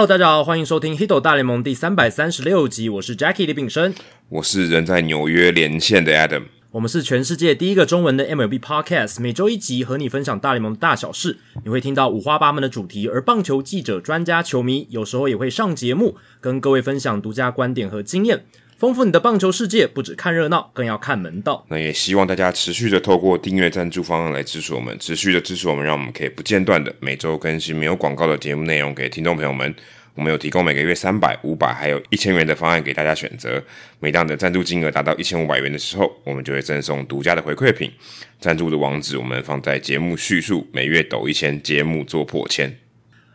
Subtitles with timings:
[0.00, 3.94] Hello，大家好，欢迎收听《Hito 大联盟》第三百三十六集，我是 Jackie 李炳生，
[4.30, 18.46] 我是人在纽约连线的 Adam，我们是全世界第一个中文的 MLB Podcast，每周一集和你分享大联盟的大小事，你会听到五花八门的主题，而棒球记者、专家、球迷有时候也会上节目，跟各位分享独家观点和经验。
[18.80, 21.66] 丰富你的棒球世界，不只看热闹，更要看门道。
[21.68, 29.74] 那也希望大家持续的透过订阅赞助方案来支持我们，持续的支持我们，让我们可以不间断的每周更新没有广告的节目内容给听众朋友们。
[30.14, 33.62] 我们有提供每个月三百、五百，还有一千元的方案给大家选择。
[33.98, 37.92] 每当的赞助金额达到一千五百元的时候，我们就会赠送独家的回馈品。
[38.40, 40.66] 赞助的网址我们放在节目叙述。
[40.72, 42.78] 每月抖一千，节目做破千。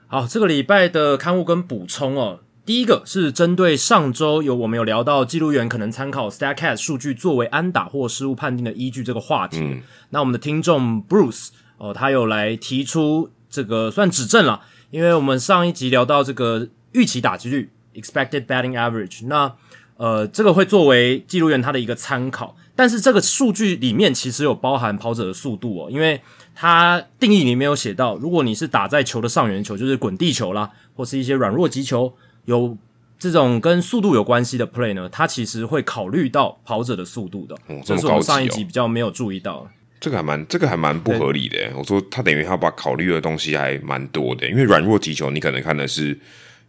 [0.07, 2.39] 好，这个礼拜的刊物跟补充哦。
[2.66, 19.53] 第一个是针对上周有我们有聊到记录员可能参考 Statcast 数据作为安打或失误判定的依据这个话题，那我们的听众 Bruce 哦，他有来提出这个算指正了，因为我们上一集聊到这个预期打击率 Expected Batting Average，那
[19.97, 26.19] 呃这个会作为记录员他的一个参考，但是这个数据里面其实有包含跑者的速度哦，因为
[26.55, 32.11] 它定义里面有写到，如果你是打在球的上缘球，就是滚地球啦，或是一些软弱击球。
[32.45, 32.77] 有
[33.17, 37.55] 这种跟速度有关系的 play 呢，它其实会考虑到跑者的速度的。
[37.67, 39.69] 哦，这是我们上一集比较没有注意到。
[39.99, 41.71] 这个还蛮，这个还蛮不合理的。
[41.75, 46.15] 我说他等于他把考虑的东西还蛮多的，因为软弱击球你可能看的是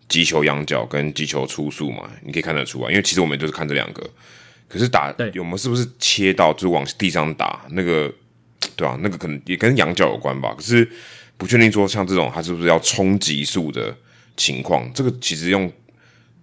[0.08, 2.88] 击球仰角跟击球出速嘛，你可以看得出来。
[2.88, 4.08] 因为其实我们就是看这两个，
[4.68, 8.11] 可是打我们是不是切到就往地上打那个，
[8.77, 10.55] 对啊，那个可能也跟仰角有关吧。
[10.56, 10.89] 可是
[11.36, 13.95] 不确定说像这种，他是不是要冲击速的？
[14.36, 15.73] 情况，这个其实用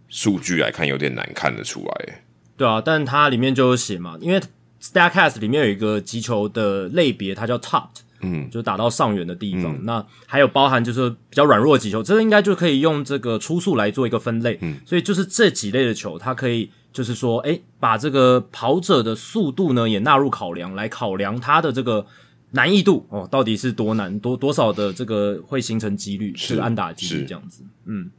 [0.10, 2.24] 数据来看有点难看得出来。
[2.58, 4.42] 对啊，但它里面就有写嘛，因为
[4.82, 7.88] Statcast 里面有一个击球的类别，它叫 Top，
[8.22, 9.84] 嗯，就打到上缘的地方。
[9.86, 14.58] 那还有包含就是比较软弱的击球，这个应该就可以用这个初速来做一个分类。
[14.62, 22.06] 嗯，所以就是这几类的球，它可以就是说，哎，把这个跑者的速度呢也纳入考量，来考量它的这个。
[22.56, 28.12] 难易度哦，到底是多难多多少的这个会形成几率，这个安打几率这样子，嗯，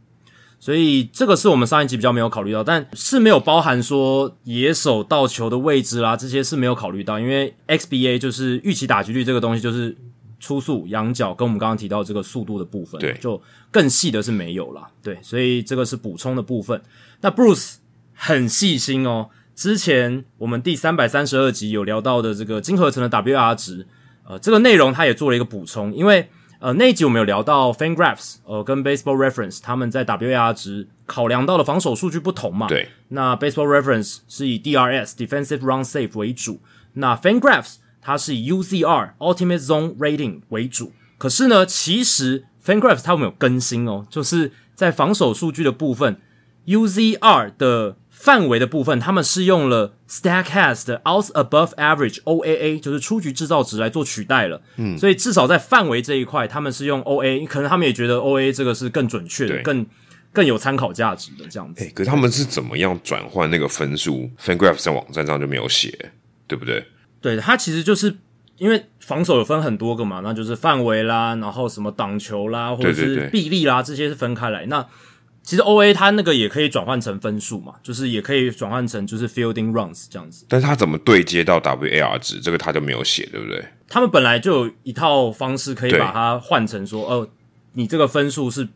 [0.59, 9.97] 所以这个是我们上一集比较没有考虑到，但是没有包含说野手到球的位置啦，这些是没有考虑到，因为 XBA 就是预期打击率这个东西就是
[10.41, 13.41] 初速、仰角跟我们刚刚提到这个速度的部分，对，就
[13.71, 16.83] 更细的是没有啦，对，所以这个是补充的部分。
[17.21, 17.77] 那 Bruce
[18.13, 23.87] 很细心哦，之前我们第三百三十二集有聊到的这个金合成的 WR 值。
[24.27, 32.67] 呃，这个内容他也做了一个补充，因为呃那一集我们有聊到 FanGraphs 呃跟 Baseball Reference 他们在 WAR 值考量到的防守数据不同嘛？
[32.67, 32.89] 对。
[33.09, 36.61] 那 Baseball Reference 是以 DRS Defensive Run Save 为主，
[36.95, 40.93] 那 FanGraphs 它是以 UZR Ultimate Zone Rating 为主。
[41.19, 46.21] 可是呢，其实 FanGraphs 他们有更新哦，就是在防守数据的部分
[46.67, 47.97] ，UZR 的。
[48.25, 54.63] 范围的部分，他们是用了 Statcast 的 Out Above Average OAA，就是出局制造值来做取代了。
[54.79, 59.85] 嗯，所以至少在范围这一块，他们是用 OA，可能他们也觉得 OA 这个是更准确的，更
[60.33, 61.85] 更有参考价值的这样子。
[61.95, 66.13] 可是他们是怎么样转换那个分数？FanGraphs 在网站上就没有写，
[66.47, 66.83] 对不对？
[67.21, 68.17] 对，它其实就是
[68.57, 74.65] 因为防守有分很多个嘛，那就是范围啦，然后什么挡球啦，或者是臂力啦，这些是分开来。
[74.65, 74.87] 那
[75.45, 80.47] 其实 O A 它那个也可以转换成分数嘛，就是也可以转换成就是 fielding runs 这样子。
[80.49, 83.63] 但是它怎么对接到 W A R 值，这个它就没有写，对不对？
[83.87, 87.29] 他们本来就有一套方式可以把它换成说，哦，
[87.75, 88.67] 你这个分数是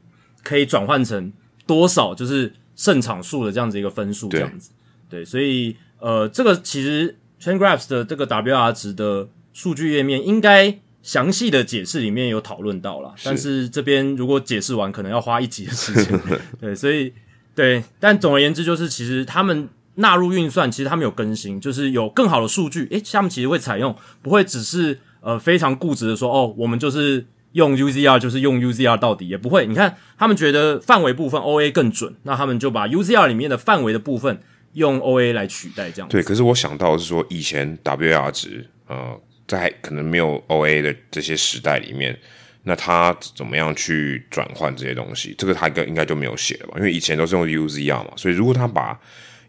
[0.45, 1.33] 可以转换成
[1.67, 4.71] 多少，就是胜场数的这样子一个分数这样子。
[5.09, 10.79] 对，所以呃，这个其实 Fangraphs 的这个 W R 值的数据页面应该。
[11.03, 16.21] 详细的解释里面有讨论到了，但是这边如果解释完，可能要花一集的时间。
[16.61, 17.13] 对，所以
[17.55, 22.87] 对，但总而言之，就是其实他们纳入运算，其实他们有更新，就是有更好的数据。
[22.91, 29.67] 诶，他们其实会采用，不会只是呃非常固执的说，哦，我们就是用 UZR，就是用 UZR 到底，也不会。
[29.67, 34.41] 你看，他们觉得范围部分 OA 更准，那他们就把 UZR 里面的范围的部分
[34.75, 36.09] 用 OA 来取代，这样。
[36.09, 39.19] 对，可是我想到是说，以前 WR 值，呃。
[39.49, 42.17] 在可能没有 O A 的这些时代里面，
[42.65, 45.35] 那他怎么样去转换这些东西？
[45.39, 46.75] 这个他应应该就没有写了吧？
[46.77, 49.01] 因为以前都是用 U Z R 嘛，所以如果他把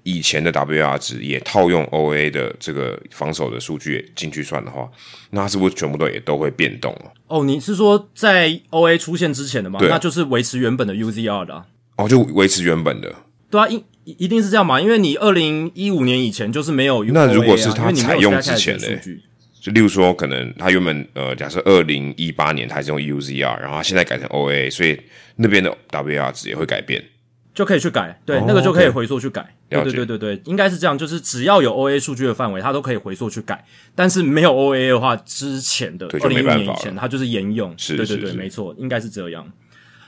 [0.03, 4.89] 以前的 W R 值也套用 O A 的这个防守的数据进去算的话，
[5.31, 7.11] 那是不是全部都也都会变动了？
[7.27, 9.79] 哦，你是说在 O A 出现之前的吗？
[9.81, 11.65] 那就是维持原本的 U Z R 的。
[11.97, 13.13] 哦，就维持原本的。
[13.51, 14.79] 对啊，一一定是这样嘛？
[14.79, 18.87] 因为你二零一五年以前就是没有，那如果是他采用之前的。
[19.59, 24.99] 就例如说，可能他原本呃，假设二零一八年他还是用 UZR，然后他现在改成 OA，所以
[25.35, 27.03] 那边的 WR 值也会改变，
[27.53, 29.53] 就可以去改，对，那个就可以回溯去改。
[29.69, 33.63] 对对对对对，应该是这样，就是只要有 OA 数据的范围，它都可以回溯去改。
[33.93, 37.71] 但是没有 OA 的话，之前的二零一年以前，它就是沿用。
[37.77, 39.45] 是，对对对，没错，应该是这样。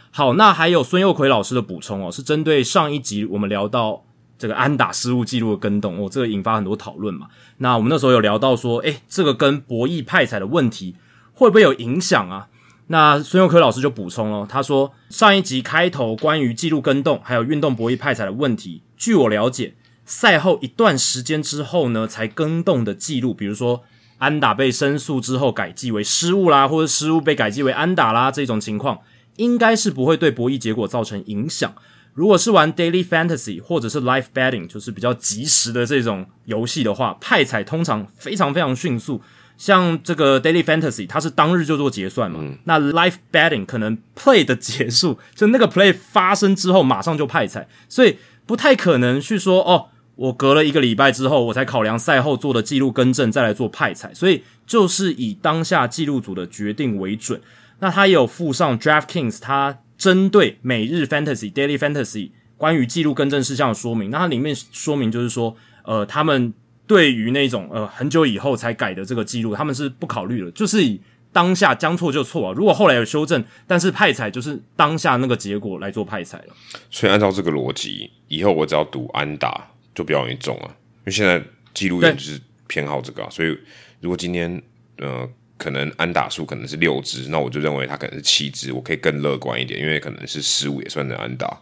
[0.10, 4.04] 好，那还有孙佑奎老师的补充哦，是针对上一集我们聊到
[4.42, 7.28] 这个安打失误记录的跟动，哦，这个引发很多讨论嘛。
[7.58, 10.96] 那我们那时候有聊到说，诶，这个跟博弈派彩的问题
[11.34, 12.48] 会不会有影响啊？
[12.88, 23.84] 那孙佑科老师就补充了，他说上一集开头关于记录跟动还有运动博弈派彩的问题，据我了解，赛后一段时间之后呢，才跟动的记录，比如说
[24.18, 29.00] 安打被申诉之后改记为失误啦，或者失误被改记为安打啦，这种情况。
[29.38, 31.74] 应该是不会对博弈结果造成影响。
[32.14, 39.22] 如果是玩 Daily Fantasy 或者是 Life Betting，就是比较及时的这种游戏的话，派彩通常非常非常迅速。
[39.58, 42.44] 像这个 Daily Fantasy，它是当日就做结算嘛。
[42.64, 48.18] 那 Life Betting 可能 Play 的结束，就那个 Play 发生之后马上就派彩，所以
[48.48, 54.12] 不太可能去说哦，我隔了一个礼拜之后，我才考量赛后做的记录更正再来做派彩。
[54.14, 57.40] 所以就是以当下记录组的决定为准。
[57.80, 64.10] 那他也有附上 DraftKings，他针对每日 Fantasy、Daily Fantasy 关于记录更正事项的说明。
[64.10, 66.52] 那它里面说明就是说，呃，他们
[66.88, 71.00] 对于那种呃很久以后才改的这个记录，他们是不考虑了，就是以
[71.32, 72.52] 当下将错就错。
[72.52, 76.56] 如果后来有修正，但是派彩就是当下那个结果来做派彩了。
[76.90, 81.40] 所以按照这个逻辑，以后我只要赌安打就比较容易中啊，因为现在
[81.76, 83.56] 记录员就是偏好这个，所以
[84.00, 84.60] 如果今天
[84.98, 85.30] 呃。
[85.62, 91.56] 可能安打数可能是六支，那我就认为他可能是七支，我可以更乐观一点，因为可能是十五也算能安打，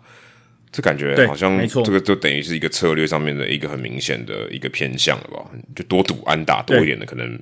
[0.72, 5.52] 这感觉好像这个就等于是一个策略上面的一个很明显的一个偏向了吧？
[5.76, 7.38] 就多赌安打多一点的，可能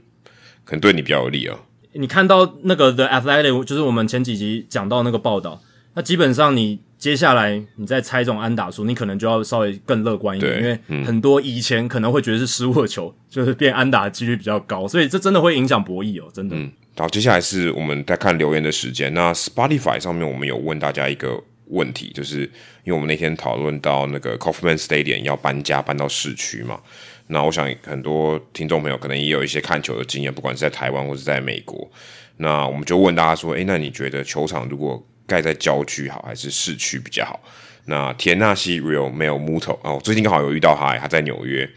[0.65, 1.59] 可能对你比较有利啊。
[1.93, 5.61] 你看到那个 The Athletic，就是我们前几集讲到那个报道，
[5.93, 6.79] 那基本上你。
[6.97, 16.55] 接下来你再猜这种安打数，你可能就要稍微更乐观一点，因为很多以前可能会觉得是失误的球，就是变安打的几率比较高，所以这真的会影响博弈哦，真的。
[16.55, 19.13] 嗯，好，接下来是我们在看留言的时间。
[19.13, 22.41] 那 Spotify 上面我们有问大家一个问题，就是
[22.83, 26.79] 因为我们那天讨论到那个 Kaufman Stadium 要搬家搬到市区嘛，
[27.27, 31.91] 那我想很多听众朋友可能也有一些看球的经验，不管是在台湾或是在美国，
[32.37, 37.39] 那我们就问大家说，诶，那你觉得球场如果盖在郊区好还是市区比较好？
[37.85, 41.69] 那田纳西 Real 没有 Muto 哦，最近刚好有遇到他，他在纽约。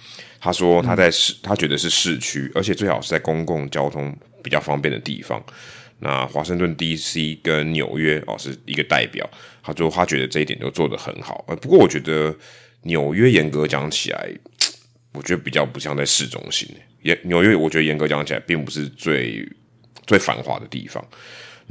[0.42, 5.44] 他说他在市，他觉得是市区，而且最好是在公共交通比较方便的地方。
[5.98, 9.28] 那华盛顿 DC 跟纽约哦是一个代表，
[9.62, 11.44] 他说他觉得这一点都做得很好。
[11.60, 12.34] 不过我觉得
[12.84, 14.30] 纽约严格讲起来，
[15.12, 16.66] 我觉得比较不像在市中心。
[17.02, 19.46] 严纽约，我觉得严格讲起来，并不是最
[20.06, 21.06] 最繁华的地方。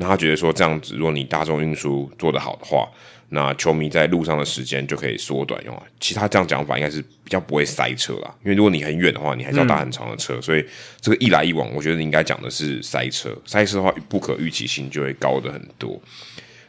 [0.01, 2.89] 那他觉得说这样子，如果你大众运输做得好的话，
[3.31, 5.83] 那球迷在路上的时间就可以缩短用。
[5.99, 10.65] 其他这样讲法应该是比较不会塞车啦，因为如果你很远的话，你还是要搭很长的车，所以
[11.01, 13.29] 这个一来一往，我觉得你应该讲的是塞车。
[13.45, 16.01] 塞车的话，不可预期性就会高的很多。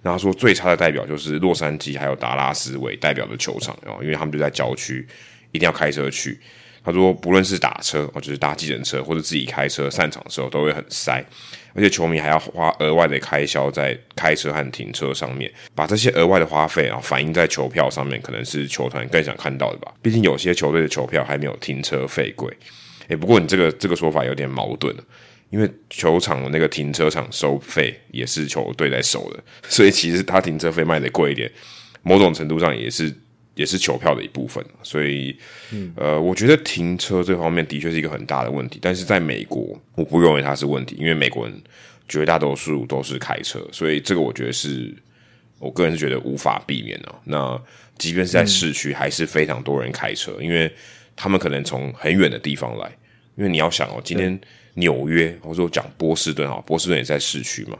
[0.03, 5.07] 然后说最差的代表就是洛杉矶还有达拉斯为代表的球场哦，因为他们就在郊区，
[5.53, 6.41] 一定要开车去。
[6.83, 11.25] 他说不论是打车或者是搭计程车或者自己开车散场的时候，都会很塞。
[11.75, 19.93] 而且球迷还要花额外的开销在开车和停车上面，把这些额外的花费啊反映在球票上面，可能是球团更想看到的吧。
[20.03, 22.53] 毕竟有些球队的球票还没有停车费贵。
[23.09, 24.95] 诶，不过你这个这个说法有点矛盾
[25.51, 31.51] 因为球场那个停车场收费也是球队在收的，所以其实他停车费卖的贵一点，
[32.03, 33.15] 某种程度上也是。
[33.55, 35.37] 也是球票的一部分，所以，
[35.97, 38.79] 呃，我觉得停车这方面的确是一个很大的问题。
[38.81, 41.63] 但是在美国，我不认为它是问题，因为美国人
[42.09, 44.95] 绝大多数都是开车，所以这个我觉得是
[45.59, 47.15] 我个人是觉得无法避免的。
[47.25, 47.61] 那
[47.99, 50.73] 即便是在市区，还是非常多人开车，因为
[51.15, 52.91] 他们可能从很远的地方来。
[53.37, 54.39] 因为你要想哦，今天
[54.75, 57.79] 纽约或者说讲波士顿啊，波士顿也在市区嘛，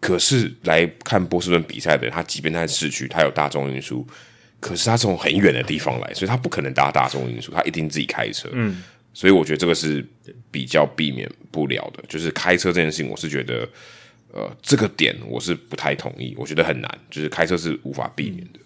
[0.00, 4.06] 可是来看波士顿比赛的人，他即便在市区，他有大众运输。
[4.58, 8.48] 可是他从很远的地方来，所以他不可能搭大众运输，他一定自己开车。
[8.52, 8.82] 嗯，
[9.12, 10.04] 所以我觉得这个是
[10.50, 12.02] 比较避免不了的。
[12.08, 13.68] 就是开车这件事情，我是觉得，
[14.32, 18.58] 呃，这个点我是不太同意，我觉得很难，就是开车是无法避免的。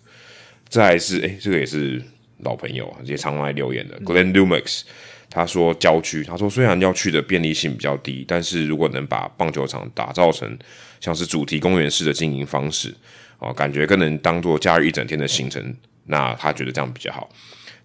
[0.69, 2.01] 再是，哎，这个也是
[2.39, 3.99] 老朋友啊，也常来留言的。
[4.01, 4.83] Glenn Lumax
[5.29, 10.57] 他说，郊区，他说虽然要去的便利性比较低，但是如果能把棒球场打造成
[11.01, 12.95] 像是主题公园式的经营方式。
[13.41, 17.29] 哦，感觉更能当做假日一整天的行程，那他觉得这样比较好。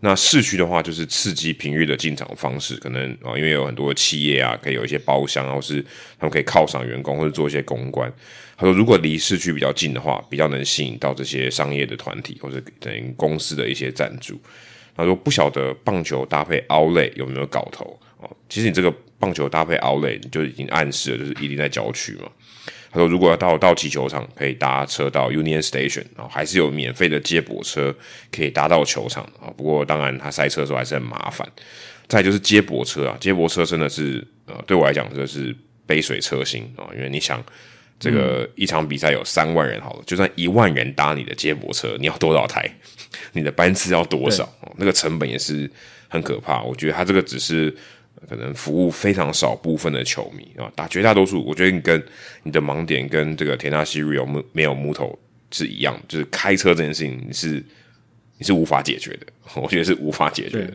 [0.01, 5.81] 那市区的话，就是刺激平日的进场方式，可能啊，因为有很多企业啊，可以有一些包厢，或是
[6.19, 8.11] 他们可以犒赏员工或者做一些公关。
[8.57, 14.39] 他说，如果离市区比较近的话，比较能吸引到这些商业的团体或者等于公司的一些赞助。
[14.95, 18.29] 他说，不晓得棒球搭配 Outlet 有没有搞头哦？
[18.49, 22.29] 其实你这个棒球搭配 Outlet 就已经暗示了，就是一定在郊区嘛。
[22.95, 27.93] 他说：“如果要到道奇球场，可以搭车到 Union Station，然后还是有免费的接驳车
[28.31, 29.51] 可以搭到球场啊。
[29.57, 31.45] 不过当然，他塞车的时候还是很麻烦。
[32.07, 35.53] 再就是接驳车啊，接驳车真的是呃，对我来讲这是
[35.85, 36.87] 杯水车薪啊。
[36.95, 37.43] 因为你想，
[37.99, 42.65] 这个一场比赛有三万人，好了，就算一万人搭你的接驳车，你要多少台？
[43.33, 44.49] 你的班次要多少？
[44.77, 45.69] 那个成本也是
[46.07, 46.61] 很可怕。
[46.61, 47.75] 我觉得他这个只是。”
[48.27, 52.03] 可能服务非常少部分的球迷啊，打绝大多数，我觉得你跟
[52.43, 55.17] 你的盲点跟这个田纳西 Rio 没没有木头
[55.51, 57.63] 是一样，就是开车这件事情你是
[58.37, 59.27] 你是无法解决的，
[59.61, 60.73] 我觉得是无法解决的，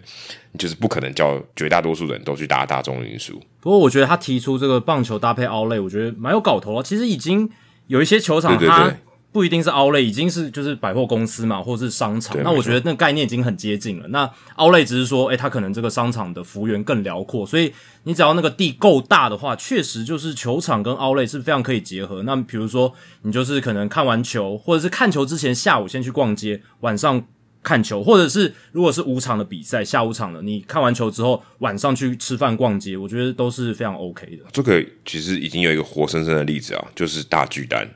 [0.59, 3.41] 就是不可能叫绝大多数人都去搭大众运输。
[3.61, 6.83] 不过我觉得他提出这个棒球搭配奥类，我觉得蛮有搞头啊。
[6.83, 7.51] 其实已经
[7.89, 8.95] 有一些球场，它。
[9.33, 12.37] 不一定是奥莱，已经是就是百货公司嘛，或者是商场。
[12.43, 14.09] 那我觉得那个概念已经很接近了。
[14.09, 17.73] 那奥莱只是说，哎，它可能这个商场的幅员更辽阔，所以
[18.03, 22.25] 你只要那个地够大的话，确实就是球场跟奥莱是非常可以结合。
[22.25, 27.25] 那比如说，你就是可能看完球，或者是看球之前下午先去逛街，晚上
[27.63, 34.45] 看球，或者是如果是五场的比赛，下午场的，你看完球之后晚上去吃饭逛街，我觉得都是非常 OK 的。
[34.51, 37.89] 这个其实已经有一个活生生的例子啊，就是大巨蛋。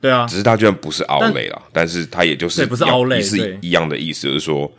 [0.00, 4.70] 对啊，只是它居然不是奥雷了，但是它也就是不是奥雷是一样的意思，就是说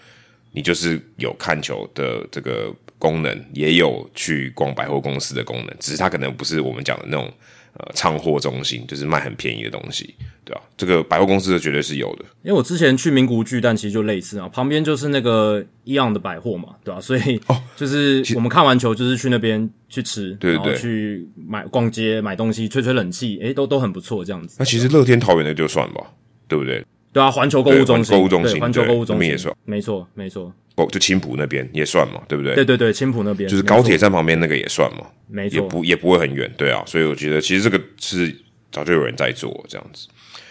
[0.52, 7.32] 你就是有看球的这个功能，也有去逛百货公司的功能，只是它可能不是我们讲的那种。
[7.80, 10.62] 呃，仓货中心就是卖很便宜的东西，对吧？
[10.76, 12.26] 这个百货公司的绝对是有的。
[12.42, 17.00] 因为我之前去名古巨蛋，其实就类似啊，旁边就是那个一样的百货嘛，对吧？
[17.00, 24.56] 所以哦，就是 我们看完球，就是去那边去吃，对对对，去买逛街买东西，吹吹冷气，诶，都都很不错这样子。
[24.58, 26.02] 那其实乐天桃园的就算吧，
[26.48, 26.84] 对不对？
[27.14, 30.54] 对啊，环球购物中心，购物中心，环球购物中心也算，没错没错。
[30.76, 32.54] 哦，就青浦那边也算嘛，对不对？
[32.54, 36.84] 对对对，青浦那边就是高铁站旁边那个也算嘛，没错，也不也不会很远，对啊。
[36.86, 38.36] 所以我觉得其实这个是
[38.72, 40.08] 早就有人在做这样子。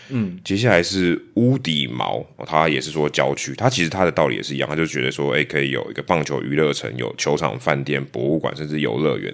[0.08, 9.32] 嗯，接下来是屋底毛，他也是说郊区，他其实他的道理也是一样，他就觉得说，哎，可以有一个棒球娱乐城，有球场、饭店、博物馆，甚至游乐园，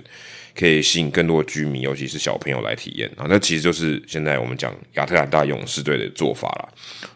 [0.55, 3.27] 可以吸引更多的居民，尤其是小朋友来体验啊。
[3.29, 6.69] 那其实就是现在我们讲亚特兰大勇士队的做法了，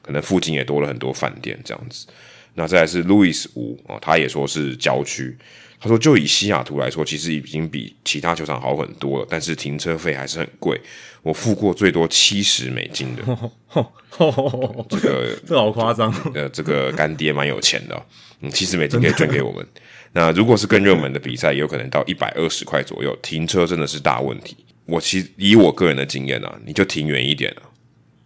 [0.02, 2.06] 可能附近也多了很多饭店这样子。
[2.54, 5.36] 那再来是路易斯五啊，他也说是郊区。
[5.78, 10.80] 他说，就以西雅图来说，其实已经比其他球场好很多了，但是停车费还是很贵。
[11.20, 13.22] 我付过最多七十美金的，
[14.88, 16.10] 这个这好夸张。
[16.32, 18.06] 呃，这个干爹蛮有钱的，
[18.40, 19.66] 嗯，七十美金可以捐给我们。
[20.16, 23.14] 那如果是更热门的比赛，也有可能到一百二十块左右。
[23.22, 24.56] 停车真的是大问题。
[24.86, 27.68] 我其实以我个人的经验啊，你就停远一点啊，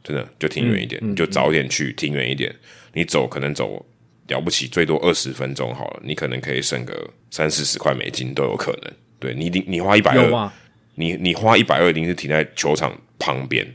[0.05, 2.55] 真的就停远一点，你就早点去，停远一点。
[2.95, 3.85] 你走可能走。
[4.29, 8.93] 了不起，最多二十分钟好了，你可能可以省个三四十块美金都有可能。
[9.19, 10.53] 对你，你你花一百二，
[10.95, 13.67] 你你花一百二，一定是停在球场旁边。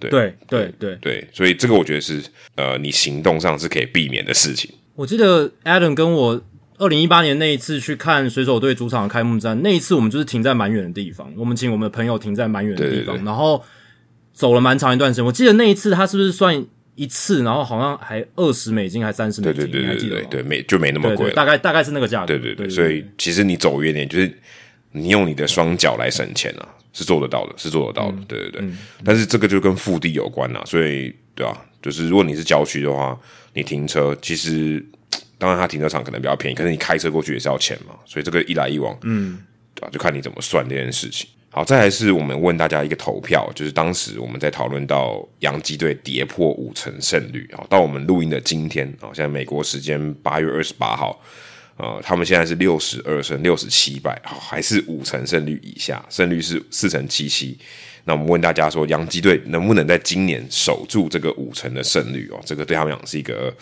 [0.00, 2.22] 对对对对对，所以这个我觉得是
[2.54, 4.70] 呃，你行动上是可以避免的事情。
[4.94, 6.42] 我记得 Adam 跟我
[6.78, 13.62] 二零一八年那一次去看水手队主场的开幕战，那一次我们就是停在蛮远的地方，我们请我们的朋友停在蛮远的地方，然后
[14.32, 15.24] 走了蛮长一段时间。
[15.24, 16.66] 我记得那一次他是不是算？
[16.98, 20.28] 一次，然后好像还二十美金，还三十美金，你还记得吗？
[20.30, 22.26] 对，没就没那么贵，大概大概是那个价格。
[22.28, 24.32] 对对对，所以其实你走远点，就是
[24.92, 28.16] 你用你的双脚来省钱啊，是做得到的，是做得到的。
[28.26, 28.68] 对对对，
[29.04, 31.66] 但是这个就跟腹地有关啦，所以对吧？
[31.82, 33.14] 就是如果你是郊区的话，
[33.52, 34.82] 你停车其实
[35.38, 39.38] 当然它停车场可能比较便宜，可是你开车过去也是要钱嘛，所以这个一来一往，嗯，
[39.74, 39.88] 对吧？
[39.92, 41.28] 就看你怎么算这件事情。
[41.50, 51.18] 好，再来是我们问大家一个投票，就是当时我们在讨论到洋基队跌破五成胜率啊，到我们录音的今天啊，现在美国时间八月二十八号，
[51.78, 57.58] 呃，他们现在是六十二胜六十七败，好，还是五成胜率以下，胜率是四成七七。
[58.06, 62.40] 那我们问大家说，洋基队能不能在今年守住这个五成的胜率哦？
[62.46, 63.54] 这个对他们讲是一个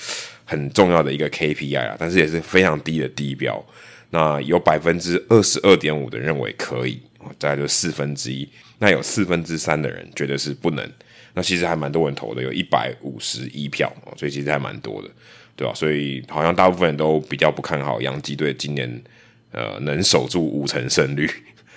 [0.44, 3.60] 很重要的一个 KPI 啊，但是也是非常低的低标。
[4.10, 7.00] 那有百分之二十二点五的认为可以。
[7.38, 8.46] 大概就四分之一，
[8.80, 10.86] 那有四分之三的人觉得是不能，
[11.32, 15.08] 那其实还蛮多人投的，有一百五十一票所以其实还蛮多的，
[15.56, 15.72] 对吧？
[15.72, 19.02] 所以好像大部分人都比较不看好洋基队今年
[19.52, 21.26] 呃能守住五成胜率，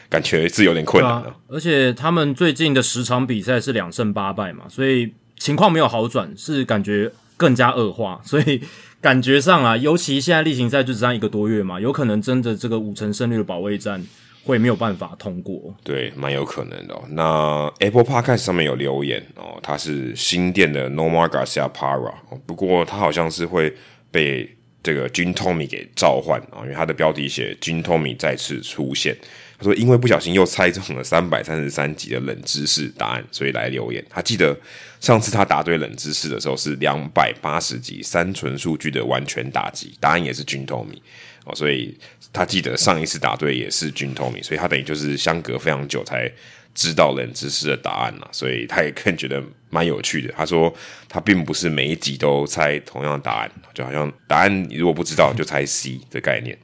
[0.09, 1.33] 感觉是有点困难的。
[1.47, 8.61] 而且他们最近的十场比赛是两胜八败嘛，所以情况没有好转，是感觉更加恶化， 所以
[9.01, 14.03] 感觉上啊，尤其现在例行赛就只剩一个多月嘛，有可能真的这个五成胜率的保卫战
[14.43, 15.75] 会没有办法通过。
[15.83, 16.95] 对，蛮有可能的。
[17.09, 22.13] 那 Apple Podcast 上面有留言哦，他是新店的 Nomar Garcia Para，
[22.45, 23.71] 不过他好像是会
[24.09, 24.49] 被
[24.81, 29.15] 这个 Jim Tommy 给召唤啊，因为他的标题写 Jim Tommy 再次出现。
[29.59, 34.05] 他说：“因为不小心又猜中了三百三十三集的冷知识答案，所以来留言。
[34.07, 34.55] 他记得
[34.99, 41.01] 上次他答对冷知识的时候是两百八十集三纯数据的完全打击，答案也是均透明
[41.43, 41.97] 哦，所以
[42.31, 46.31] 他记得上一次答对也是均透明，所以他等于就是相隔非常久才
[46.75, 50.31] 知道冷知识的答案了，所以他也更觉得蛮有趣的。
[50.37, 50.71] 他说
[51.09, 56.55] 他并不是每一集都猜同样答案，就好像答案你如果不知道就猜 C 的概念。”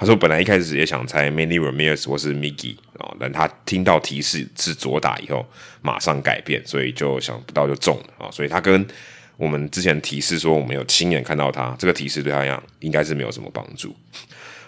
[0.00, 5.44] 他说：“本来一开始也想猜 Many Ramirez 或是 Miggy 哦，但他听到提示是左打以后，
[5.82, 8.30] 马上改变，所以就想不到就中了啊！
[8.30, 8.86] 所以他跟
[9.36, 13.94] 我们之前提示说我们有亲眼看到他，这个提示对他讲应该是没有什么帮助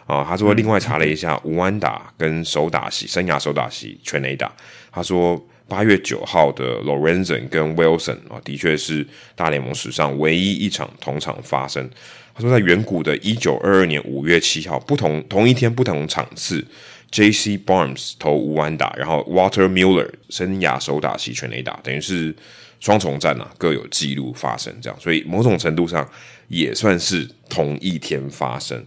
[0.06, 0.22] 啊。
[0.22, 4.54] 他说另外查了一下无安打跟手打席生涯手打席全垒打，
[4.90, 11.88] 他说八月九号的 Lorenzen 跟 Wilson 啊，的确是大联盟史上唯一一场同场发生。”
[12.34, 16.66] 他说，在远古的一九二二年五月七号，不同同一天不同场次
[17.10, 17.58] ，J.C.
[17.58, 22.34] Barnes 投无安打，然后 Water Miller 生涯首打席全垒打，等于是
[22.80, 26.08] 双重战啊，各有记录发生这样，所以某种程度上
[26.48, 28.82] 也算是同一天发生，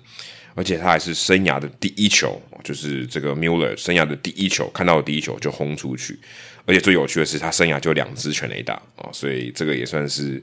[0.56, 6.20] 而且他还是生涯的第一球，就是这个 Miller 生涯的第一球，看到第一球就轰出去。
[6.66, 10.42] 而且最有趣的是，他生涯就两支全垒打啊，所以这个也算是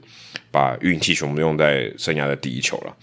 [0.51, 2.95] 把运气全部用在生涯的第一球了。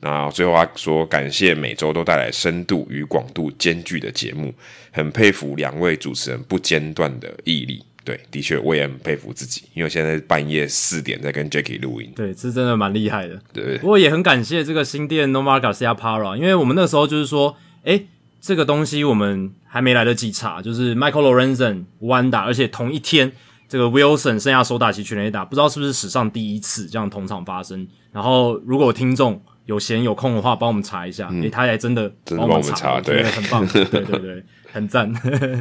[0.00, 4.52] 那最后他说，感谢每周都带来深度与广度兼具的节目，
[4.90, 7.84] 很佩服两位主持人不间断的毅力。
[8.04, 12.12] 对，的确我也很佩服自己，因为现在半夜四点在跟 Jackie 录音。
[12.14, 13.40] 对，这真的蛮厉害的。
[13.52, 18.02] 对，不过也很感谢这个新店 Nomar Garcia Para，因为我们那时候就是说，哎。
[18.46, 23.32] 这个东西我们还没来得及查，就是 Michael Lorenzen 完打，而且同一天，
[23.68, 27.88] 这个 Wilson 剩下手打齐全垒打，不知道是不是史上第一次这样同场发生。
[28.12, 35.12] 然后如果听众有闲有空的话，帮我们查一下，诶，他还真的帮我们查，对，很棒， 对对对，很赞。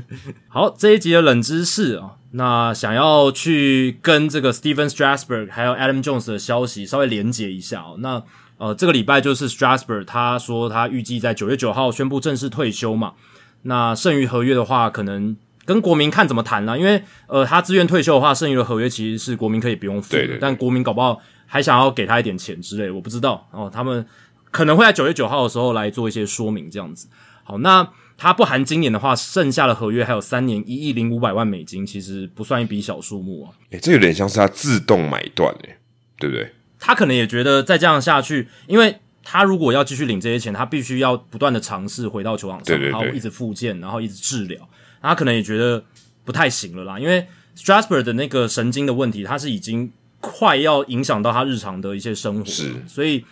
[0.47, 8.21] 好，这一集的冷知识啊，那想要去跟这个 Steven Strasberg 还有 Adam Jones 的消息稍微连接一下哦，那。
[8.57, 13.13] 呃，这个礼拜就是 Strasburg，他说他预计在九月九号宣布正式退休嘛。
[13.63, 16.77] 那剩余合约的话，可能跟国民看怎么谈啦。
[16.77, 20.37] 因为呃，他自愿退休的话，剩余的合约其实是国民可以不用付的。
[20.39, 23.69] 但国民搞不好还想要给他一点钱之类，我不知道哦。
[23.73, 24.05] 他们
[24.51, 27.07] 可能会在九月九号的时候来做一些说明，这样子。
[27.43, 27.87] 好，那
[28.17, 33.51] 他不含今年的话，剩下的合约还有三年一亿零五百万美金，其实不算一笔小数目啊。
[33.71, 35.77] 诶，这有点像是他自动买断诶，
[36.17, 36.49] 对不对？
[36.79, 44.67] 他可能也觉得再这样下去，因为他如果要继续领这些钱，他必须要不断的尝试回到球场上，然后一直复健，然后一直治疗。
[45.01, 45.83] 他可能也觉得
[46.23, 47.25] 不太行了啦，因为
[47.57, 52.73] Strasburg 的那个神经的问题，他是已经快要影响到他日常的一些生活，是。
[52.87, 53.25] 所以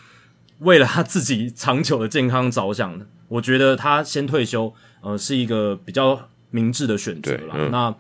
[0.60, 7.70] 为了他自己长久的健康着想，我觉得他先退休，呃，是一个比较明智的选择了。
[7.70, 7.96] 那。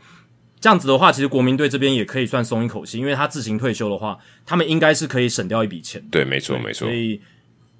[0.63, 6.01] 这样子的话，其实国民队这边也可以算松一口气，因为他自行退休的话，他们应该是可以省掉一笔钱。
[6.09, 6.87] 对，没错，没错。
[6.87, 7.19] 所以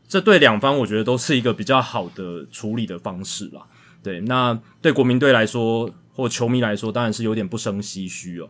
[0.06, 3.62] 这对两方，我觉得都是一个比较好的处理的方式啦。
[4.04, 8.50] 对，那对国民队来说，或球迷来说，当然是有点不生唏嘘哦。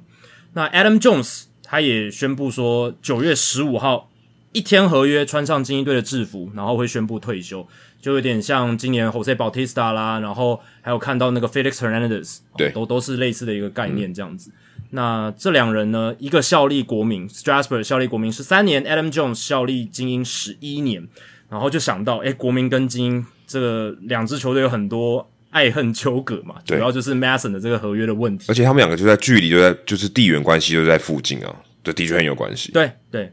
[0.54, 4.10] 那 Adam Jones 他也宣布说，九月十五号
[4.52, 7.68] 一天合约，穿上精英队的制服，然后会宣布退休。
[8.04, 14.52] 就有点像今年 Jose Bautista 啦，然后还有看到那个 Felix Hernandez，对，都都是类似的一个概念这样子。
[14.90, 21.08] 那这两人呢，一个效力国民 Strasburg 效力国民十三年，Adam Jones 效力精英十一年，
[21.50, 32.74] 然后就想到，哎，国民跟精英这个两支球队有很多爱恨纠葛嘛，主要就是 Mason 的这个合约的问题，而且他们两个就在距离就在就是地缘关系就在附近啊，这的确很有关系。
[32.74, 33.32] 对对。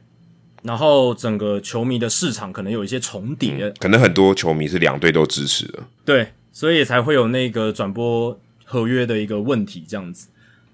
[0.62, 10.29] 然后整个球迷的市场可能有一些重叠，可能很多球迷是两队都支持的，对，所以才会有那个转播合约的一个问题这样子。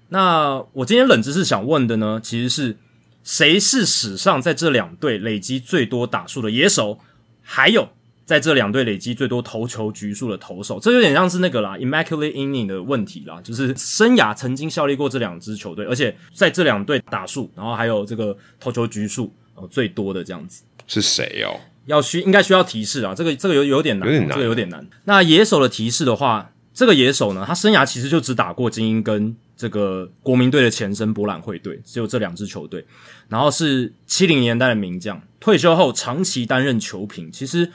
[0.09, 2.75] 那我今天冷知识想问的呢，其实是
[3.23, 6.99] 谁是史上在这两队累积最多打数的野手，
[7.41, 7.87] 还有
[8.25, 19.33] 在这两队累积最多投球局数的投手，这有点像是那个啦，immaculate inning 的问题啦，就是生涯曾经效力过这两支球队，而且在这两队打数，然后还有这个投球局数。
[19.57, 21.59] 哦，最多的这样子是谁哦？
[21.87, 24.87] 要需应该需要提示啊，这个这个有有点难，有点难，这个有点难。
[25.05, 32.85] 那野手的提示的话，这个野手呢，他生涯其实就只打过精英跟这个国民队的前身博览会队，只有这两支球队。
[33.29, 37.31] 然后是七零年代的名将，退休后长期担任球评。
[37.31, 37.71] 其实，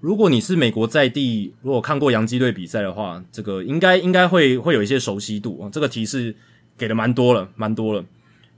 [0.00, 5.68] 如果你是美国在地，如果看过洋基队比赛的话，这个应该应该会会有一些熟悉度啊。
[5.72, 6.36] 这个提示
[6.78, 8.04] 给的蛮多了，蛮多了。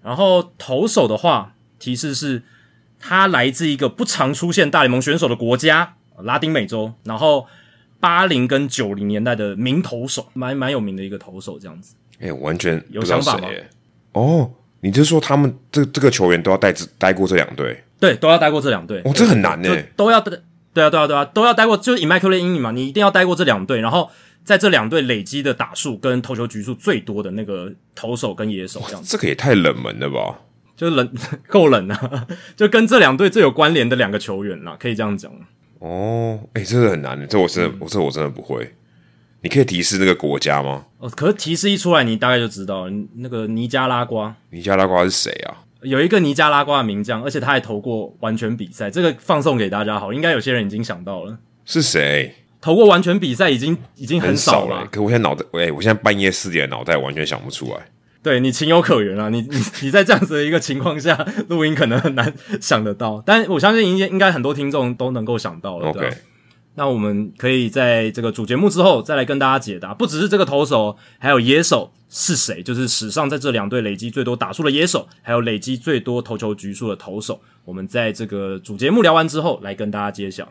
[0.03, 2.43] 然后投手的话，提示是
[3.07, 6.93] 他来自一个不常出现大联盟选手的国家——拉丁美洲。
[7.05, 7.47] 然后
[8.01, 11.95] 八零跟九零年代的名投手，蛮蛮有名的一个投手，这样子。
[12.19, 13.49] 哎，完全有想法吗？
[14.13, 14.51] 哦。
[14.81, 19.01] 你就说他们这这个球员都要待待过这两队，对，都要待过这两队。
[19.05, 20.39] 哦，这很难呢，都要对
[20.75, 24.09] 对啊，对啊，对啊，都要待过，就是以麦克雷英语嘛，你一定要待过这两队，然后
[24.45, 29.03] 在这两队累积的打数跟投球局数最多的那个投手跟野手，这样。
[29.03, 30.39] 这个也太冷门了吧？
[30.77, 31.11] 就冷
[31.49, 32.27] 够冷啊！
[32.55, 35.33] 就跟这两队最有关联的两个球员啦，可以这样讲。
[35.79, 38.75] 哦，哎，这个很难的，这我真的，我这我真的不会。
[39.43, 40.87] 你可以提示那个国家吗？
[40.99, 42.87] 哦，可是提示一出来，你大概就知道
[43.17, 44.35] 那个尼加拉瓜。
[44.51, 45.63] 尼加拉瓜是谁啊？
[45.83, 48.91] 有一个尼加拉瓜的名将，而且他还投过完全比赛。
[48.91, 54.89] 这个放送给大家好，应该有些人已经想到了是谁投过完全比赛，已经已经很少了。
[54.91, 57.87] 可我现在脑袋，哎，我现在半夜四点脑袋完全想不出来。
[58.27, 65.91] 对你情有可原啊，你你你在这样子的一个情况下录音，可能很难 想得到，但我相信应应该很多听众都能够想到了。
[65.91, 66.11] OK。
[66.75, 72.65] 那我们可以在这个主节目之后再来跟大家解答，不只是这个投手，还有野手是谁？
[72.65, 77.41] 就是史上在这两队累积最多打数的野手，还有累积最多投球局数的投手。
[77.65, 80.49] 我们在这个主节目聊完之后，来跟大家揭晓。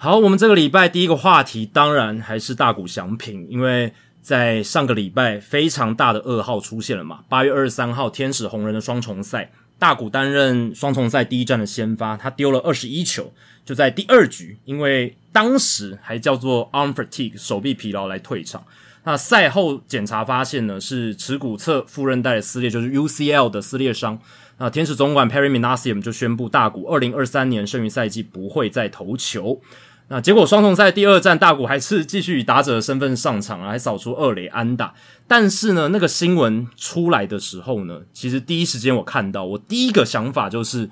[0.00, 3.92] 好，我们这个礼拜第一个话题当然还是大谷翔平，因为。
[4.20, 7.20] 在上个礼拜，非常大的噩耗出现了嘛？
[7.30, 13.32] 八月二十三号，天使红人的双重赛，大谷担任双重赛第一站的先发，他丢了二十一球，
[13.64, 18.62] 就在第二局，因为当时还叫做 arm fatigue 手臂疲劳来退场。
[19.04, 24.20] 那赛后检查发现呢，是耻骨侧副韧带的撕裂，就是 UCL 的撕裂伤。
[24.58, 29.62] 那天使总管 Perry Minasium 就宣布大谷二零二三年剩余赛季不会再投球。
[30.10, 34.94] 那结果双重赛第二战，大谷还是继续以打者的身份上场，还扫出二垒安打。
[35.26, 40.88] 但是呢，那个新闻出来的时候呢，其实第一时间我看到，我第一个想法就是，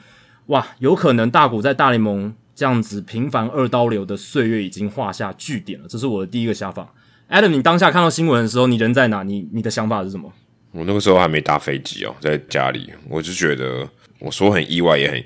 [0.47, 5.87] 哇，有可能大谷在大联盟这样子频繁二刀流的岁月已经画下句点了。
[5.89, 6.93] 这是我的第一个想法。
[7.31, 9.23] Adam，你当下看到新闻的时候，你人在哪？
[9.23, 10.31] 你你的想法是什么？
[10.73, 15.25] 我那个时候还没搭飞机哦，在家里，我就觉得，我说很意外，也很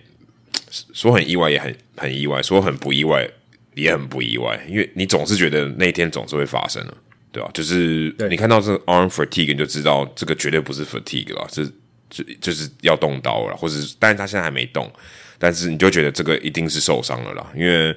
[0.70, 3.28] 说很意外，也很很意外，说很不意外。
[3.74, 6.94] 也很不意外，因为你总是觉得那一天总是会发生的，
[7.30, 7.50] 对吧？
[7.54, 11.66] 就是你看到这个 arm fatigue，你就知道这个绝对不是 fatigue 了，是
[12.10, 14.90] 就就是要动刀了，或者是，但是他现在还没动，
[15.38, 17.52] 但是你就觉得这个一定是受伤了啦。
[17.54, 17.94] 因为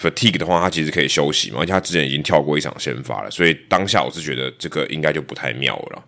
[0.00, 6.04] fatigue 的话，他其实可以休息嘛，而且他之前已经跳过一场先发了，所以当下我是觉得这个应该就不太妙了，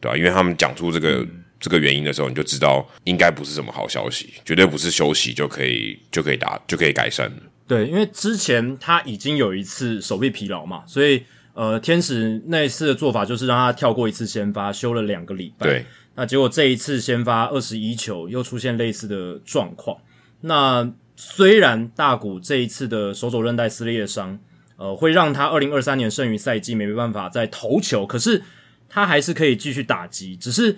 [0.00, 0.16] 对吧？
[0.16, 1.24] 因为他们讲出这个
[1.60, 7.42] 这个原因的时候，你就知道应该不是什么好消息，绝对不是休息就可以就可以打就可以改善的。
[7.66, 11.22] 对，因为之前他已经有一次手臂疲劳嘛，所以
[11.54, 15.66] 呃，天使那一次的做法就是让他跳过一次先发，休了两个礼拜。
[15.66, 19.96] 对，那结果这一次先发二十一球，又出现类似的状况。
[20.42, 24.38] 那虽然大谷这一次的手肘韧带撕裂伤，
[24.76, 28.42] 呃，会让他二零二三年剩余赛季没办法再投球，可是
[28.88, 30.76] 他还是可以继续打击，只是。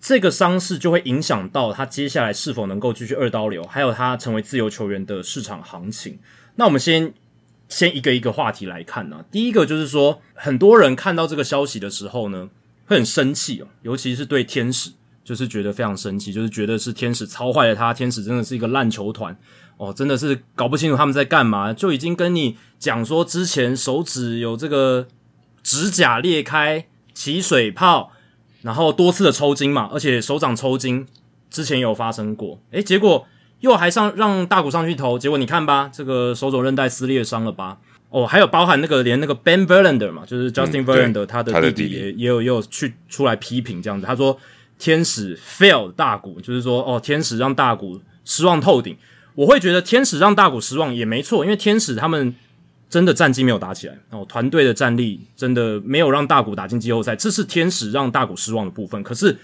[0.00, 6.18] 这个伤势就会影响到他接下来是否能够继续二刀流，还有他成为自由球员的市场行情。
[6.54, 7.12] 那我们先
[7.68, 9.24] 先一个一个话题来看呢。
[9.30, 12.48] 第一个就是说，很多人看到这个消息的时候呢，
[12.86, 14.90] 会很生气哦，尤其是对天使，
[15.24, 19.36] 就是觉得非常生气，就是觉得是天使操坏了他，天使真的是一个烂球团
[19.78, 25.08] 哦，真的是搞不清楚他们在干嘛，就已经跟你讲说之前手指有这个
[25.62, 28.12] 指甲裂开、起水泡。
[28.62, 31.06] 然后多次的抽筋嘛，而且手掌抽筋
[31.48, 33.26] 之前有发生过，诶，结果
[33.60, 37.78] 又还上让大谷上去投，结果你看吧，这个手肘韧带撕裂伤了吧？
[38.10, 44.38] 哦，还有包含那个连那个 Ben Verlander 嘛，就是 Justin Verlander 他的弟弟也也有也有去出来批评这样子，他说
[44.78, 48.96] 天使 fail 大谷，就是说哦天使让大谷失望透顶，
[49.34, 52.34] 我会觉得天使让大谷失望也没错，因为天使他们。
[52.90, 59.02] 真的战绩没有打起来哦，团队的战力真的没有让大谷打进季后赛，这是天使让大谷失望的部分。
[59.02, 59.38] 可是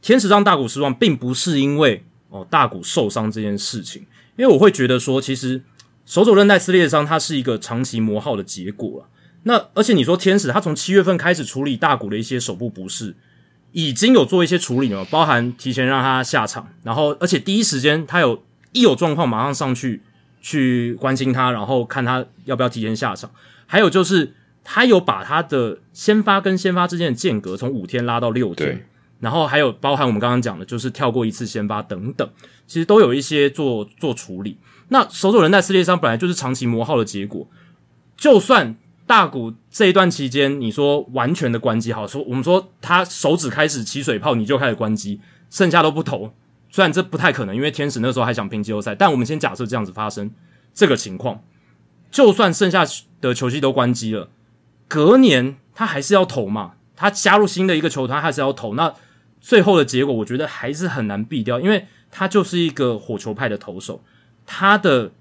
[0.00, 4.02] 天使让大谷失望，并不是因为哦大谷受伤这件事情，
[4.36, 5.62] 因为我会觉得说，其实
[6.06, 9.08] 手肘韧带撕裂伤它是一个长期磨耗的结果了。
[9.42, 13.14] 那而且你说天使他从七月份开始处理大谷的一些手部不适，
[13.72, 20.02] 已经有做一些处理了，包含提前让他下场，然后而且第一时间他有一有状况马上上去
[20.40, 23.30] 去关心他，然后看他要不要提前下场。
[23.66, 28.86] 还有就是他有把他的先发跟先发之间的间隔从五天拉到六天，
[29.20, 32.28] 然后还有包含我们刚刚讲的，就是跳过一次先发等等，
[32.66, 34.56] 其实都有一些做做处理。
[34.88, 37.48] 那手肘韧带撕裂伤本来就是长期磨耗的结果，
[38.16, 38.76] 就算。
[39.08, 46.32] 大谷这一段期间，你说完全的关机，好说我们说他手指开始起水泡，你就开始关机，剩下都不投。
[46.76, 50.30] 虽然这不太可能，因为天使那时候还想拼季后赛，但我们先假设这样子发生
[50.74, 51.42] 这个情况，
[52.10, 52.84] 就算剩下
[53.22, 54.28] 的球季都关机了，
[54.86, 56.74] 隔年他还是要投嘛？
[56.94, 58.74] 他加入新的一个球团还是要投？
[58.74, 58.94] 那
[59.40, 64.02] 最后的结果，我觉得还是很难避掉，因为他就是一个火球派的投手，
[64.44, 65.12] 他的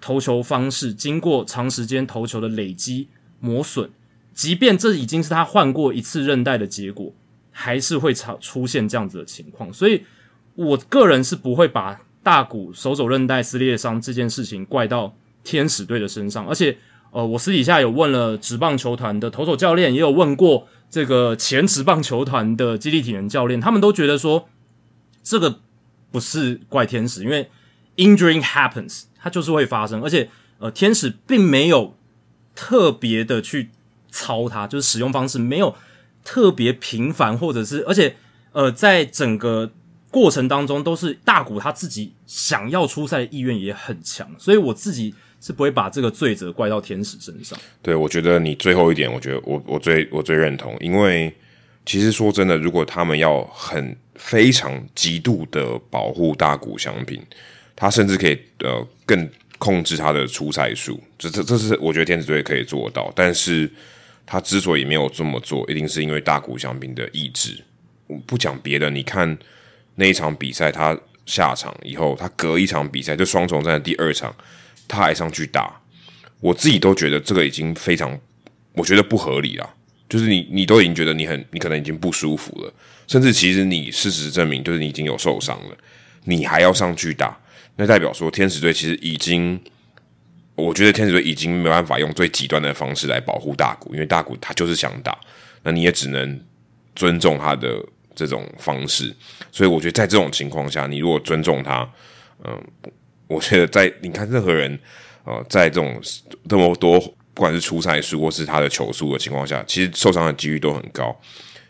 [0.00, 3.06] 投球方式经过长时间投球的累积。
[3.40, 3.90] 磨损，
[4.32, 7.12] 即便这已经是他换过一次韧带的结果，
[7.50, 9.70] 还是会常出现这样子的情况。
[9.70, 10.02] 所以，
[10.54, 16.46] 我个人是不会把大骨手肘韧带撕裂伤这件事情怪到天使队的身上。
[16.48, 16.76] 而且，
[17.10, 24.48] 呃，我私底下有问了职棒球团的投手教练，也有问过这个前职棒球团的基地体能教练，他们都觉得说
[25.22, 25.60] 这个
[26.10, 27.50] 不是怪天使，因为
[27.96, 30.02] injury happens，它就是会发生。
[30.02, 31.96] 而且，呃，天使并没有。
[32.56, 33.70] 特别的去
[34.12, 35.74] 操它，就是使用方式没有
[36.22, 38.14] 特别频繁，或者是而且
[38.52, 39.72] 呃，在整个
[40.14, 47.58] 过程当中都是大谷他自己想要出赛的意愿也很强，所以我自己是不会把这个罪责怪到天使身上。
[47.82, 51.34] 对，我觉得你最后一点，我觉得我我最我最认同，因为
[51.84, 57.20] 其实说真的，如果他们要很非常极度的保护大谷相品，
[57.74, 59.28] 他甚至可以呃更。
[59.56, 63.10] 控制他的出赛数，这这这是我觉得天使队可以做到。
[63.14, 63.70] 但是
[64.26, 67.64] 他之所以没有这么做，一定是因为大谷翔平的意志。
[68.26, 69.38] 不讲别的，你看
[69.96, 74.34] 那一场比赛，他下场以后，他隔一场比赛就双重战第二场，
[74.88, 75.80] 他还上去打。
[76.40, 78.18] 我自己都觉得这个已经非常，
[78.74, 79.74] 我觉得不合理了。
[80.06, 82.72] 就是你你都已经觉得你很，你可能已经不舒服了，
[83.06, 85.76] 甚至其实你事实证明就是你已经有受伤了，
[86.24, 87.36] 你还要上去打。
[87.76, 89.58] 那代表说，天使队其实已经，
[90.54, 95.18] 我觉得天使队已经没办法用最极端的方式来保护大谷，因为大谷他就是想打，
[95.62, 96.40] 那你也只能
[96.94, 97.82] 尊重他的
[98.14, 99.14] 这种方式。
[99.50, 101.88] 所以我觉得在这种情况下，你如果尊重他，
[102.44, 102.62] 嗯，
[103.26, 104.78] 我觉得在你看任何人，
[105.24, 106.00] 呃，在这种
[106.48, 111.14] 这么多不管是出赛数或是他的球速的情况下，其实受伤的几率都很高。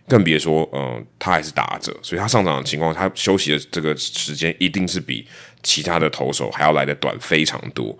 [0.06, 5.26] 更别说，嗯，他还是打者，所以他上场的情况，他休息的这个时间一定是比
[5.62, 7.98] 其他的投手还要来的短非常多。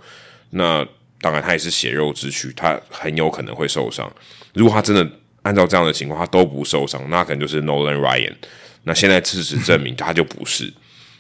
[0.51, 0.87] 那
[1.23, 4.13] 当然，他也是血肉之躯，他很有可能会受伤。
[4.53, 5.11] 如果他真的
[5.45, 8.35] 按照这样的情况，他都不受伤，那可能就是 Nolan Ryan。
[8.83, 10.71] 那现在事实证明，他就不是。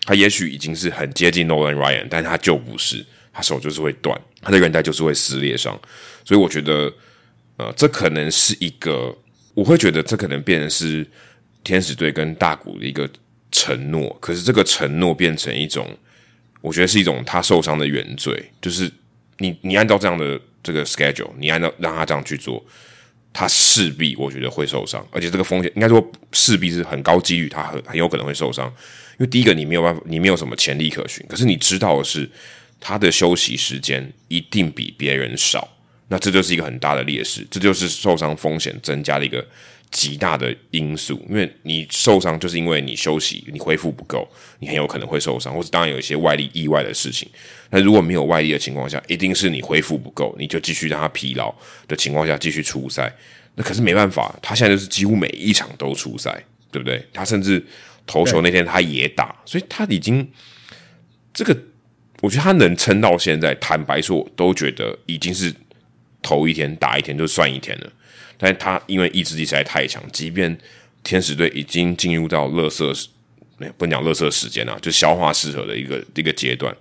[0.05, 5.81] 他也许已经是很接近 Nolan Ryan，但他就不是，他手就是会断，他的韧带就是会撕裂伤。
[6.25, 6.93] 所以我觉得，
[7.57, 9.17] 呃，这可能是一个。
[9.55, 11.07] 我会觉得这可能变成是
[11.63, 13.09] 天使队跟大谷的一个
[13.53, 15.89] 承诺，可是这个承诺变成一种，
[16.61, 18.91] 我觉得是一种他受伤的原罪，就是
[19.39, 22.61] 你你按照这样的这个 schedule，你按照让他这样去做，
[23.35, 32.31] 他势必我觉得会受伤，而且这个风险应该说势必是很高几率，他很很有可能会受伤，因为第一个你没有办法，你没有什么潜力可循，可是你知道的是
[32.81, 35.68] 他的休息时间一定比别人少。
[36.09, 39.44] 那这就是一个很大的劣势，这就是受伤风险增加的一个
[39.90, 41.25] 极大的因素。
[41.29, 47.29] 因为你受伤，就是因为你休息，你恢复不够，你很有可能会受伤，或者当然有一些外力意外的事情。
[47.70, 51.55] 那如果没有外力的情况下，一定是你恢复不够，你就继续让他疲劳
[51.88, 53.12] 的情况下继续出赛。
[53.55, 57.05] 那可是没办法，他现在就是几乎每一场都出赛，对不对？
[57.12, 57.64] 他甚至
[58.07, 60.29] 投球那天他也打，所以他已经
[61.33, 61.57] 这个，
[62.20, 65.55] 我觉得他能撑到现在，坦白说，我都觉得已经是。
[66.27, 67.92] 头一天打一天就算一天了，
[68.37, 70.57] 但他因为意志力实在太强，即便
[71.03, 72.92] 天使队已经进入到乐色，
[73.79, 76.75] 不讲乐色时间啊，就消化适合的一个一个阶段，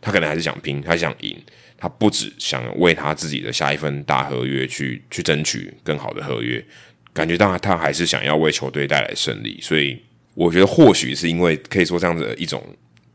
[0.00, 1.36] 他可能还是想拼，他想赢，
[1.76, 6.64] 他不止想为他自己的下一份大合约去去争取更好的合约，
[7.12, 10.00] 感觉到他还是想要为球队带来胜利，所以
[10.34, 12.62] 我觉得或许是因为可以说这样子的一种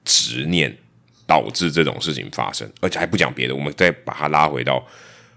[0.03, 0.75] 执念
[1.25, 4.85] 导致这种事情发生，而且还不讲别的，我们再把它拉回到。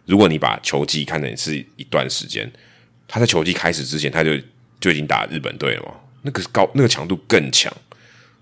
[0.06, 2.50] 如果你把球季看成是一段时间，
[3.06, 4.30] 他在球季开始之前他就
[4.80, 5.94] 就已经打日本队了嘛？
[6.22, 7.72] 那个高那个强度更强，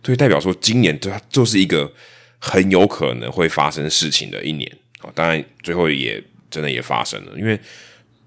[0.03, 1.93] 所以代表说今年他就是一个
[2.39, 5.11] 很有可能会发生事情的一年啊！
[5.15, 7.59] 当然最后也真的也发生了，因为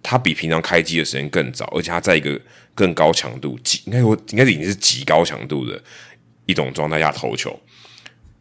[0.04, 2.40] 他比平常开机的时间更早，而且他在一个
[2.76, 5.82] 更高强度，极应该说应该是已经是极高强度的
[6.46, 7.60] 一种状态下投球。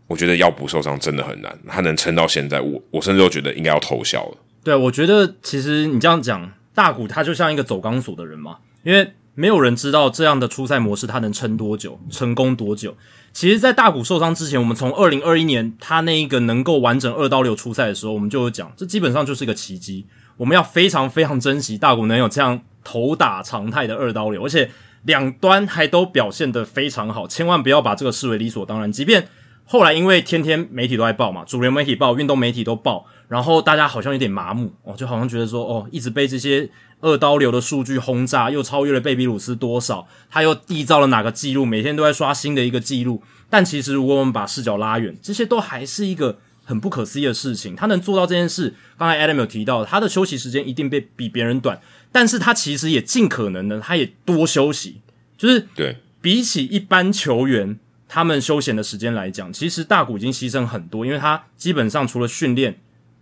[0.07, 4.39] 我觉得要不受伤真的很难，他能撑到现在，我我甚至都觉得应该要偷笑了。
[4.67, 12.97] 对，我觉得其实你这样讲，大谷他就像一个走钢索的人嘛，因为没有人知道这样的出赛模式他能撑多久，成功多久。
[13.33, 20.05] 其实，在大谷受伤之前，我们从二零二一年他那一个能够完整二到六出赛的时候，我们就有讲，这基本上就是一个奇迹。
[20.37, 24.69] 我们要非常非常珍惜大谷能有这样头打常态的二刀流，而且
[25.05, 28.91] 两端还都表现得非常好，千万不要把这个视为理所当然。
[28.91, 29.29] 即便
[29.65, 36.69] 后来因为天天媒体都在报嘛，主流媒体报，运动媒体都报，然后大家好像有点麻木哦，就好像觉得说哦，一直被这些
[37.01, 43.23] 二刀流的数据轰炸，又超越了贝比鲁斯多少，他又缔造了哪个记录，每天都在刷新的一个记录。
[43.51, 47.77] 但其实如果我们把视角拉远，这些都还是一个很不可思议的事情。
[47.77, 55.01] 他能做到这件事，刚才 Adam 有提到，他的休息时间一定被比别人短，但是他其实也尽可能的，他也多休息，
[55.37, 57.79] 就是对比起一般球员。
[58.09, 62.79] 他们休闲的时间来讲，其实大谷已经牺牲很多，因为他基本上除了训练、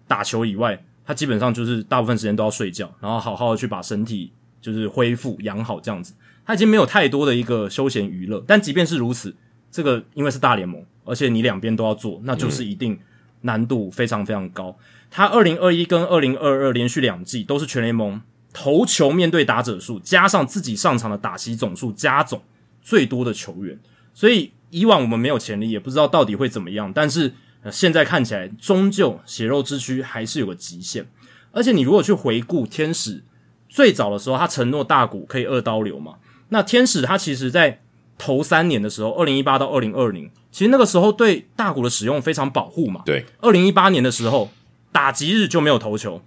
[0.06, 6.14] 打球以外，他基本上就是大部分时间都要睡觉，然后好好的去把身体就是恢复养好这样子。
[6.44, 9.34] 他已经没有太多的一个休闲娱乐，但即便是如此，
[9.70, 12.98] 这个因为是大联盟，而且你两边都要做，那就是一定
[13.42, 14.76] 难度非常非常高。
[15.10, 18.20] 他二零二一跟二零二二连续两季都是全联盟
[18.52, 22.42] 投球面对打者数加上自己上场的打席总数加总
[22.82, 23.78] 最多的球员，
[24.12, 24.52] 所以。
[24.70, 27.32] 以往我们没有潜力，也不知道到底会怎么样，但是
[27.70, 31.06] 现在看起来，终究血肉之躯还是有个极限。
[31.52, 33.22] 而且你如果去回顾天使
[33.68, 36.14] 最早的时候，他承诺大股可以二刀流嘛？
[36.48, 37.80] 那天使他其实在
[38.18, 43.02] 头三年的时候，二零一八到二零二零，其实那个时候对大股的使用非常保护嘛。
[43.04, 44.50] 对，二零一八年的时候，
[44.92, 46.22] 打击日就没有投球，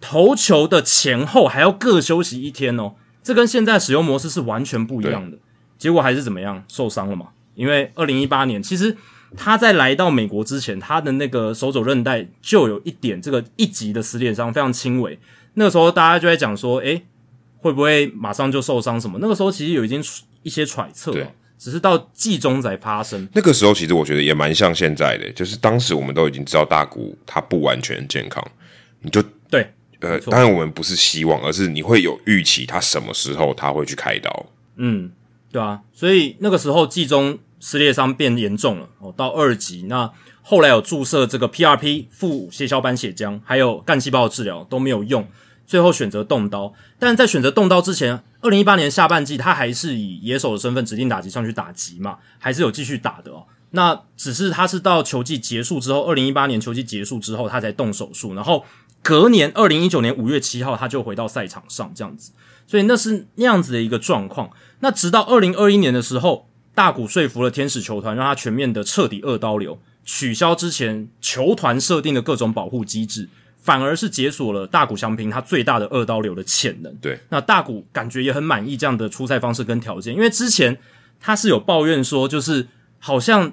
[0.00, 5.36] 投球的前后还要各休息一天哦，这跟现在使用模式是完全不一样的。
[5.76, 7.28] 结果还是怎么样，受伤了嘛？
[7.54, 8.96] 因为二零一八年，其实
[9.36, 15.18] 他在来到美国之前，他的那个手肘韧带就有一点这个一级的撕裂伤，非常轻微。
[15.54, 17.04] 那个时候大家就在讲说，诶，
[17.58, 19.18] 会不会马上就受伤什么？
[19.20, 20.02] 那个时候其实有已经
[20.42, 21.26] 一些揣测，对，
[21.58, 23.28] 只是到季中才发生。
[23.34, 28.42] 那个时候其实我觉得也蛮像现在的，就是当时我们都已经知道大谷他不完全健康，
[29.02, 35.10] 你就对，呃，当然我们不是希望，而是你会有预期他什么时候他会去开刀，嗯，
[35.52, 37.38] 对啊，所以那个时候季中。
[37.60, 39.84] 撕裂伤变严重了哦，到二级。
[39.88, 40.10] 那
[40.42, 45.28] 后来有注射这个 PRP 副血小板血浆，还有干细胞治疗都没有用，
[45.66, 46.72] 最后选择动刀。
[46.98, 53.44] 但在选择动刀之前，二零一八年下半季他还是以野手的身份指定打击上去打击嘛，还是有继续打的哦。
[53.72, 58.64] 那只是他是到球季结束之后，二零一八年球季结束之后他才动手术，然后
[59.02, 62.32] 隔年二零一九年五月七号他就回到赛场上这样子，
[62.66, 64.50] 所以那是那样子的一个状况。
[64.80, 66.47] 那直到二零二一年的时候。
[66.78, 73.28] 大谷说服了天使球团，让他全面的彻底二刀流，取消之前球团设定的各种保护机制，
[73.60, 76.94] 反而是解锁了大谷翔平他最大的二刀流的潜能。
[77.00, 80.78] 对，那大谷感觉也很满意这样的出赛方式跟条件，因为之前
[81.18, 82.68] 他是有抱怨说，就是
[83.00, 83.52] 好像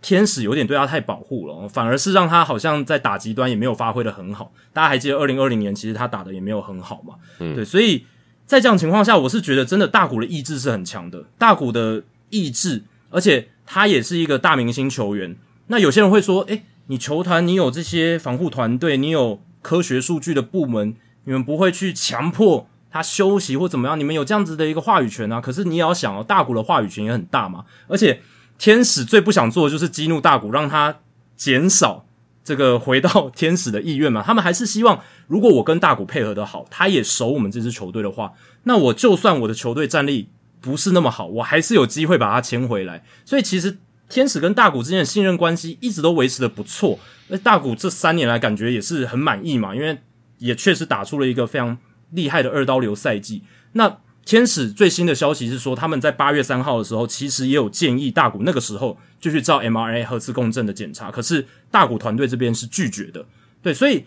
[0.00, 4.50] 天使有点对他太保护了，反而是让他好像在打击端也没有发挥的很好。
[4.72, 7.16] 大家还记得二零二零年其实他打的也没有很好嘛？
[7.38, 8.06] 嗯，对，所以
[8.46, 12.02] 在这样情况下，我是觉得真的大谷的意志是很强的，大谷的。
[12.32, 15.36] 意志，而且他也是一个大明星球员。
[15.68, 23.98] 那有些人会说：“诶，你球团你有这些防护团队，你有科学数据的部门，你们不会去强迫他休息或怎么样？
[23.98, 25.40] 你们有这样子的一个话语权啊？
[25.40, 27.64] 可是你也要想哦，大谷的话语权也很大嘛。
[27.86, 28.20] 而且
[28.58, 30.98] 天使最不想做的就是激怒大谷，让他
[31.36, 32.04] 减少
[32.44, 34.22] 这个回到天使的意愿嘛。
[34.26, 38.32] 他们还是希望，如果我跟大谷配合的好，他也守我们这支球队的话，
[38.64, 40.28] 那我就算我的球队战力。
[40.62, 43.04] 不是那么好，我还是有机会把他签回来。
[43.24, 43.76] 所以其实
[44.08, 46.98] 天使跟大谷之间的信任关系一直都维持的不错。
[47.28, 49.98] 那大谷这三年来感觉也是很满意嘛，因为
[50.38, 51.76] 也确实打出了一个非常
[52.10, 53.42] 厉害的二刀流赛季。
[53.72, 63.26] 那天使最新的消息是说，他们在八月三号的时候，其实也有建议大谷那个时候就去照 MRA 核磁共振的检查，可是大谷团队这边是拒绝的。
[63.62, 64.04] 对，所以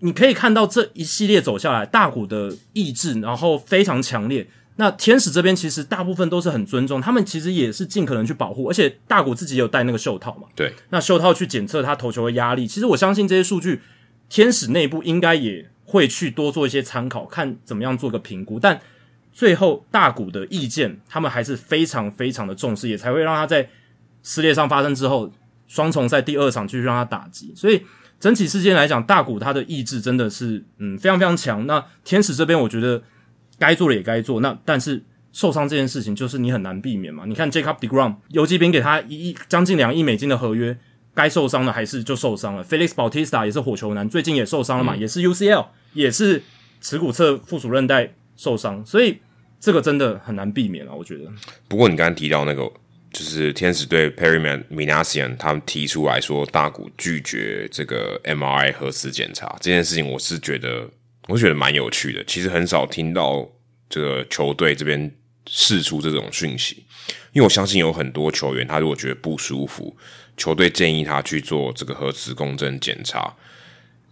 [0.00, 4.46] 你可以看到这一系列走下来，大谷的意志然后非常强烈。
[4.76, 10.46] 那天使这边其实大部分都是很尊重，他们其实也是尽可能去保护，而且大谷自己有戴那个袖套嘛。
[10.54, 13.80] 对，那袖套去检测他投球的压力，其实我相信这些数据，
[14.28, 18.60] 天使内部应该也会去多做一些参考，看怎么样做个评估。
[18.60, 18.80] 但
[19.32, 23.68] 最后大谷的意见，他们还是非常非常的重视，也才会让他在
[24.22, 25.32] 撕裂上发生之后，
[25.66, 27.52] 双重赛第二场继续让他打击。
[27.56, 27.82] 所以
[28.20, 31.66] 整体事件来讲，大谷他的意志真的是嗯非常非常强。
[31.66, 33.02] 那天使这边我觉得
[33.58, 35.02] 该做的也该做，那但是
[35.32, 37.24] 受伤这件事情就是你很难避免嘛。
[37.26, 40.76] 你看 Jacob Degrom 游击兵给他一亿将近两亿美金的合约，
[41.14, 42.64] 该受伤的还是就受伤了。
[42.64, 46.42] Felix Bautista 也是火球男，最近也受伤了嘛，也是 UCL，也是
[46.80, 49.18] 耻骨侧附属韧带受伤，所以
[49.58, 51.24] 这个真的很难避免啊，我觉得。
[51.68, 52.70] 不过你刚刚提到那个。
[53.12, 54.38] 就是天使队 Perry
[54.70, 60.86] Minasian 他们提出来说，大谷拒绝这个 MRI 核磁检查这件事情，我是觉得，
[61.26, 62.22] 我是觉得蛮有趣的。
[62.24, 63.48] 其实很少听到
[63.88, 65.10] 这个球队这边
[65.46, 66.84] 释出这种讯息，
[67.32, 69.96] 因为我相信有很多球员，他如果觉得不舒服，
[70.36, 73.34] 球队建议他去做这个核磁共振检查，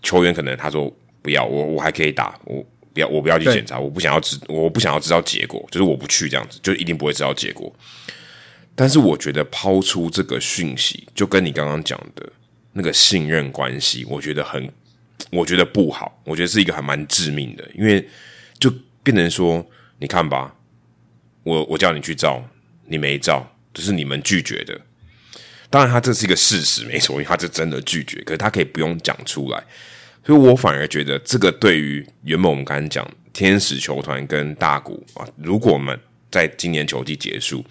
[0.03, 7.75] 球员可能他说不要，我我还可以打，我不要，我不要去检查，我不想要知，我不想要知道结果，就是我不去这样子，就一定不会知道结果。
[8.77, 12.33] 但是我觉得抛出这个讯息，就跟你刚刚讲的
[12.73, 14.69] 那个信任关系，我觉得很，
[15.31, 18.09] 我觉得不好，我觉得是一个还蛮致命的，因为
[18.59, 19.65] 就变成说，
[19.99, 20.55] 你看吧，
[21.43, 22.43] 我我叫你去照，
[22.87, 24.81] 你没照，这是你们拒绝的。
[25.71, 29.63] 当然，他这是一个事实，没错，因为他是真的拒绝，可是他可以不用讲出来，
[30.25, 35.99] 所以我反而觉得这个对于原本我们刚才讲天使球团跟大谷啊，如果我们
[36.31, 37.65] 在今年球季结束。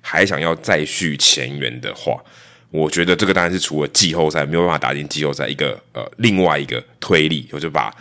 [0.00, 2.22] 还想要再续前缘的话，
[2.70, 7.94] 我觉得这个当然是除了季后赛没有办法打进季后赛一个呃另外一个推力，我就把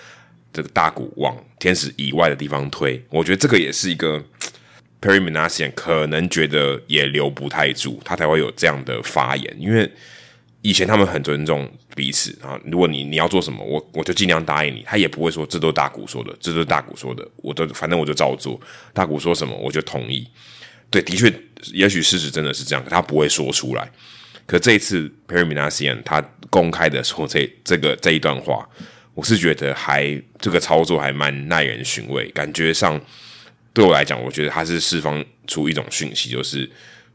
[0.51, 3.01] 这个大股往天使以外的地方推。
[3.09, 4.21] 我觉得这个也是一个
[4.99, 9.55] Perry Minasian 可能觉得也留不太住，他才会有这样的发言。
[9.57, 9.89] 因为
[10.63, 18.59] 以前他们很尊重彼此啊，如果你你要做什么，我我就尽量答应你，他也不会说这都是大股说的，这都是大股说的，我都反正我就照做，
[18.91, 20.27] 大股说什么我就同意。
[20.89, 21.31] 对，的确，
[21.71, 23.89] 也许事实真的是这样，他不会说出来。
[24.47, 26.19] 可这一次，Perminasian 他
[26.49, 28.67] 公开的说这这个这一段话，
[29.13, 32.29] 我是觉得还这个操作还蛮耐人寻味。
[32.29, 32.99] 感觉上
[33.73, 36.67] 对我来讲，我觉得他是释放出一种讯息，就是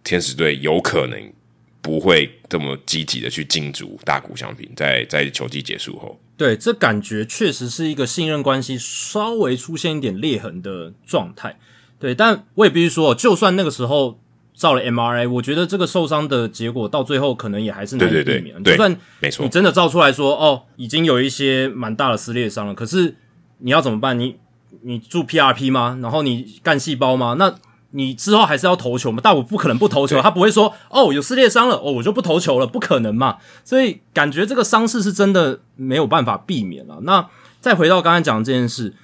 [0.05, 1.33] 天使队有可能
[1.81, 11.59] 不会这么积极的去进驻大股相平，在在球季结束后，对，这感觉确实是一个信任关系稍微出现一点裂痕的状态。
[11.99, 14.21] 对，但我也必须说，就算那个时候
[14.55, 18.63] 照了 MRI，我觉得这个受伤的结果到最后可能也还是难以避免。
[18.63, 23.17] 就算没错，你真的照出来说，哦，已经有一些蛮大的撕裂伤了，可是
[23.59, 24.19] 你要怎么办？
[24.19, 24.37] 你
[24.83, 25.99] 你住 PRP 吗？
[26.03, 27.37] 然后你干细胞吗？
[27.39, 27.55] 那
[27.93, 29.21] 你之后还是要投球吗？
[29.23, 33.39] 但我不可能不投球，他不会说，哦，有撕裂伤了，哦，我就不投球了，不可能嘛。
[33.65, 36.99] 所以感觉这个伤势是真的没有办法避免了。
[37.03, 37.27] 那
[37.61, 38.95] 再回到刚才讲的这件事。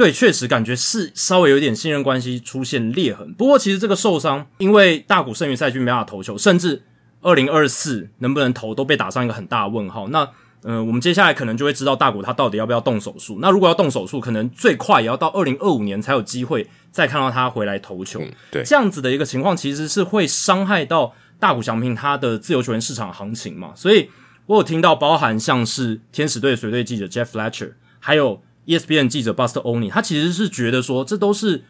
[0.00, 3.34] 对，确实感觉是稍微有点信任关系出现裂痕。
[3.34, 6.82] 不过，其实这个受伤，因为大股剩余赛季没办法投球，甚至
[7.20, 10.08] 二零二四能不能投都被打上一个很大的问号。
[10.08, 10.26] 那，
[10.62, 13.40] 嗯，我们接下来可能就会知道大股他到底要不要动手术。
[13.42, 18.22] 那如果要动手术，可能最快也要到二零二五年才有机会再看到他回来投球。
[18.50, 23.72] 对，这样子的一个情况，其实是会伤害到大股翔平他的自由球员市场行情嘛。
[23.76, 24.08] 所以
[24.46, 28.42] 我有听到，包含像是天使队随队记者 Jeff Fletcher，还有。
[28.66, 31.62] ESPN 记者 Buster Oni，他其实是觉得说，这都是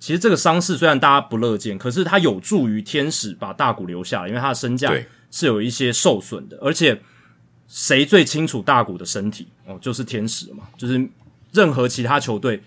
[0.00, 4.92] 其实这个伤势虽然大家不乐见，可是它有助于天使把大股留下来，因为他的身价
[5.30, 6.58] 是有一些受损的。
[6.60, 7.00] 而且
[7.68, 11.08] 谁最清楚大股的身体哦，就是天使嘛，就是
[11.52, 12.62] 任何其他球队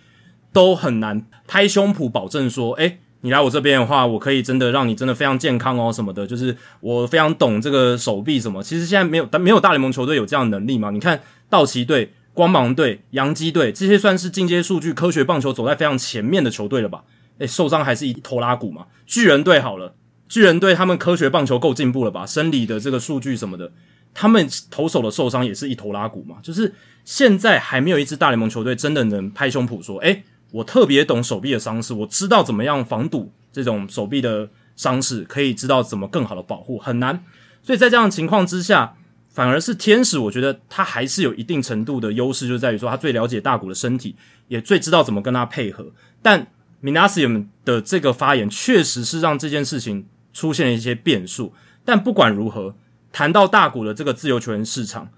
[0.53, 8.61] 都很难拍胸脯保证说，哎，你来我这边的话，我可以真的让你真的非常健康哦什么的，就是我非常懂这个手臂什么。
[8.61, 10.91] 其实现在没有，但没有大联盟球队有这样的能力嘛？
[10.91, 12.13] 你看道奇队。
[12.33, 17.03] 光芒队、洋基队这些算是进阶数据科学棒球走在非常前面的球队了吧？
[17.39, 18.85] 诶，受伤还是一头拉骨嘛？
[19.05, 19.95] 巨人队好了，
[20.29, 22.25] 巨人队他们科学棒球够进步了吧？
[22.25, 23.73] 生理的这个数据什么的，
[24.13, 26.37] 他们投手的受伤也是一头拉骨嘛？
[26.41, 26.73] 就是
[27.03, 37.23] 现在还没有一支大联盟球队真的能拍胸脯说，诶，我特别懂手臂的伤势，我知道怎么样防堵这种手臂的伤势，可以知道怎么更好的保护，很难。
[37.61, 38.95] 所以在这样的情况之下。
[39.33, 44.13] 反而是天使，我觉得他还是有一定程度的优势，就在于说他最了解大谷的身体，
[44.49, 45.93] 也最知道怎么跟他配合。
[46.21, 46.47] 但
[46.83, 51.53] Minasium 的这个发言确实是让这件事情出现了一些变数。
[51.85, 52.75] 但不管如何，
[53.13, 55.09] 谈到大谷的这个自由球员市场，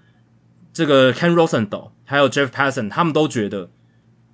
[0.72, 3.70] 这个 Ken Rosenthal 还有 Jeff Passan 他们都觉得，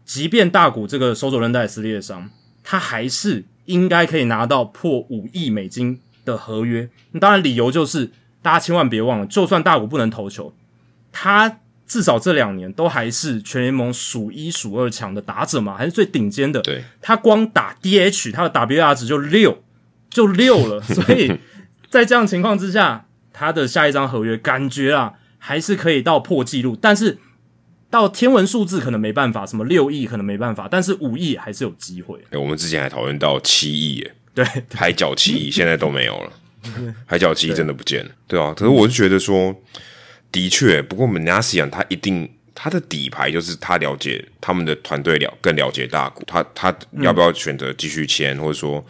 [0.05, 2.28] 即便大谷这个手肘韧带撕裂伤，
[2.62, 6.91] 他还是应该可以拿到破五亿美金的合约。
[7.18, 8.11] 当然，理由就是。
[8.43, 10.53] 大家千万别忘了，就算大谷不能投球，
[11.12, 16.61] 他至少这两年都还是全联盟数一数二强的打者嘛，还是最顶尖的。
[16.62, 19.62] 对，他光打 DH，他的 WR 值就六，
[20.09, 20.80] 就六了。
[20.82, 21.36] 所以
[21.91, 27.18] 在这样情况之下，他的下一张合约感觉啊，还是可以到破纪录，但是
[27.91, 32.20] 到天文数字可能没办法，什么六亿可能没办法，但是五亿还是有机会。
[32.30, 36.32] 哎，我们之前还讨论到七亿，耶，对，海角七亿现在都没有了，
[37.06, 38.52] 海角七真的不见了，对啊。
[38.56, 39.54] 可是我是觉得说，
[40.32, 48.84] 的确，不过 Manasian 他一定他的底牌就是他了解他们的团队了，更了解大股，他他要不要选择继续签，或者说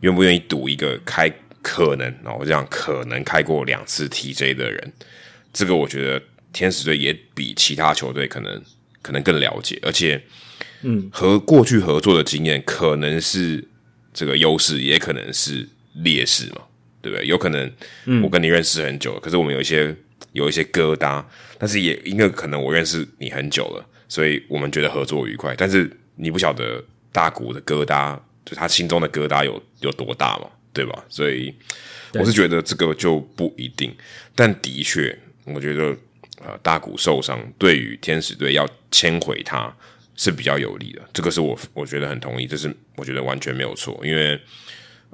[0.00, 1.32] 愿不愿意赌一个开。
[1.64, 4.92] 可能然后这样可能开过两次 TJ 的人，
[5.52, 6.20] 这个我觉得
[6.52, 8.60] 天使队也比其他球队可能
[9.00, 10.20] 可能更了解，而且，
[10.80, 13.64] 嗯，和过去合作的经验可能是
[14.12, 16.62] 这个优势，也可能是劣势嘛，
[17.02, 17.26] 对不对？
[17.26, 17.70] 有可能
[18.22, 19.94] 我跟你认识很久，可是我们有一些
[20.32, 21.22] 有一些疙瘩，
[21.58, 25.54] 但是也因为可能我认识你很久了，所以我们觉得合作愉快。
[25.58, 30.48] 但是你不晓得大谷的疙瘩，就他心中的疙瘩有有多大嘛？
[30.72, 31.04] 对吧？
[31.10, 31.54] 所以
[32.14, 33.94] 我是觉得这个就不一定，
[34.34, 35.94] 但的确，我觉得
[36.42, 39.70] 呃，大谷受伤对于天使队要签回他
[40.16, 44.40] 是比较有利的，这个是我我觉得很同意，这是我觉得完全没有错，因为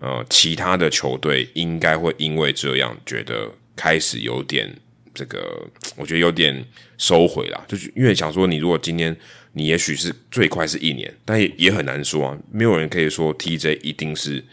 [0.00, 4.74] 呃，其他的球队应该会因为这样觉得开始有点
[5.14, 6.64] 这个， 我觉得有点
[6.96, 9.16] 收回了，就是因为想说，你如果今天
[9.52, 14.44] 你也许是最快是一年，但也也很难说啊，没有人可以说 TJ 一定是。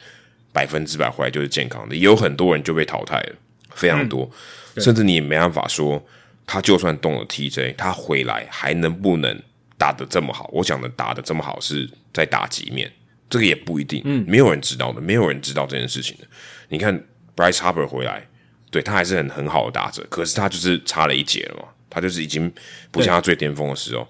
[0.55, 3.35] 百分之百回来就是健康的，也有很多人就被淘汰了，
[3.71, 4.31] 非常多，
[4.77, 6.01] 甚至你也没办法说
[6.47, 9.37] 他就算动了 TJ，他回来还能不能
[9.77, 10.49] 打得这么好？
[10.53, 12.89] 我讲的打得这么好是在打击面，
[13.29, 16.27] 这个也不一定，嗯，没有人知道的，没有人知道这件事情的。
[16.69, 16.97] 你看
[17.35, 18.27] Bryce Harper 回来，
[18.71, 22.51] 对他还是很很好的打者，可是他就是差了一截了嘛，他就是已经
[22.91, 24.07] 不像他最巅峰的时候。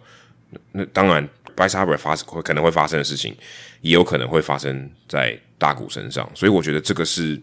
[0.72, 3.36] 那当然，Bryce Harper 发会可能会发生的事情，
[3.82, 5.40] 也有可能会发生在。
[5.58, 7.42] 大股身上，所以我觉得这个是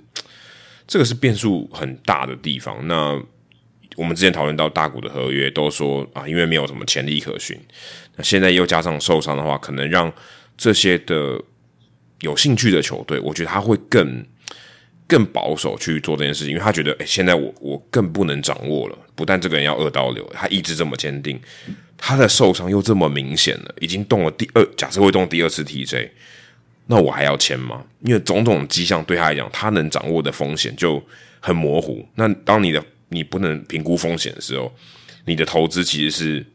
[0.87, 2.87] 这个是变数很大的地方。
[2.87, 3.19] 那
[3.97, 7.59] 我们之前讨论到大股的合约，都说啊，因为没有什么潜力可循，
[8.17, 10.13] 那现在又加上受伤的话，可能让
[10.59, 11.41] 这些的
[12.23, 14.25] 有兴趣的球队，我觉得他会更
[15.07, 18.99] 更保守去做这件事情，因为他觉得，哎，现在我我更不能掌握了。
[19.15, 21.39] 不但这个人要二刀流，他意志这么坚定，
[21.99, 26.09] 他的受伤又这么明显了，已经动了第二，假设会动第二次 TJ。
[26.87, 27.85] 那我还要签吗？
[28.01, 31.03] 因为种种迹象对他来讲，他能掌握的风险就
[31.41, 32.07] 很模糊。
[32.15, 34.73] 那当你的你不能评估风险的时候，
[35.27, 36.47] 你的投资其实是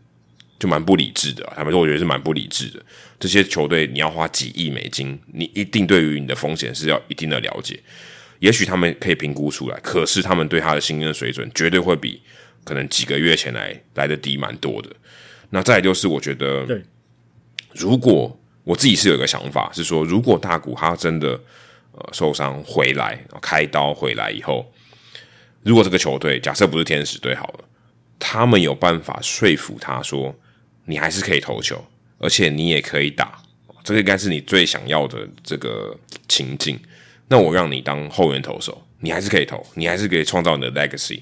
[0.59, 1.43] 就蛮不理智的。
[1.55, 2.81] 他们说，我觉得是蛮不理智的。
[3.19, 7.79] 这些球队你要花几亿美金，你一定对于你的风险是要一定的了解。
[8.39, 12.21] 也许他们可以评估出来，可是他们对他的信任水准绝对会比
[12.63, 14.89] 可能几个月前来来的低蛮多的。
[15.49, 16.81] 那再就是，我觉得，对，
[17.73, 18.39] 如果。
[18.67, 21.39] 我自己是有一个想法，是说，如果大谷他真的
[21.93, 24.69] 呃受伤回来，开刀回来以后，
[25.63, 27.63] 如果这个球队假设不是天使队好了，
[28.19, 30.35] 他们有办法说服他说，
[30.87, 31.85] 你还是可以投球，
[32.17, 33.39] 而且你也可以打，
[33.83, 35.95] 这个应该是你最想要的这个
[36.27, 36.79] 情境。
[37.27, 41.19] 那我让你当后援投手，你还是可以投，你还是可以创造你的 legacy。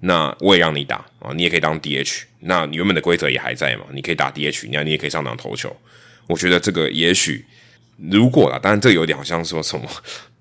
[0.00, 2.22] 那我也让你打啊，你也可以当 DH。
[2.40, 3.84] 那你原本的规则也还在嘛？
[3.92, 5.74] 你可以打 DH，你你也可以上场投球。
[6.26, 7.44] 我觉得这个也许
[8.10, 9.86] 如果啦，当然这有点好像说什么，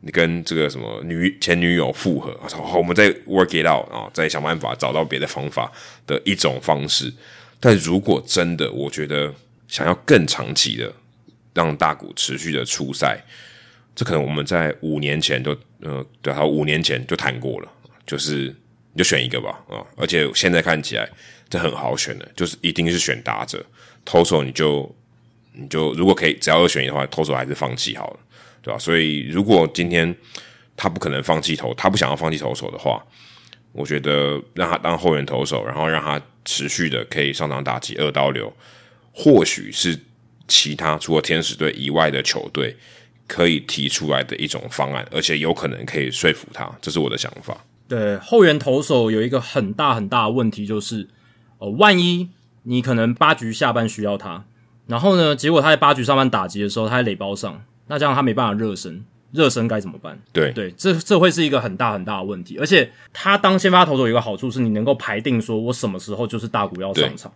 [0.01, 5.69] 你跟这个什么女前女友复合，好，我们再 work it out 啊，再想办法找到别的方法
[6.07, 7.13] 的一种方式。
[7.59, 9.33] 但如果真的，我觉得
[9.67, 10.93] 想要更长期的
[11.53, 13.23] 让大股持续的出赛，
[13.95, 17.71] 这可能我们在五年前就呃，对，好五年前就谈过了，
[18.05, 18.53] 就是
[18.93, 21.09] 你就选一个吧啊，而且现在看起来
[21.49, 23.65] 这很好选的，就是一定是选打者，
[24.05, 24.95] 投手你就。
[25.51, 28.19] 你就如果可以，只要二选一的话，投手还是放弃好了，
[28.61, 28.77] 对吧？
[28.79, 30.15] 所以如果今天
[30.77, 33.03] 他不可能放弃投，他不想要放弃投手的话，
[33.73, 38.53] 我觉得让他当后援投手，然后让他持续的可以上场打击二刀流，
[39.11, 39.99] 或许是
[40.47, 42.75] 其他除了天使队以外的球队
[43.27, 47.65] 可以提出来的一种方案，而且有可能可以说服他，这是我的想法。
[47.87, 51.07] 对后援投手有一个很大很大的问题，就是
[51.57, 52.29] 呃，万一
[52.63, 54.45] 你可能八局下半需要他。
[54.87, 55.35] 然后呢？
[55.35, 60.19] 结果他在八局上半打击的时候，他在垒包上，那这样他没办法热身，热身该怎么办？
[60.33, 62.57] 对对，这这会是一个很大很大的问题。
[62.57, 67.31] 而且他当先发投手有一个好处是，你能够排定说我什么时候就是大股要上场，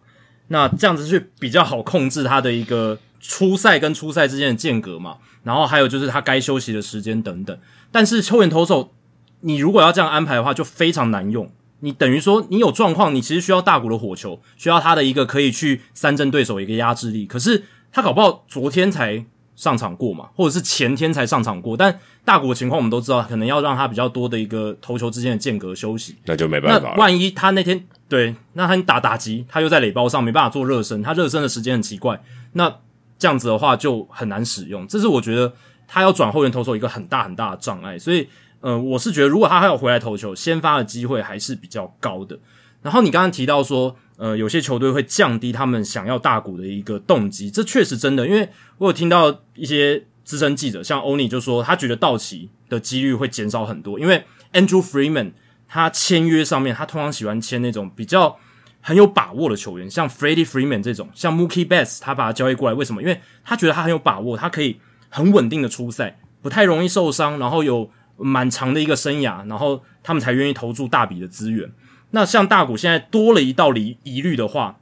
[0.48, 5.18] 那这样子去比较好控制他的一个初赛跟初赛之间的间隔嘛。
[5.44, 7.58] 然后还有就是他该休息的时间等等。
[7.92, 8.94] 但是球员投手，
[9.42, 11.52] 你如果要这样安排的话，就非常难用。
[11.82, 17.26] 你等于说，你有状况，你其实需要大股的火球，需要他的一个可以去三振对手一个压制力。
[17.26, 19.26] 可是他搞不好昨天才
[19.56, 21.76] 上场过嘛，或者是前天才上场过。
[21.78, 26.94] 但大谷的情况我们都知道，可能要让他比较多的一个投球之间的间隔休息，那就没办法。
[26.96, 32.22] 那万一他那天对，那他打打击，他又在垒包上没办法做热身，他热身的时间很奇怪，
[32.54, 32.74] 那
[33.20, 34.88] 这样子的话就很难使用。
[34.88, 35.54] 这是我觉得
[35.88, 37.98] 他要转后援投手一个很大很大的障碍。
[37.98, 38.28] 所以，
[38.62, 42.40] 呃，我是觉得如果他还有回来投球，先发的机会还是比较高的。
[42.82, 43.96] 然后你刚刚提到说。
[44.18, 48.48] 呃，有些球队会降低他们想要大股的一个动机，这确实真的，因为
[48.78, 55.32] 我有听到一些资深记者，像欧尼就说，他觉得道奇的几率会减少很多，因为 Andrew Freeman
[55.68, 58.38] 他签约上面，他通常喜欢签那种比较
[58.82, 63.02] 很有把握的球员，像 Freddie Freeman 这种，像 Mookie Betts 他把他交易过来，为什么？
[63.02, 71.72] 因为他觉得他很有把握，他可以很稳定的出赛，不太容易受伤，然后有蛮长的一个生涯，然后他们才愿意投注大笔的资源。
[72.16, 74.78] 那像大股现在多了一道疑疑虑的话，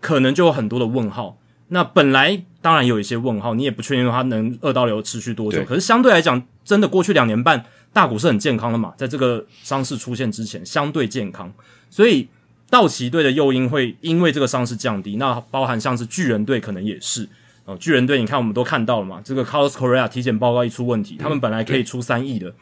[0.00, 1.38] 可能就有很多的问号。
[1.68, 5.64] 那本来当然有一些问号，你也不确定它能二刀流持续多久。
[5.64, 11.52] 可是相对来讲，真的过去两年半大股是很健康的嘛，在这个伤势出现之前相对健康，
[11.88, 12.28] 所以
[12.68, 15.14] 道奇队的诱因会因为这个伤势降低。
[15.16, 17.28] 那包含像是巨人队可能也是
[17.64, 22.52] 哦，巨人队你看我们都看到了嘛，这个 Carlos Correa 体检报告一出问题，他们本来可以出三亿的，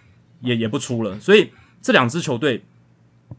[0.43, 1.19] 也也不出了。
[1.19, 1.51] 所以
[1.81, 2.63] 这两支球队。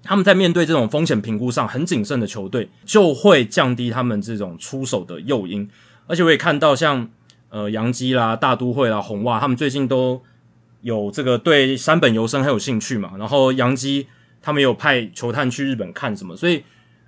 [0.04, 5.70] 他们在面对这种风险评估上很谨慎的球队，就会降低他们这种出手的诱因。
[6.08, 7.08] 而且我也看到，像
[7.49, 10.22] 呃杨基啦、大都会啦、红袜，他们最近都
[10.82, 13.14] 有这个对山本游生很有兴趣嘛。
[13.18, 14.08] 然后杨基
[14.41, 16.64] 他们有派球探去日本看什么，所以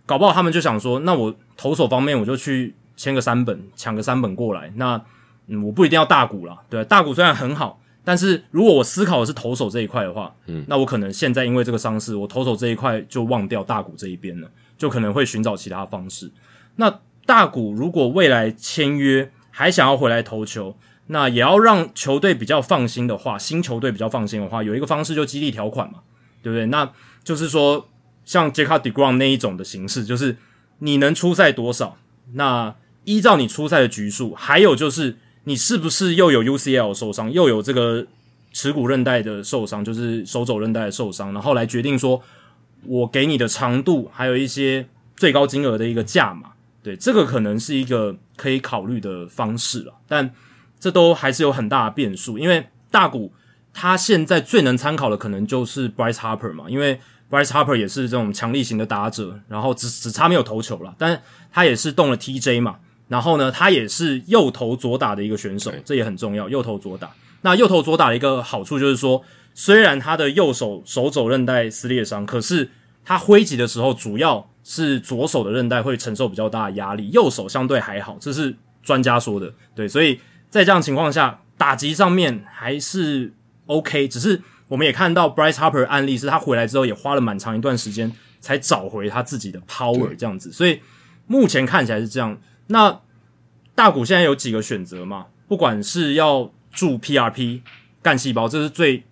[0.06, 4.72] 搞不好他们就想说，那我投手方面我就去签个三本，抢个三本过来。
[4.76, 5.02] 那
[5.48, 7.80] 嗯，我不一定要大股了，对，大股虽然很好。
[8.06, 16.30] 但是如果我思考的是投手这一块的话，嗯，那我可能现在因为这个伤势，我投手这一块就忘掉大股这一边了，就可能会寻找其他方式。
[16.76, 20.76] 那大股如果未来签约还想要回来投球，
[21.08, 26.00] 那也要让球队比较放心的话，新球队比较放心的话，有一个方式就激励条款嘛，
[26.42, 26.66] 对不对？
[26.66, 26.92] 那
[27.24, 27.88] 就是说
[28.26, 30.36] 像杰卡迪格朗那一种的形式，就是
[30.80, 31.98] 你能出赛多少，
[32.34, 32.76] 那
[33.06, 35.16] 依照你出赛的局数，还有就是。
[35.46, 38.06] 你是不是又有 UCL 受伤，又有这个
[38.54, 42.22] 耻骨韧带的受伤，就是手肘韧带的受伤，然后来决定说，
[42.86, 50.34] 我给你的长度，还有一些最高金额的一个价码，对，这个可能是一个可以考虑的方式了，但
[50.80, 53.34] 这都还是有很大的变数，因为大股
[53.74, 61.22] 他现在最能参考的可能就是 Bryce Harper 嘛，因为 Bryce Harper 也是这种强力型的打者，然后只只差没有投球了，但
[61.52, 62.78] 他也是动了 TJ 嘛。
[63.14, 66.50] 然后呢，他也是右投左打的一个选手，这也很重要。
[66.50, 67.12] 右投左打，
[67.42, 69.22] 那右投左打的一个好处就是说，
[69.54, 72.72] 虽然他的右手手肘韧带撕裂伤，可是
[73.06, 79.54] 他挥击的时候，主要是左手的韧带会承受比较大的压力，右手相对还好，这是专家说的。
[79.76, 83.32] 对，所以在这样情况下，打击上面还是
[83.68, 84.08] OK。
[84.08, 90.52] 只是我们也看到 Bryce Harper 案例，是他回来之后也花了蛮长一段时间才找回他自己的 power，这样子。
[90.52, 90.82] 所以
[91.28, 92.36] 目前看起来是这样。
[92.68, 92.98] 那
[93.76, 95.26] 大股现在有几个选择嘛？
[95.48, 97.62] 不管是要注 PRP
[98.02, 99.04] 干细胞，这是最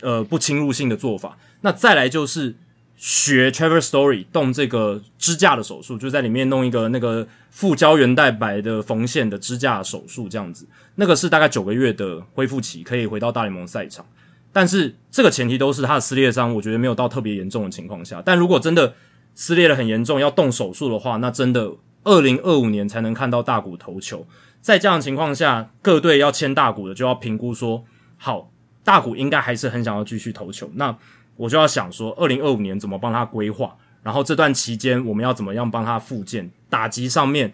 [0.00, 1.38] 呃不侵入性的做法。
[1.62, 2.54] 那再来就是
[2.96, 14.04] 学 Trevor Story 动这个支架的手术，就在里面弄一个那个副胶原蛋白的缝线的支架手术，这样子，那个是大概九个月的恢复期，可以回到大联盟赛场。
[14.52, 18.22] 但是这个前提都是他的撕裂伤，我觉得没有到特别严重的情况下。
[18.24, 18.94] 但如果真的
[19.34, 21.72] 撕裂的很严重，要动手术的话，那真的。
[22.04, 24.26] 二零二五年才能看到大股投球，
[24.60, 27.84] 在这样的情况下，各队要签大股的就要评估说，
[28.16, 28.50] 好，
[28.84, 30.96] 大股应该还是很想要继续投球，那
[31.36, 37.52] 我就要想说，二零二五年怎么帮他规划，然后这段期间我们要怎么样帮他复健，打击上面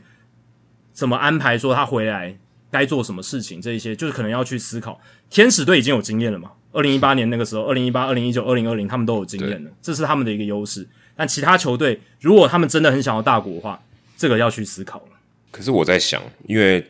[0.92, 2.36] 怎么安排，说他回来
[2.70, 5.01] 该做什么事情，这一些就是可能要去思考。
[5.30, 6.51] 天使队已经有经验了嘛？
[6.72, 10.88] 二零一八年那个时候，二零一八、二零一九、二零二零，他们都有经验了，这是他们的一个优势。
[11.16, 13.80] 但其他球队如果他们真的很想要大股的话，
[14.21, 15.12] 这个要去思考了。
[15.51, 16.87] 可是我在想，因为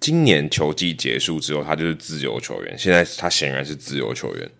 [0.00, 2.76] 今年球季结束之后，他就是自由球员。
[2.76, 4.50] 现在他显然是自由球员。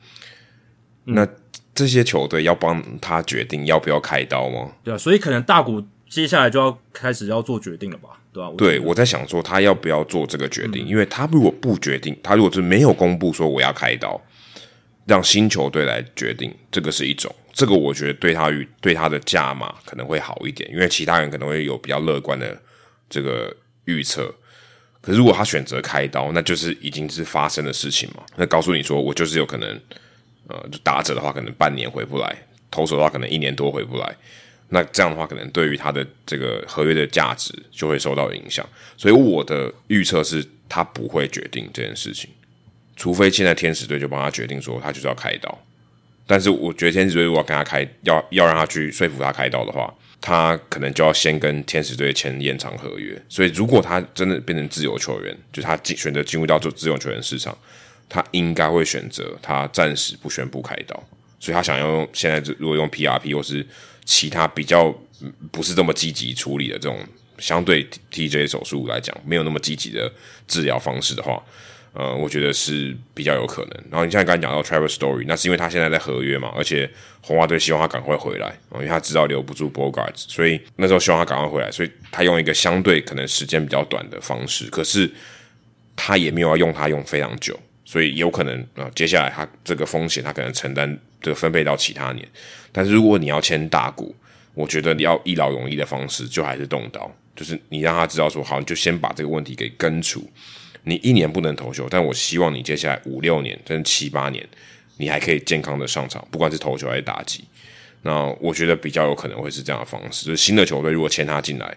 [1.06, 1.26] 那
[1.74, 4.70] 这些球队要帮他决定要不要开刀吗？
[4.84, 8.10] 对啊，所以可能大股接下来就要开始要做决定了吧？
[8.32, 8.52] 对吧？
[8.56, 14.22] 对，我在想说他要不要做这个决定，因为他如果不决定，他如果是没有公布说我要开刀，
[15.06, 17.34] 让新球队来决定，这个是一种。
[17.52, 22.60] 这个我觉得对他与对他的价码可能会好一点，因为其他人可能会有比较乐观的
[23.10, 24.34] 这个预测。
[25.00, 28.22] 可是如果他选择开刀，那就是已经是发生的事情嘛。
[28.36, 29.80] 那告诉你说，我就是有可能，
[30.46, 32.36] 呃，就打者的话可能半年回不来，
[32.70, 34.16] 投手的话可能一年多回不来。
[34.68, 38.66] 那这样的话，可能对于他的这个合约的价值就会受到影响。
[38.96, 42.30] 所以我的预测是，他不会决定这件事情，
[42.96, 45.62] 除非现在天使队就帮他决定说他就是要开刀。
[46.32, 53.22] 但是我觉得天使队如果跟他开，要要让他去说服他开刀的话，他可能就要先跟天使队签延长合约。
[53.28, 57.54] 所以如果他真的变成自由球员，就他进选择进入到做自由球员市场，
[58.08, 60.98] 他应该会选择他暂时不宣布开刀。
[61.38, 63.66] 所以他想要用现在如果用 PRP 或是
[64.06, 64.90] 其他比较
[65.50, 66.98] 不是这么积极处理的这种
[67.36, 70.10] 相对 TJ 手术来讲，没有那么积极的
[70.48, 71.44] 治疗方式的话。
[71.94, 73.84] 呃，我觉得是比较有可能。
[73.90, 76.90] 然后你像刚才讲到 Travis Story，那是因为他现在在合约嘛，而且
[77.20, 85.10] 红袜队希望他赶快回来，因为他知道留不住 Bogart，所以那时候希望他赶快回来，所以他用一个相对可能时间比较短的方式，可是
[85.94, 92.26] 他也没有要用他用非常久，所以有可能啊，接下来他这个风险他可能承担的分配到其他年。
[92.72, 94.14] 但是如果你要签大股，
[94.54, 100.26] 我觉得你要一劳永逸的方式，就还是动刀，就是你让他知道说好，你就先把这个问题给根除。
[100.84, 104.46] 你一年不能投球，但我希望你接下来五六年，甚至七八年，
[104.96, 107.44] 你还可以健康的上场，不管是投球还是打击。
[108.02, 111.76] 那我觉得比较有可能会是这样的方式，就是新的球队如果签他进来，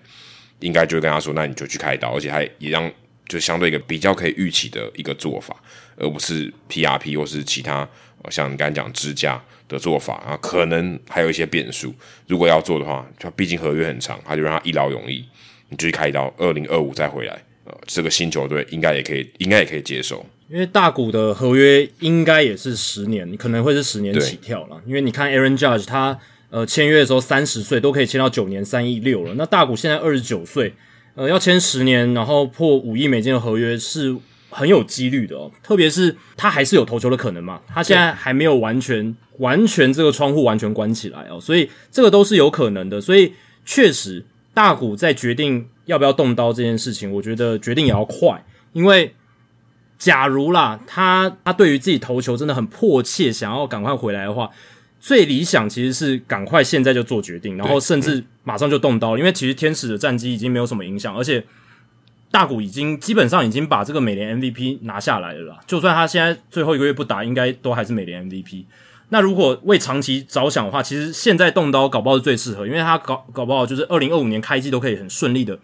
[0.60, 2.92] 应该就会跟他说，那你就去开刀，而且还也让
[3.28, 5.56] 就相对一个比较可以预期的一个做法，
[5.98, 7.88] 而不是 PRP 或是其他
[8.32, 11.94] 像你刚才讲支架的做法啊，可能还有一些变数。
[12.28, 15.24] 如果要做的话，他毕竟合约很长，他就让他一劳永逸，
[15.70, 17.40] 你就去开刀，二零二五再回来。
[17.68, 24.80] 呃，这个新球队应该也可以，应该也可以接受，因为大股的合约应该也是十年，可能会是十年起跳了。
[24.86, 26.16] 因为你看 Aaron Judge 他
[26.52, 29.34] 呃签约的时候三十岁，都可以签到九年三亿六了。
[29.36, 30.74] 那大股现在二十九岁，
[31.16, 34.16] 呃，要签十年，然后破五亿美金的合约是
[34.52, 35.52] 很有几率的哦。
[35.64, 43.02] 特别是他还是有投球的可能嘛，他现在还没有完全完全这个窗户完全关起来哦，所以这个都是有可能的。
[43.02, 43.34] 所以
[43.66, 45.68] 确实大股在决定。
[45.86, 49.16] 要不要动刀这件事情，我觉得决定也要快，因为
[49.98, 54.50] 假如啦，他他对于自己投球真的很迫切，想要赶快回来的话，
[55.00, 61.46] 最理想其实是赶快现在就做决定，然后甚至马上就动刀，因为其实天使的战绩已经没有什么影响，而且
[62.32, 68.66] 大谷已经基本上已经把这个美联 MVP 拿下来了啦，就算他现在最后一个月不打，应该都还是美联 MVP。
[69.10, 75.58] 那如果为长期着想的话，其实现在动刀搞不好是最适合，因为他搞搞不好就是二零二五年开机都可以很顺利的。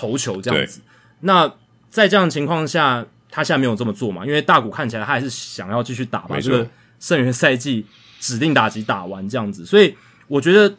[0.00, 0.80] 投球这样子，
[1.20, 1.52] 那
[1.90, 4.24] 在这样的情况下，他现在没有这么做嘛？
[4.24, 6.66] 因为大谷看起来他还是想要继续打，把这个
[6.98, 7.84] 圣元赛季
[8.18, 9.66] 指定打击打完这样子。
[9.66, 9.94] 所以
[10.26, 10.74] 我觉得，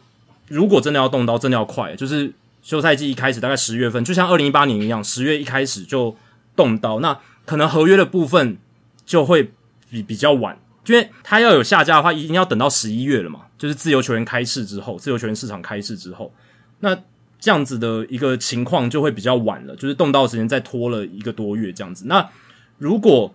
[0.48, 2.32] 如果真的要动刀，真的要快，就是
[2.64, 6.16] 休赛季一开始大概十月份，就像二零一八年一样，十月一开始就
[6.56, 7.16] 动刀，那
[7.46, 8.58] 可能合约的部分
[9.06, 9.52] 就会
[9.88, 16.34] 比比较晚，因为他要有下架的话，一定要等到十一月了嘛，就是自由球员开市之后，自由球员市场开市之后，
[16.80, 16.98] 那。
[17.42, 22.04] 这样子的一个情况就会比较晚了，就是动刀时间再拖了一个多月这样子。
[22.06, 22.30] 那
[22.78, 23.34] 如果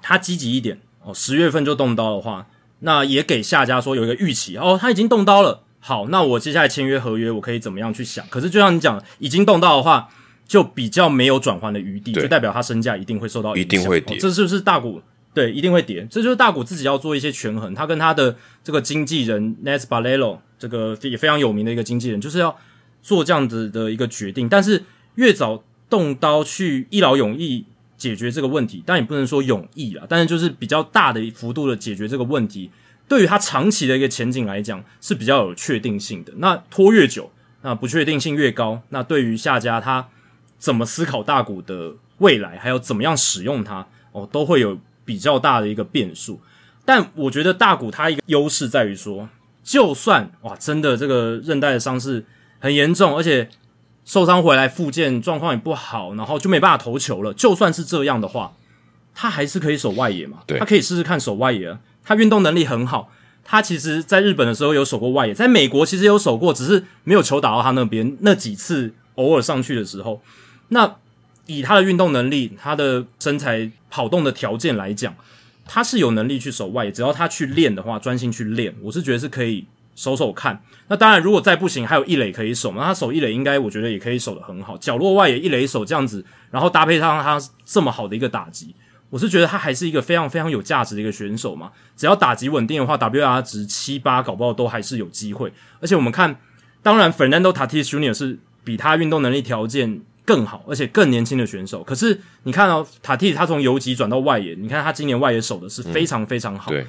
[0.00, 2.46] 他积极一点哦，十月份就动刀的话，
[2.78, 5.62] 那也给下家说有一个预期哦，他已经动刀了。
[5.78, 8.26] 好，那我接下来签约合约我可以怎么样去想？
[8.28, 10.08] 可是就像你讲，已经动刀的话，
[10.46, 14.16] 就比较没有转换的余地，就代表他身价一定会受到一定会跌。
[14.16, 15.02] 这是不是大股？
[15.34, 16.06] 对，一定会跌。
[16.10, 22.56] 这就是大股自己要做一些权衡，他跟他的这个经纪人 Nes Balelo 这个也非常有名的一个经纪人，就是要。
[23.02, 24.84] 做这样子的一个决定，但是
[25.14, 27.64] 越早动刀去一劳永逸
[27.96, 32.70] 解决这个问题，但也不能说永逸啦，但是就是比较大的幅度的解决这个问题，
[33.08, 36.32] 对于它长期的一个前景来讲是比较有确定性的。
[36.36, 37.30] 那拖越久，
[37.62, 40.06] 那不确定性越高，那对于下家他
[40.58, 46.40] 怎么思考大股的未来，还有怎么样使用它，哦，都会有比较大的一个变数。
[46.84, 49.28] 但我觉得大股它一个优势在于说，
[49.64, 52.24] 就算哇，真的这个韧带的伤势。
[52.58, 53.48] 很严重，而且
[54.04, 57.32] 受伤回来复健状况也不好，然后就没办法投球了。
[57.34, 58.54] 就算是这样的话，
[59.14, 60.38] 他还是可以守外野嘛？
[60.46, 61.76] 对，他可以试试看守外野。
[62.04, 63.12] 他运动能力很好，
[63.44, 68.16] 他其实在日本的时候有守过外野，在美国其实有守过，只是没有球打到他那边。
[68.20, 70.22] 那几次偶尔上去的时候，
[70.68, 70.96] 那
[71.46, 75.14] 以他的运动能力、他的身材、跑动的条件来讲，
[75.66, 76.90] 他是有能力去守外野。
[76.90, 79.66] 只要他去练的话，专心去练，我是觉得是可以。
[79.98, 82.84] 守守看，那当然，如果再不行，还有一垒可以守嘛？
[82.84, 84.78] 他守一垒应该，我觉得也可以守得很好。
[84.78, 88.72] 角落外也一垒守这样子，然后搭配上他这么好的一个打击，
[89.10, 91.72] 我是觉得他还是一个非常非常有价值的一个选手嘛。
[91.96, 95.52] 只要打击稳定的话，WR 值七八，搞不好都还是有机会。
[95.80, 96.36] 而且我们看，
[96.80, 98.14] 当然，Fernando Tatis Jr.
[98.14, 101.82] 是比他运动能力条件更好，而且更年轻的选手。
[101.82, 106.70] 可是你看到塔 t 他从游击转到外野，你看他今年外野守的是非常非常好。
[106.70, 106.86] 对。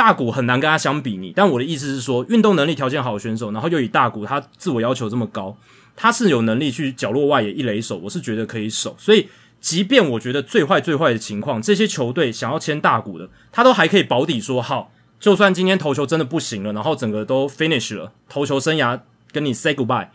[0.00, 5.54] 大股很难跟他相比拟，但我的意思是说，运动能力条件好的选手，然后又以大股他自我要求这么高，
[5.94, 8.96] 他是有能力去角落外野一垒守，我是觉得可以守。
[8.98, 9.28] 所以
[9.60, 18.98] 即便我觉得最坏最坏的情况，这些球队想要签大股的，他都还可以保底说好，就算今天投球真的不行了，然后整个都 finish 了，投球生涯
[19.30, 20.08] 跟你 say goodbye，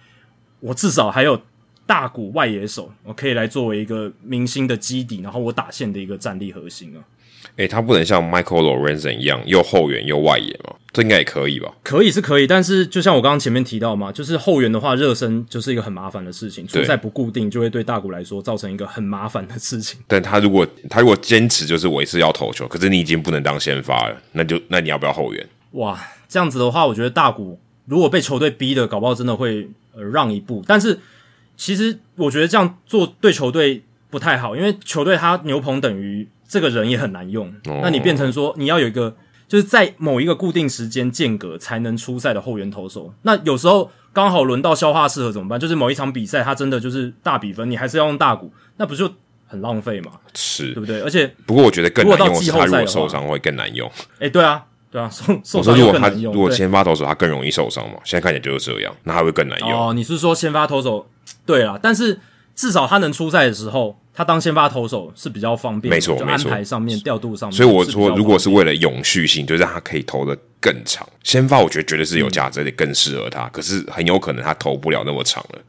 [0.61, 1.39] 我至少还有
[1.85, 7.05] 大股外野手，我可以来作为一个明星的基底，然后我打线的一个战力核心啊。
[7.57, 10.75] 诶，他不能像 Michael Lorenzen 一样又后援又外野吗？
[10.91, 11.69] 这应该也可以吧？
[11.83, 19.99] 可以是可以，但是就像我刚刚前面提到嘛，就是后援的话，热身就是一个很麻烦的事情，出赛不固定，就会对大谷来说造成一个很麻烦的事情。
[20.07, 25.45] 但他如果他如果坚持就是我一次要投球，可是你已经不能当先发了，那就那你要不要后援？
[25.71, 30.63] 哇，这样子的话，我觉得大谷如果被球队逼的，搞不好真的会呃让一步。
[30.65, 30.97] 但是
[31.57, 36.25] 其实我觉得这样做对球队不太好，因为球队他牛棚等于。
[36.47, 39.15] 这个人也很难用，那你变成说你要有一个
[39.47, 45.59] 就是在某一个固定时间间隔才能出赛的后援投手，那有时候刚好轮到消化适合怎么办？
[45.59, 49.11] 就是某一场比赛他真的就是大比分，你还是要用大股，那不就
[49.47, 50.11] 很浪费嘛？
[50.33, 51.01] 是，对不对？
[51.01, 53.91] 而且不过我觉得更难用是他如果受伤会更难用。
[54.19, 57.99] 哎，对啊，对啊，受受伤如果他如果先发投手他更容易受伤嘛？
[58.03, 59.71] 现在看起来就是这样，那他会更难用。
[59.71, 61.07] 哦，你是说先发投手？
[61.45, 62.19] 对啊，但是
[62.55, 63.99] 至少他能出赛的时候。
[64.15, 67.57] 他当先发投手是比较方便，没错，安排上面调度上面。
[67.57, 71.05] 所以我说，如果是为了永续性，就让他可以投的更长。
[71.21, 73.49] 先发我觉得绝对是有价值，也更适合他。
[73.49, 75.59] 可是很有可能他投不了那么长了。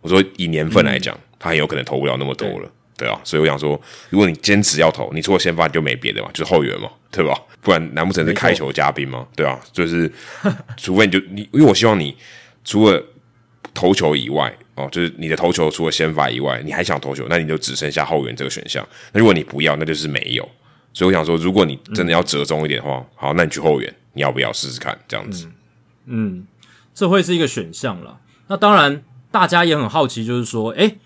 [0.00, 3.20] 我说以年份来讲，他很有可能投不了那么多了，对啊。
[3.24, 3.80] 所以我想说，
[4.10, 7.36] 如果你坚持要投，你除了先发就没别的嘛，就是后援嘛，对吧？
[7.60, 9.26] 不然难不成是开球嘉宾吗？
[9.34, 10.08] 对啊，就是
[10.78, 12.16] 除非你就你，因为我希望你
[12.64, 13.02] 除了
[13.74, 14.56] 投球以外。
[14.78, 18.86] 哦，就是你的投球除了先发以外，你还想投球，那你就只剩下后援这个选项。
[19.12, 20.48] 那如果你不要，那就是没有。
[20.94, 25.48] 所以我想说，如果你真的要折中一点的话，好，那你去后援，你要不要试试看这样子？
[26.06, 26.46] 嗯，
[26.94, 28.20] 这会是一个选项了。
[28.46, 30.98] 那当然，大家也很好奇，就是说，诶，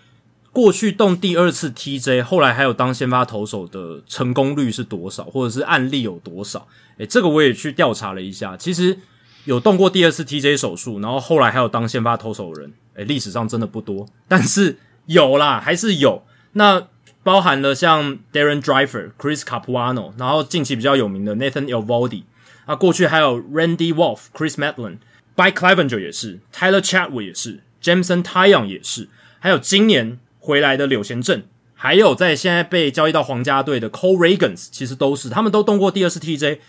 [0.51, 6.67] 过去动第二次 TJ，后来还有当先发投手的成功率是多少，或者是案例有多少？
[6.97, 8.97] 诶，这个我也去调查了一下，其实
[9.45, 12.73] 有动过第二次 TJ 手术，然后后来还有当先发投手的人。
[12.95, 16.23] 诶，历史上真的不多，但是有啦，还是有。
[16.53, 16.87] 那
[17.23, 22.23] 包含了像 Darren Driver、Chris Capuano，然后近期比较有名的 Nathan Eovaldi，
[22.65, 24.97] 啊，过去还有 Randy Wolf、Chris Matlin、
[25.35, 36.59] By Clevenger 也是，Tyler Chatwood 也是，Jameson t y o n 也是，还有今年回来的柳贤镇，还有在现在被交易到皇家队的 Cole Ragans，其实都是，他们都动过第二次 TJ，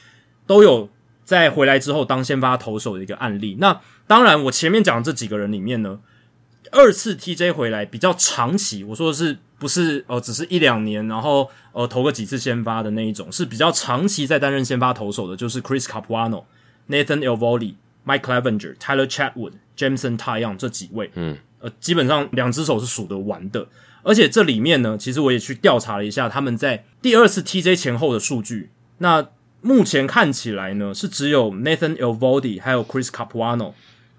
[0.47, 0.89] 都有
[1.25, 3.59] 在回来之后当先发投手的一个案例。
[3.59, 5.99] 那当然，我前面讲的这几个人里面呢。
[6.75, 16.43] 二次 TJ 回来比较长期，我说的是不是呃，只是一两年，然后呃投个几次先发的那一种，是比较长期在担任先发投手的，就是 Chris Capuano、
[16.89, 23.69] Nathan Elvoli、Mike Clevenger、Tyler Chatwood、Jameson Taeyong 这几位，嗯，呃，基本上两只手是数得完的。
[24.03, 29.29] 而且这里面呢，其实我也去调查了一下他们在第二次 TJ 前后的数据，那
[29.61, 33.73] 目前看起来呢，是只有 Nathan Elvoli 还有 Chris Capuano。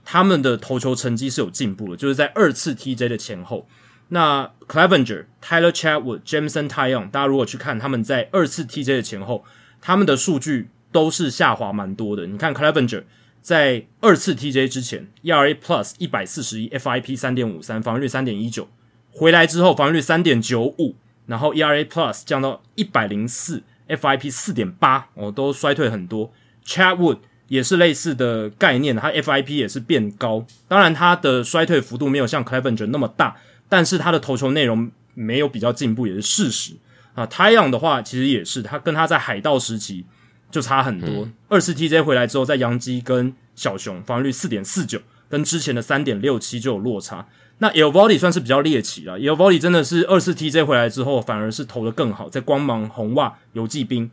[0.05, 3.67] 他们的投球成绩是有进步的，就是在二次 TJ 的前后。
[4.09, 9.43] 那 Clevenger、Tyler Chatwood、Jameson Tyon，大家如果去看他们在二次 TJ 的前后，
[9.81, 12.27] 他们的数据都是下滑蛮多的。
[12.27, 13.03] 你看 Clevenger
[13.41, 18.67] 在二次 TJ 之前，ERA Plus 一百四十一，FIP 三点五三，防御率三点一九，
[19.11, 20.95] 回来之后防御率三点九五，
[21.25, 26.31] 然后 ERA Plus 降到一百零四，FIP 四点八，哦，都衰退很多。
[26.63, 33.35] Chatwood 也是类似的概念，它 FIP 也是变高，当然它的衰退幅度没有像 Clevenger 那么大，
[33.69, 36.73] 但是它的投球内容没有比较进步也是事实
[37.13, 37.25] 啊。
[37.25, 40.05] 太阳的话其实也是，他跟他在海盗时期
[40.49, 41.27] 就差很多。
[41.47, 47.27] 二次 TJ 回来之后，在洋基跟小熊防御率四点四九，跟之前的三点六七就有落差。
[47.59, 54.11] 那 El v o l i 算是比较猎奇了，El v o l i 真的是二次 TJ 回来之后，反而是投的更好，在光芒红袜游击兵。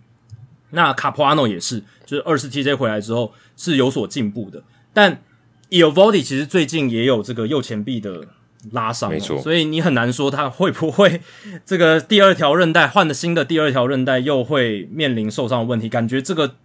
[0.70, 1.82] 那卡普阿诺也是，
[2.12, 5.22] 就是二次 TJ 回来之后是有所进步的，但
[5.70, 8.26] e v o d i 其实最近也有这个右前臂的
[8.72, 11.22] 拉伤，没错，所以你很难说他会不会
[11.64, 16.56] 这个第二条韧带换的新的第二条韧带又会面临受伤的问题，感觉这个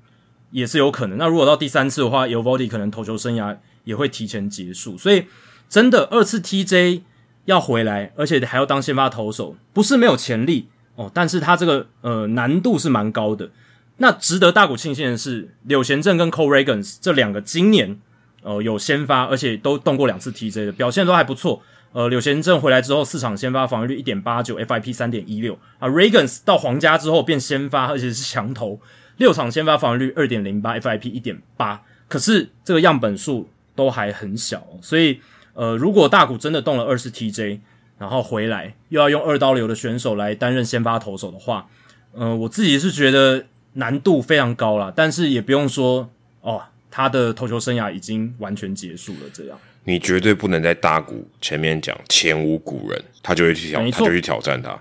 [0.52, 1.18] 也是有可能。
[1.18, 5.28] 那如果到第三次的话 e v o d i 可能投球生涯也会提前结束，所以
[5.70, 7.04] 真的二次 TJ
[7.46, 13.50] 要回来，而且还要当先发投手，不是没有潜力哦，但是他这个呃难度是蛮高的。
[13.98, 18.00] 那值得大谷庆幸的是，柳贤镇跟 Cole Regans 这两个今年
[18.42, 21.62] 呃有先发，而且都动过两次 TJ 的表现都还不错。
[21.94, 25.88] 呃，柳贤镇回来之后四场先发，防御率一点八九，FIP 三点一六啊。
[25.88, 28.80] Ragans 到皇家之后变先发，而且是强投，
[29.18, 31.82] 六场先发防御率二点零八，FIP 一点八。
[32.08, 35.20] 可是这个样本数都还很小，所以
[35.54, 37.60] 呃，如果大谷真的动了二次 TJ，
[37.98, 41.68] 然后回来又要用二刀流的选手来担任先发投手的话，
[42.12, 43.46] 呃，我自己是觉得
[43.78, 46.10] 难度非常高了，但是也不用说
[46.42, 46.62] 哦，
[46.92, 49.20] 他的投球生涯已经完全结束了。
[49.34, 54.78] 这样，你绝对不能在大股前面讲前无古人，他就会去挑，他就去挑战他。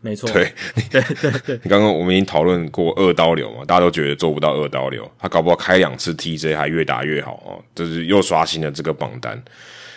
[0.00, 0.52] 没错，对
[0.90, 1.56] 对对对。
[1.70, 9.40] 刚刚我们已经讨论过二刀流嘛，大家都觉得做不到二刀流，他搞不好开两次 TJ 还越打越好哦，就是又刷新了这个榜单。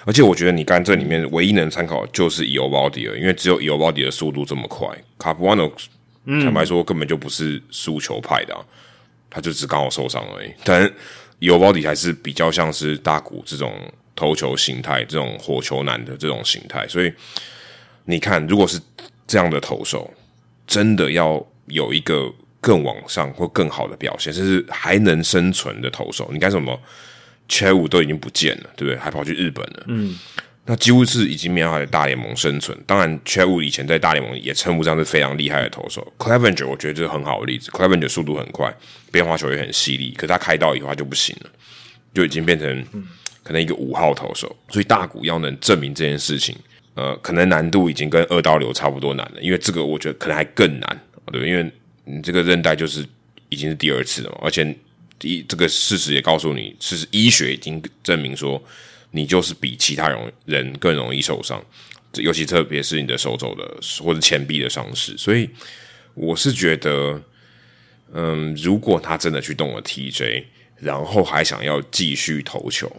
[0.06, 4.88] 而且我觉得你刚这里面唯一能参考就是伊欧包迪了，因为只有伊欧包迪的速度这么快。
[5.18, 5.72] 卡布瓦诺
[6.26, 8.56] 坦白说根本就不是输球派的，
[9.30, 10.52] 他就只刚好受伤而已。
[10.64, 10.92] 但
[11.40, 13.74] 伊欧包底还是比较像是大谷这种
[14.16, 16.88] 投球形态，这种火球男的这种形态。
[16.88, 17.14] 所以
[18.06, 18.80] 你看，如果是
[19.28, 20.12] 这样的投手，
[20.66, 26.80] 真的要有一个更往上或更好的表现，甚至还能生存的投手，你干什么？
[27.48, 28.98] 切五都已经不见了，对不对？
[28.98, 29.84] 还跑去日本了。
[29.86, 30.18] 嗯，
[30.66, 32.78] 那几乎是已经没办法在大联盟生存。
[32.88, 36.14] 当然，切五以前在大联盟也称不上是非常厉害的投手。
[36.18, 37.70] Clevenger 我觉得这是很好的例子。
[37.72, 38.76] Clevenger 速度很快，
[39.12, 41.50] 变化球也很犀利，可他开到以后他就不行了，
[42.14, 42.86] 就已经变成
[43.44, 44.56] 可能一个五号投手。
[44.70, 46.56] 所以大谷要能证明这件事情，
[46.96, 49.42] 呃，可能难度已经跟二刀流差不多难了。
[49.42, 51.02] 因为这个我觉得可能还更难，
[51.32, 51.72] 对，因为
[52.06, 53.06] 你这个韧带就是
[53.50, 54.76] 已经是第二次了嘛，而且。
[55.18, 58.62] 第这个事实也告诉你，事实医学已经证明说，
[59.16, 61.64] 你就是比其他人人更容易受伤，
[62.16, 63.64] 尤其特别是你的手肘的
[64.04, 65.18] 或者前臂的伤势。
[65.18, 65.50] 所以
[66.14, 67.22] 我是觉得，
[68.14, 70.44] 嗯，如果他真的去动了 TJ，
[70.80, 72.92] 然后还想要继续投球，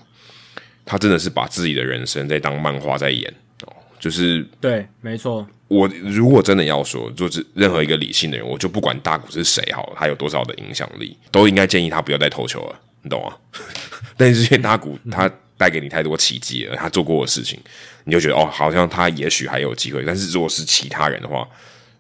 [0.87, 3.33] 他真的是把自己的人生在当漫画在演
[3.67, 5.47] 哦，就是对，没错。
[5.69, 13.37] 我如果真的要说，就是任何一个理性的人，我就不管大谷是谁好，他有多少的影响力，都应该建议他不要再投球了，你懂吗？
[14.17, 17.59] 但是因为大谷他带给你太多奇迹了，他做过的事情，
[18.05, 20.03] 你就觉得哦，好像他也许还有机会。
[20.07, 21.49] 但是如果是其他人的话，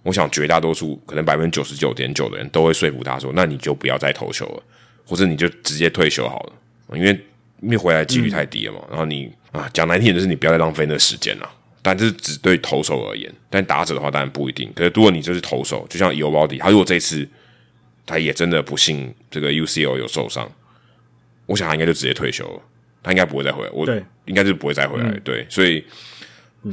[0.02, 4.62] 我想绝大多数可能百分之九十九点九的人都会说服他说，那你就不要再投球了，
[5.04, 6.52] 或者你就直接退休好了，
[6.96, 7.10] 因为
[7.60, 8.80] 因为回来几率太低了嘛。
[8.88, 11.50] 然后你啊，讲难听点就是你不要再浪费那时间了。
[11.82, 14.68] 但这是只对投手而言，但打者的话当然不一定。
[14.74, 17.26] 可是如果你就是投手，就像尤保迪，他如果这次
[18.04, 20.50] 他也真的不幸这个 UCL 有受伤，
[21.46, 22.60] 我想他应该就直接退休了，
[23.06, 23.70] 他应该不会再回来。
[23.72, 23.86] 我
[24.24, 25.08] 应该是不会再回来。
[25.22, 25.82] 对，所以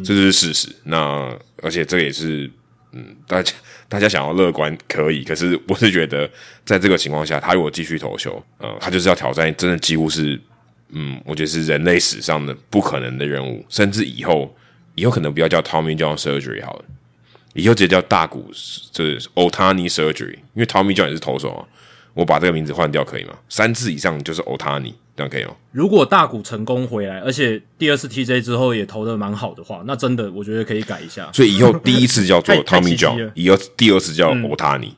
[0.03, 0.67] 这就是事实。
[0.83, 1.31] 那
[1.61, 2.49] 而且这也是，
[2.91, 3.53] 嗯，大家
[3.87, 6.27] 大家想要乐观可以，可是我是觉得
[6.65, 10.41] 在这个情况下，他如果继续投球，呃，他就是要挑战，真的几乎是，
[10.89, 14.53] 嗯，我觉得是人类史上的不可能的任务，甚至以后。
[14.95, 16.85] 以后可能不要叫 Tommy John Surgery 好了，
[17.55, 18.51] 以后直接叫大谷，
[18.91, 21.65] 就是 Otani Surgery，因为 Tommy John 也是投手啊。
[22.13, 23.33] 我把这个名字换掉可以吗？
[23.49, 25.51] 三次以上就是 Otani，这样可以吗？
[25.71, 31.29] 如果大谷成功回来，而且第二次 TJ 之后也投的蛮好的话，那真的我觉得可以改一下。
[31.33, 34.93] 所以以后第一次叫做 Tommy John，以后第二次叫 Otani。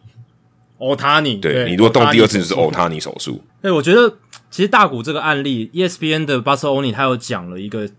[0.78, 3.41] Otani，对你如果动第二次就是 Otani 手术。
[3.61, 4.18] 对，我觉得
[4.49, 7.89] 其实大谷这个案例，ESPN 的 b u s o n i 他有讲了一个。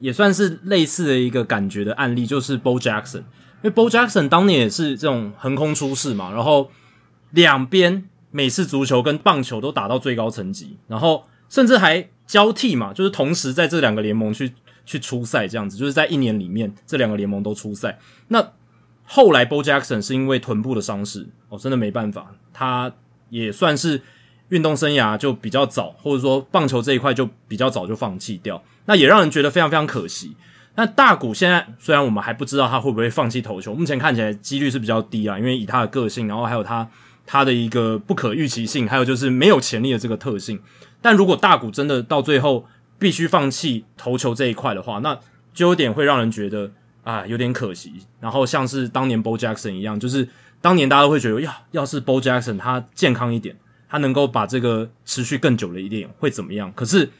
[0.00, 3.24] 也算是类似的一个感觉的案例，就是 Bo Jackson，因
[3.62, 6.68] 为 Bo Jackson 当年也是这种横空出世嘛，然后
[7.30, 8.02] 两边
[8.32, 11.22] 美式足球跟棒球都打到最高层级，然后
[11.52, 14.50] 甚至还交替嘛，就是同时在这两个联盟去
[14.86, 17.98] 去出赛，这样子，就是在一年里面这两个联盟都出赛。
[18.28, 18.52] 那
[19.04, 22.90] 后来 Bo Jackson 是因为臀部的伤势，哦，真的没办法，他
[23.28, 24.00] 也算是
[24.48, 28.62] 运动生涯就比较早，或者说棒球这一块就比较早就放弃掉。
[28.86, 30.34] 那也让人觉得非常非常可惜。
[30.74, 36.88] 那大谷现在虽然我们还不知道他会不会放弃投球，目前看起来几率是比较低啊，因为以他的个性，然后还有他
[37.26, 40.60] 他的一个不可预期性，还有就是没有潜力的这个特性。
[41.00, 42.66] 但如果大谷真的到最后
[42.98, 45.18] 必须放弃投球这一块的话，那
[45.52, 46.70] 就有点会让人觉得
[47.02, 47.92] 啊有点可惜。
[48.20, 50.28] 然后像是当年 Bo Jackson 一样，就是
[50.60, 53.56] 当年大家都会觉得呀，要是 Bo Jackson 他健康一点，
[53.88, 56.72] 他能够把这个持续更久的一点会怎么样？
[56.74, 57.10] 可是，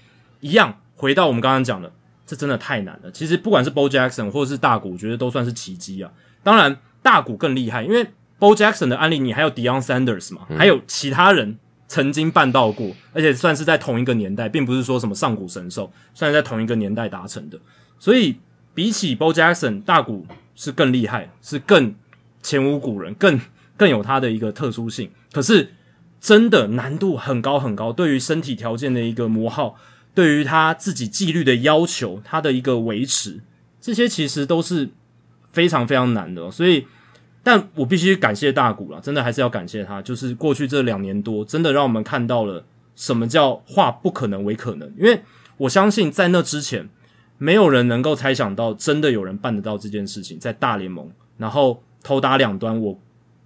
[0.41, 0.79] 一样。
[0.95, 1.93] 回到我们刚刚讲的，
[2.25, 3.11] 这真的太难了。
[3.11, 6.09] 其实不管是 Bo Jackson 或者是大谷，我觉得都算是奇迹啊。
[6.45, 8.07] 当然，大谷更厉害，因为
[8.43, 17.57] Bo Jackson 的案例，你还有 Dion Sanders 嘛，还有其他人曾经办到过，而且算是在同一个年代，并不是说什么上古神兽，算是在同一个年代达成的。
[18.01, 18.35] 所以
[18.75, 20.27] 比起 Bo Jackson，大谷
[20.57, 21.95] 是更厉害，是更
[22.43, 23.41] 前无古人，更
[23.77, 25.09] 更有他的一个特殊性。
[25.31, 25.75] 可是
[26.21, 29.77] 真的难度很高很高，对于身体条件的一个磨耗。
[30.15, 33.41] 对于他自己纪律的要求，他的一个维持，
[33.81, 34.91] 这些其实都是
[35.53, 36.51] 非常非常难的。
[36.51, 36.87] 所以，
[37.43, 40.01] 但我必须感谢大谷了，真的还是要感谢他。
[40.01, 42.65] 就是过去这两年多，真的让我们看到了
[42.95, 44.93] 什么叫化不可能为可能。
[44.97, 45.23] 因为
[45.57, 46.89] 我相信，在那之前，
[47.39, 52.99] 没有人能够猜想到，真的有人办得到这件事情，在大联盟，然后投打两端，我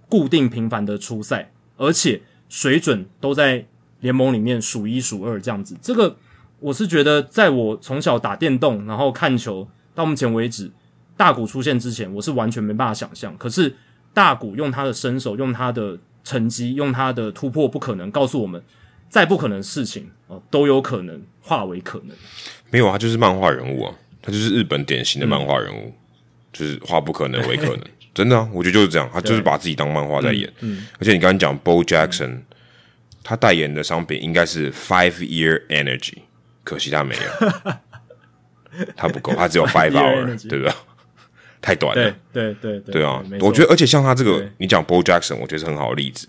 [0.07, 3.65] 固定频繁的出赛，而且水准都在
[4.01, 5.75] 联盟里面数一数二这样子。
[5.81, 6.15] 这个
[6.59, 10.71] 我是觉得，在我从小打电动，然后看球到目前为止，
[11.15, 13.35] 大谷出现之前，我是完全没办法想象。
[13.37, 13.75] 可是
[14.17, 18.59] 大谷用他的身手，用他的成绩，用他的突破，不可能告诉我们，
[19.07, 22.17] 再不可能的事情哦，都有可能化为可能。
[22.71, 25.93] 没有，他就是漫画人物啊，他就是日本典型的漫画人物，
[26.51, 27.81] 就是化不可能为可能，
[28.15, 30.51] 真的啊，我觉得就是这样，他就是把自己当漫画在演。
[30.61, 32.39] 嗯，而且你刚刚讲 Bo Jackson，
[33.23, 36.15] 他代言的商品应该是 Five Year Energy，
[36.63, 37.21] 可惜他没有，
[38.97, 40.73] 他不够，他只有 Five Hour，对不对？
[41.67, 46.25] 太短了，对对对，对啊，我觉得，而且像他这个，你讲 Bo Jackson，我觉得是很好的例子。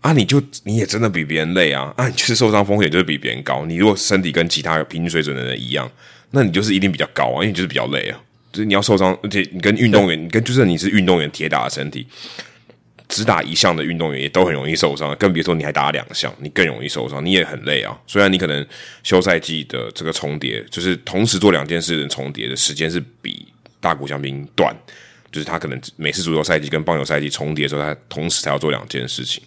[0.00, 1.92] 啊，你就你也真的比别人累啊！
[1.98, 3.66] 啊，你就是受伤风险就是比别人高。
[3.66, 5.86] 你如果身体跟其他平均水准的人一样，
[6.30, 8.18] 那你就是一定比较高啊，因为你就是比较累啊。
[8.50, 12.06] 就是你要受伤，而且你跟运动员，你跟就是你是运动员铁打的身体，
[13.06, 17.94] 只打一项的运动员也都很容易受伤，更别说你还打两项，你更容易受伤，你也很累啊。
[18.06, 18.66] 虽然你可能
[19.02, 23.46] 休赛季的这个重叠，就是同时做两件事的重叠的时间是比
[23.84, 24.74] 大谷翔平短，
[25.30, 29.42] 就是他可能每次足球赛季跟棒球赛季重叠的时候，他同时才要做两件事情。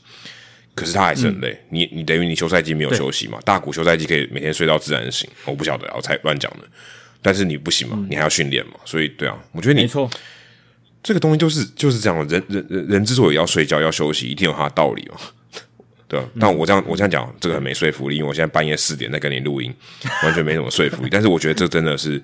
[0.75, 3.39] 可是他还是很累，你你等于你休赛季没有休息嘛？
[3.43, 6.67] 大股休赛季可以每天睡到自然醒，我不晓得，我才乱讲的。
[7.19, 10.07] 但是你不行嘛，你还要训练嘛，所以对啊，我觉得你没错，
[11.01, 12.27] 这个东西就是就是这样。
[12.27, 15.17] 人人人人之所以要睡觉要休息，一定有他的道理嘛，
[16.07, 19.73] 对啊，但我这样我这样讲，这个很没说服力，因为我现在半夜四点在跟你录音，
[20.23, 21.09] 完全没什么说服力。
[21.11, 22.21] 但是我觉得这真的是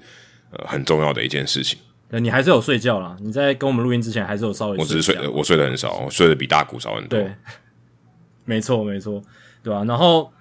[0.51, 1.79] 呃很重要的一件事情。
[2.13, 7.19] 对，你还是有睡觉啦，你在跟我们录音之前还是有稍微，我只是睡，我睡得很少，我睡得比大股少很多。
[8.45, 9.19] 没错，没错，
[9.63, 9.83] 对吧？
[9.85, 10.31] 然后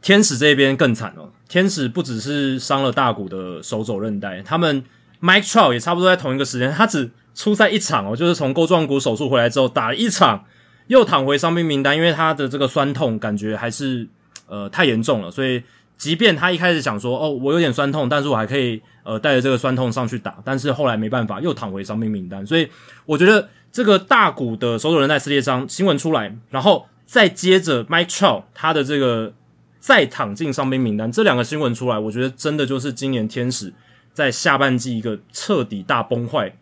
[0.00, 4.82] 天使这边更惨哦，天使不只是伤了大谷的手肘韧带，他们
[5.20, 10.44] Mike Trout 也差不多在同一个时间，他只出赛一场哦，就是从钩状骨手术回来之后打了一场，
[10.88, 14.08] 又躺回伤病名单，因为他的这个酸痛感觉还是
[14.48, 15.62] 呃太严重了，所以
[16.02, 22.68] 即便他一开始想说哦，我有点酸痛，但是我还可以呃带着这个酸痛上去打，但是后来没办法，又躺回伤病名单，所以
[23.06, 26.86] 我觉得这个大谷的手肘韧带撕裂伤新闻出来，然后。
[27.04, 29.34] 再接着，Mike Trout 他的这个
[29.78, 33.70] 再躺进伤兵名单，这两个新闻出来，我觉得真的就是今年天使
[34.14, 36.56] 在下半季一个彻底大崩坏、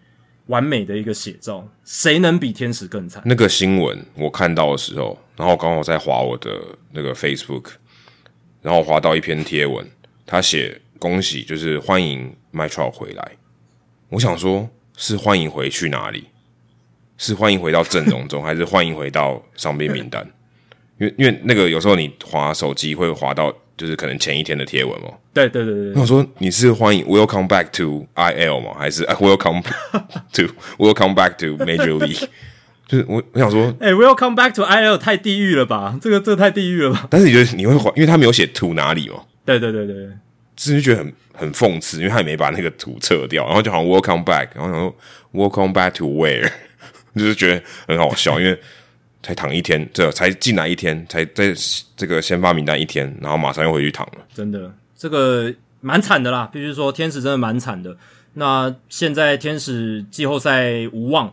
[0.46, 1.68] 完美的一个写照。
[1.84, 3.22] 谁能比天使更惨？
[3.26, 6.50] 那个新闻我看到的时候，然后刚好在划我的
[6.90, 7.66] 那个 Facebook，
[8.62, 9.86] 然后滑到一篇贴文，
[10.26, 13.32] 他写恭喜，就是欢迎 Trout 回来。
[14.08, 16.26] 我想说，是欢迎回去哪里？
[17.16, 20.26] 是欢迎回到阵容中， 还是欢迎回到伤兵名单？
[20.98, 25.14] 因为因为那个有时候你滑手机会滑到，就是可能前一天的贴文哦。
[25.32, 25.92] 对对对对。
[25.94, 28.74] 那我说你是欢迎 Welcome back to IL 吗？
[28.78, 29.62] 还是 Welcome
[30.34, 30.42] to
[30.76, 32.28] Welcome back to Major League？
[32.90, 35.96] 就是我我想说，哎，Welcome back to IL 太地狱了吧？
[36.00, 37.06] 这个这个太地狱了吧？
[37.10, 39.24] 但是你觉得你会怀，因为他没有写 to 哪里哦。
[39.44, 39.94] 对对对对，
[40.56, 44.96] 只是觉得很很讽刺，因为他也没把那个图撤掉，然后就好像 Welcome back，然后想说
[45.32, 46.50] Welcome back to where？
[47.14, 48.58] 就是觉得很好笑，因为。
[49.22, 51.52] 才躺一天，这才进来一天，才在
[51.94, 54.26] 这个先发名单一天，然后马上又回去躺了。
[54.32, 57.94] 真的，这个蛮惨的啦，必须说天使真的蛮惨的。
[58.32, 61.30] 那现在天使季后赛无望，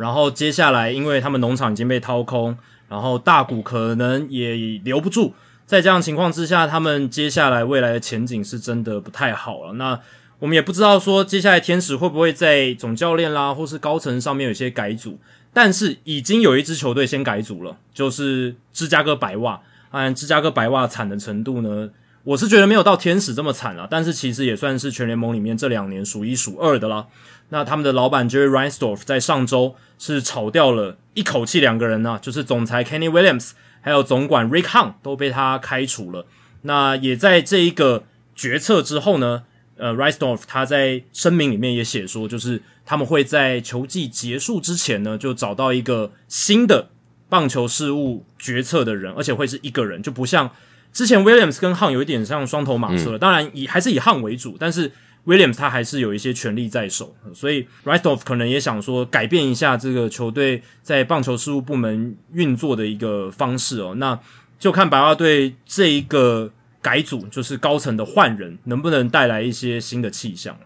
[0.00, 2.56] 然后接下来因为他们农场已经被掏空，
[2.88, 5.34] 然后大股可能也留不住，
[5.66, 9.74] 在这样情况之下，他们接下来未来的前景是真的不太好了。
[9.74, 10.00] 那
[10.38, 15.18] 我们也不知道说接下来天使会不会在总教练啦，或是高层上面有些改组。
[15.52, 19.60] 但是已经有一支球队先改组了，就是芝加哥白袜。
[19.90, 21.90] 按芝加哥白袜惨的程度呢，
[22.22, 27.04] 我是觉得没有到天使这么惨了，但是其实也算是全联盟里面这两年数一数二的啦。
[27.50, 33.50] 那他们的老板 Jerry Reinsdorf 在上周是炒掉了一口气两个人呢，就是总裁 Kenny Williams
[33.80, 36.26] 还有总管 Rick Hunt 都被他开除了。
[36.62, 38.04] 那也在这一个
[38.34, 39.44] 决策之后呢，
[39.76, 42.62] 呃，Reinsdorf 他在声明里面也写说，就是。
[42.82, 46.88] 他们会在球季结束之前呢，就找到一个新的
[47.28, 50.50] 棒球事务决策的人，而且会是一个人，就不像
[50.92, 53.16] 之前 Williams 跟 Hunt 有一点像双头马车。
[53.16, 54.90] 当然以还是以 Hunt 为主，但是
[55.30, 63.94] Williams 他还是有一些权力在手，所以 Ristoff 可能也想说改变一下这个球队在棒球事务部门运作的一个方式哦。
[63.98, 64.18] 那
[64.58, 66.50] 就看白袜队这一个
[66.82, 70.58] 改组，就是高层的换人，能不能带来一些新的气象。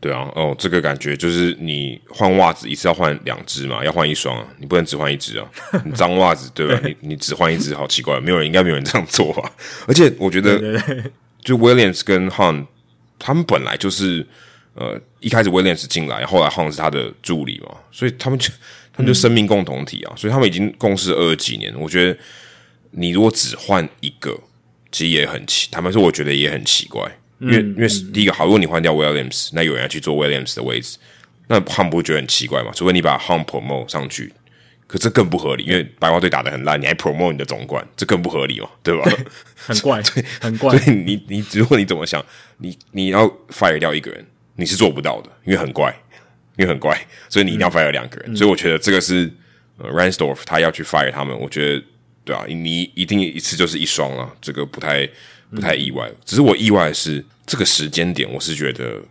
[0.00, 5.50] 对啊，哦，这个感觉就是你换袜子一次要换两只嘛，要换一双，你不能只换一只啊，
[5.84, 6.78] 你脏袜子对吧？
[6.84, 9.50] 你你只换一只，好奇怪，没有人应该没有人这样做吧？
[9.88, 10.60] 而且我觉得，
[11.42, 12.66] 就 Williams 跟 Han
[13.18, 14.26] 他们本来就是
[14.74, 18.50] 呃一开始 Williams 进来，后来好像是他的助理嘛，所以他们就
[18.92, 21.74] 他们就生命共同体啊，所以他们已经共事二十几年。
[21.78, 22.18] 我觉得
[22.90, 24.38] 你如果只换一个，
[24.90, 27.02] 其实也很奇，他们说我觉得也很奇怪，
[27.40, 30.98] 因为因为第一个好，如果你换掉 Williams，那有人要去做 Williams 的位置，
[31.48, 32.70] 那他们不会觉得很奇怪嘛？
[32.74, 34.32] 除非你把 Home promote 上去。
[34.88, 39.04] 可这更不合理，因为白袜队打的很烂，你还 promote 你的总冠，这更不合理嘛，对吧？
[39.54, 40.78] 很怪， 对，很怪。
[40.78, 42.24] 所以你你如果你怎么想，
[42.56, 45.94] 你你要 fire 掉一个人，你是做不到的，因为很怪，
[46.56, 46.98] 因为很怪，
[47.28, 48.34] 所以你一定要 fire 两个人。
[48.34, 49.30] 所以我觉得这个是
[49.76, 51.84] 呃 Ransdorf 他要去 fire 他们，我觉得
[52.24, 55.06] 对啊，你一定一次就是一双了，这个不太
[55.50, 56.10] 不太意外。
[56.24, 59.02] 只是我意外的是这个时间点，我是觉得。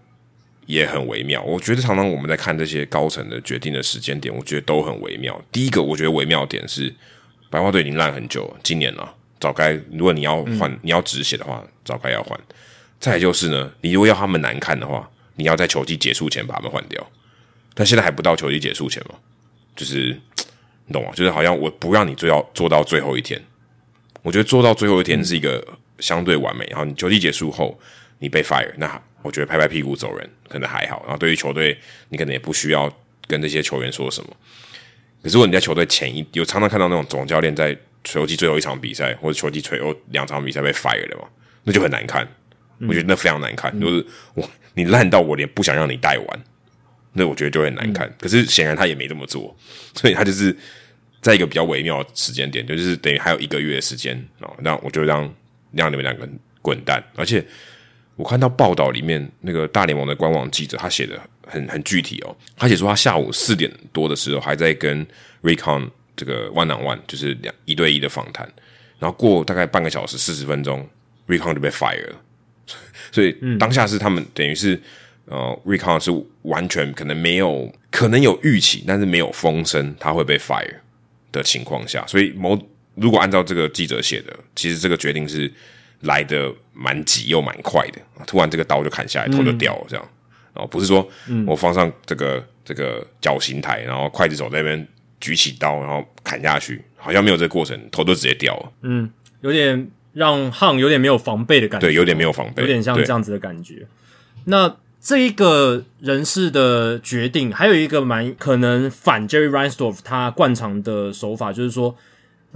[0.68, 5.42] 也很微妙，我觉得常常我们在看这些高层的决定的时间点，我觉得都很微妙。
[5.50, 6.94] 第一个，我觉得微妙点是
[7.50, 12.38] 白花队已经烂很久了，今年了，早该如果你要换，你要止血的话，早该要换。
[13.00, 17.10] 再就是呢，你如果要他们难看的话，你要在球季结束前把他们换掉。
[17.74, 19.16] 但现在还不到球季结束前嘛，
[19.74, 20.20] 就是
[20.86, 21.12] 你懂吗？
[21.16, 23.42] 就是好像我不让你做到做到最后一天，
[24.22, 25.66] 我觉得做到最后一天是一个
[26.00, 26.66] 相对完美。
[26.70, 27.80] 然后你球季结束后，
[28.20, 29.02] 你被 fire，那。
[29.28, 31.78] 我觉得拍拍屁股走人可能还好，然后对于球队，
[32.08, 32.90] 你可能也不需要
[33.28, 34.30] 跟这些球员说什么。
[35.22, 41.28] 可是如果你在球队前一有常常看到那种总教练在球季最后一场比赛或者球季最后两场比赛被 fire 了嘛，
[41.64, 42.26] 那就很难看。
[42.88, 44.06] 我觉得那非常难看，就是
[44.36, 46.44] 哇你烂到我连不想让你带完，
[47.14, 48.10] 那我觉得就很难看。
[48.18, 49.54] 可是显然他也没这么做，
[49.94, 50.56] 所以他就是
[51.20, 55.30] 在一个比较微妙的时间点，就是等于还有一个月的时间啊，那我就让
[55.74, 56.26] 让你们两个
[56.62, 57.46] 滚蛋，而且。
[58.18, 62.36] 我看到报道里面，那个大联盟的官网记者他写的很很具体哦。
[62.58, 65.06] 他写说他下午四点多的时候还在跟
[65.44, 68.52] Recon 这个 One on One，就是两一对一的访谈。
[68.98, 70.90] 然后过大概半个小时四十分钟
[71.28, 72.16] ，Recon 就被 fire 了。
[73.14, 74.82] 所以当下是他们等于是
[75.26, 76.12] 呃，Recon 是
[76.42, 80.78] 完全可能没有可能有预期，但是没有风声他会被 fire
[81.32, 82.04] 的情况下。
[82.08, 82.60] 所以某
[82.96, 85.54] 如果按照这个记者写的，其实这个决定是。
[86.02, 90.10] 来的蛮急又蛮快的，突然这个刀就砍下来，头就掉了，这样，
[90.54, 91.08] 然后不是说
[91.48, 94.88] 我放上这个这个绞刑台，然后刽子手那边
[95.20, 98.72] 举起刀，然后砍下去，好像没有这个过程，头都直接掉了。
[98.84, 99.10] 嗯，
[99.42, 103.88] 有点让汉有点没有防备的感觉，对，有点没有防备，有点像这样子的感觉。
[104.46, 111.98] 那这一个人事的决定，还有一个蛮可能反 Jerry Reinsdorf 他惯常的手法，就是说。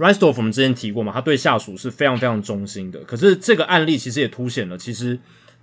[0.02, 2.98] R i s t o f f 我们之前提过嘛，他对下属是非常非常忠心的。
[3.04, 5.16] 可是这个案例其实也凸显了，其实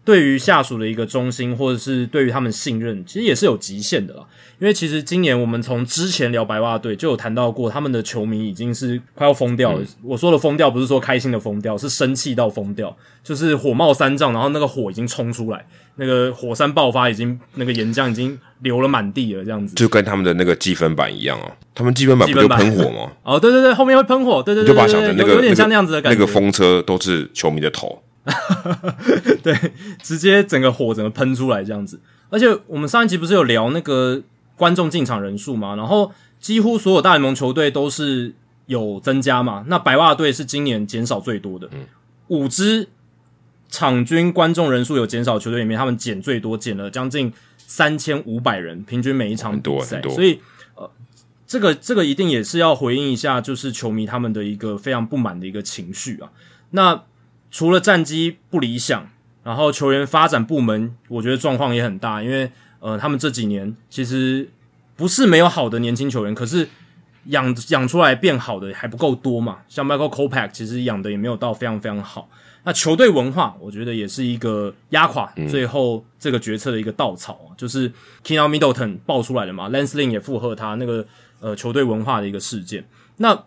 [0.09, 4.23] 对于下属的一个忠心，或者是对于他们信任，其实也是有极限的啦。
[4.57, 9.85] 因为其实今年我们从之前聊白袜队就有谈到过，他们的球迷已经是快要疯掉了。
[10.01, 15.63] 我说的疯掉不是说开心的疯掉，是生气到疯掉，就是火冒三丈，然后那个火已经冲出来，
[15.97, 19.75] 那个火山爆发，已经那个岩浆已经流了满地了，这样子。
[19.75, 23.11] 就跟他们的那个积分板一样哦，他们积分板不就喷火吗？
[23.21, 26.19] 哦，对对对，后面会喷火，对对对，就把想成那个有点像那样子的感觉。
[26.19, 28.01] 那个风车都是球迷的头，
[29.43, 29.55] 对，
[30.01, 31.99] 直接整个火整个喷出来这样子。
[32.29, 34.21] 而且我们上一集不是有聊那个。
[34.59, 38.33] 观众进场人数嘛，然后几乎所有大联盟球队都是
[38.65, 39.63] 有增加嘛。
[39.67, 41.69] 那白袜队是今年减少最多的，
[42.27, 42.89] 五支
[43.69, 50.01] 场均观众人数有减少球队里面，他们减最多，减了将近三千五百人，平均每一场比赛。
[50.01, 50.41] 所以
[50.75, 50.91] 呃，
[51.47, 56.29] 这个这个一定也是要回应一下，就是球迷他们的一个非常不满的一个情绪啊。
[56.71, 57.01] 那
[57.51, 59.09] 除了战绩不理想，
[59.43, 62.51] 然后球员发展部门，我觉得状况也很大，因为。
[62.81, 64.49] 呃，他们这几年其实
[64.95, 66.65] 不是没有好的年轻球员，可是
[67.25, 69.57] 养养出来变好的还不够多嘛。
[69.67, 72.29] 像 Michael Kopech 其实养的也没有到非常非常好。
[72.63, 77.51] 那球队文化，我觉得也是一个压垮最后这个决策的一个稻草啊。
[77.57, 77.91] 就是
[78.23, 81.05] Kino Middleton 爆出来的嘛，Lance Lynn 也附和他那个
[81.41, 82.87] 呃球队文化的一个事件。
[83.17, 83.37] 那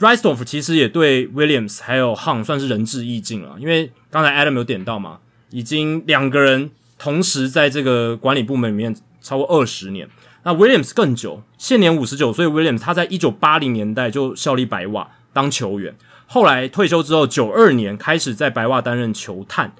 [0.00, 5.18] r i s t o f 其实也对 Williams 还有 Hung 算是仁至义尽了，因为刚才 Adam 有点到嘛，
[5.50, 6.70] 已经两个人。
[7.02, 10.06] 同时，在这个管理部门里面超过二十年，
[10.42, 12.46] 那 Williams 更久，现年五十九岁。
[12.46, 15.96] Williams 他在一九八零年代就效力白袜当球员，
[16.26, 19.72] 后来退休之后，九二年开始在白袜担任球探，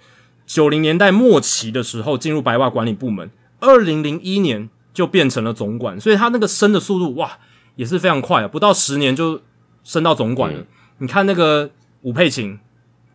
[0.47, 7.37] 九零年代末期的时候进入白袜管理部门，二零零一年就变成了总管，所以他那个升的速度哇
[7.77, 9.43] 也是非常快啊，不到十年就
[9.91, 10.65] 升到总管了。
[10.99, 11.69] 你看那个
[12.03, 12.59] 吴佩琴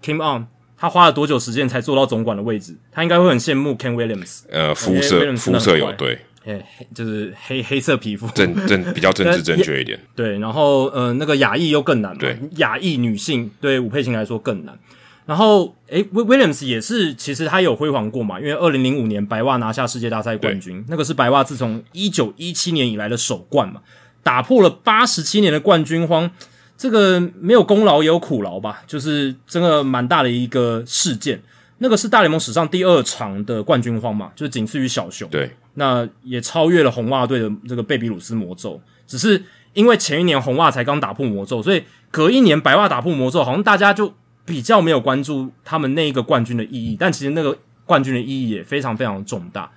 [0.04, 0.48] ，Kim On。
[0.78, 2.76] 他花了多久时间才做到总管的位置？
[2.92, 4.42] 他应该会很羡慕 Ken Williams。
[4.52, 6.62] 呃，肤色肤色有对，哎，
[6.94, 9.98] 就是黑黑色皮肤，正正 比较政治正确一点。
[10.14, 14.78] 对，然后呃，那个亚裔又更难嘛，对，亚裔女性对吴佩琴来说更难。
[15.26, 23.82] 然后，诶，Williams 也是，其实他有辉煌过嘛，因为二零零五年白袜拿下世界大赛冠军，那个是白袜自从一九一七年以来的首冠嘛，
[24.22, 26.30] 打破了八十七年的冠军荒，
[26.78, 31.42] 这个没有功劳也有苦劳吧，就是真的蛮大的一个事件。
[31.78, 39.44] 那个是大联盟史上第二长的冠军荒嘛，就仅次于小熊，对，那也超越了红袜队的这个贝比鲁斯魔咒，只是
[39.74, 44.14] 因为前一年红袜才刚打破魔咒，所以隔一年白袜打破魔咒，好像大家就。
[44.48, 49.72] 比较没有关注他们那一个冠军的意义，但其实那个冠军的意义也非常非常重大。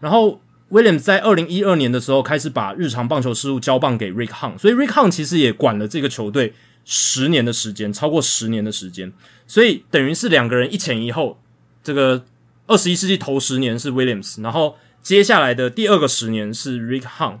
[0.00, 0.40] 然后
[0.74, 6.52] Williams 在二零一二年的时候开始把日常棒球事务交棒给 Rick Hunt，所以 Rick Hunt 其实也管了这个球队
[6.84, 9.12] 十年的时间，超过十年的时间。
[9.46, 11.38] 所以等于是两个人一前一后，
[11.84, 12.24] 这个
[12.66, 17.38] 二十一世纪头十年是 Williams，然后接下来的第二个十年是 Rick Hunt。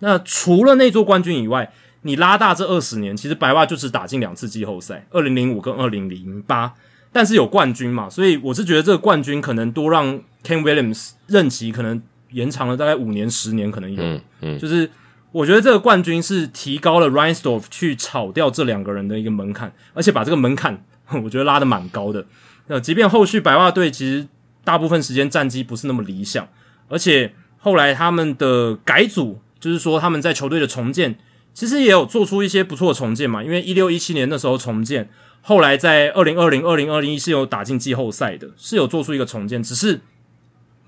[0.00, 1.72] 那除了那座冠军以外，
[2.02, 6.74] 你拉大这二十年，其实白袜就只打进两次季后赛，二零零五跟二零零八，
[7.12, 12.02] 但是有冠军嘛，所以我是觉得这个冠军可能多让 Ken Williams 任期可能
[12.34, 14.90] 延长了大概五年十年，可能有，嗯嗯，就是
[15.32, 20.84] 我觉得这个冠军是提高了 Reinsdorf 去炒掉这两个人的一个门槛，而且把这个门槛
[21.24, 22.26] 我觉得拉的蛮高的。
[22.66, 24.26] 那即便后续白袜队其实
[24.62, 26.48] 大部分时间战绩不是那么理想，
[26.88, 31.16] 而且后来他们的改组，就是说他们在球队的重建。
[31.54, 35.08] 其实也有做出一些不错的重建嘛，因为一六一七年那时候重建，
[35.40, 40.00] 后来在二零二零二零二零一是有打进季后赛的，是有做出一个重建，只是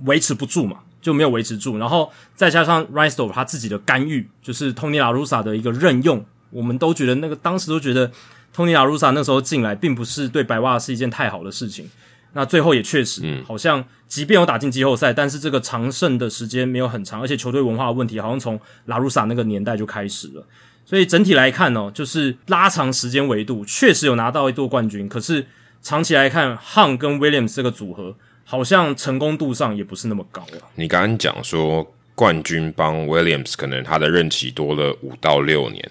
[0.06, 1.78] 维持不住嘛，就没有维持住。
[1.78, 8.10] 然后再加上 r i s t o 他自己的干预，就是 Tony La Russa 的一个任用，我们都觉得那个当时都觉得
[8.52, 11.88] Tony La Russa 那时候进来并不是对白袜是一件太好的事情。
[12.32, 20.44] 那最后也确实，好像即便有打进季后赛，但是这个长胜的时间没有很长，而且球队文化的问题好像从拉鲁萨那个年代就开始了。
[20.84, 25.08] 所以整体来看呢，就是拉长时间维度，确实有拿到一座冠军。
[25.08, 25.46] 可是
[25.80, 28.14] 长期来看，汉跟 Williams 这个组合
[28.47, 30.64] 好像成功度上也不是那么高啊。
[30.77, 35.90] 你刚刚讲说冠军帮 Williams 可能他的任期多了五到六年，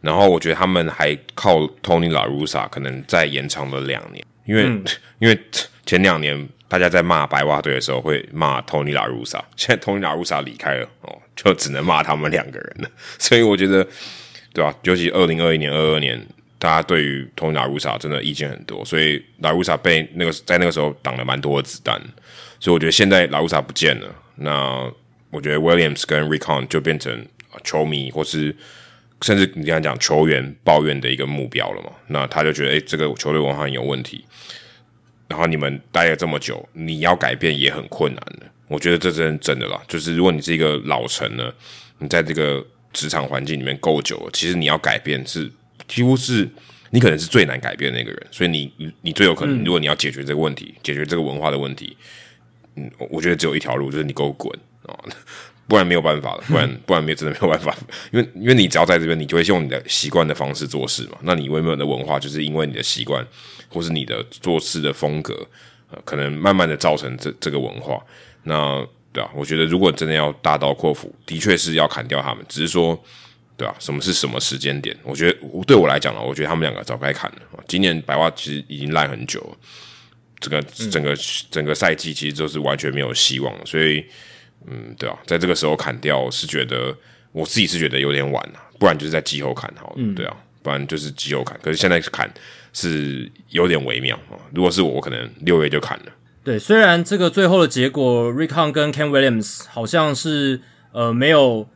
[0.00, 4.24] 然后我觉得他们还靠 Tony La Russa 可能再延长了两年。
[4.46, 4.64] 因为
[5.18, 5.38] 因为
[5.84, 12.90] 前两年大家在骂白袜队的时候会骂 Tony La Russa，现在 Tony La Russa 离开了哦，就只能骂他们两个人了。
[13.18, 13.86] 所以我觉得，
[14.54, 14.74] 对吧？
[14.82, 16.24] 尤其二零二一年、二二年，
[16.60, 22.00] 大家对于 Tony La Russa 真的意见很多，所以 La Russa 被那个在那个时候挡了蛮多的子弹。
[22.60, 24.88] 所以我觉得现在 La Russa 不见了，那
[25.30, 27.26] 我觉得 Williams 跟 Recon 就变成
[27.64, 28.54] 球迷或是。
[29.22, 31.90] 甚至你刚才讲球员抱怨的一个目标了嘛？
[32.06, 34.24] 那他就觉得，哎，这个球队文化有问题。
[35.28, 38.46] 然后你们待了这么久，你要改变也很困难的。
[38.66, 41.52] 我觉得这真真的啦，就是如果你是一个老臣呢，
[41.98, 45.52] 你在这个职场环境里面够久了，其实你要改变是
[45.88, 46.48] 几乎是
[46.90, 48.26] 你可能是最难改变的那个人。
[48.30, 51.96] 所以你你最有可能，如果你要解决这个问题，解决这个文化的问题，
[52.76, 54.52] 嗯，我觉得只有一条路，就是你给我滚
[54.86, 54.94] 啊！
[55.68, 57.72] 不然没有办法了，不然 不然没真的没有办法，
[58.10, 61.18] 因为因为你只要在这边，你就会用你的习惯的方式做事嘛。
[61.22, 63.24] 那你原本的文化就是因为你的习惯，
[63.68, 65.46] 或是你的做事的风格，
[65.92, 68.02] 呃，可能慢慢的造成这这个文化。
[68.42, 72.44] 那对啊，我觉得如果真的要大刀阔斧，的确是要砍掉他们。
[72.48, 73.00] 只是说，
[73.60, 74.96] 对啊，什么是什么时间点？
[75.02, 77.38] 我觉得对我来讲呢，我觉得他们两个早该砍了。
[77.68, 79.56] 今年白袜其实已经烂很久了，
[80.40, 81.14] 这个整个
[81.50, 84.04] 整个赛季其实都是完全没有希望了，所以。
[84.66, 86.94] 嗯，对啊，在这个时候砍掉是觉得
[87.32, 91.58] 我自己是觉得有点晚了，不然就是在季后砍好了，对啊，不然就是季后砍。
[91.62, 92.30] 可是现在砍
[92.74, 96.12] 是有点微妙啊，如果是我，我可能六月就砍了。
[96.44, 100.60] 对，虽然这个最后的结果，Recon 跟 Ken Williams 好像是
[100.92, 101.66] 呃没有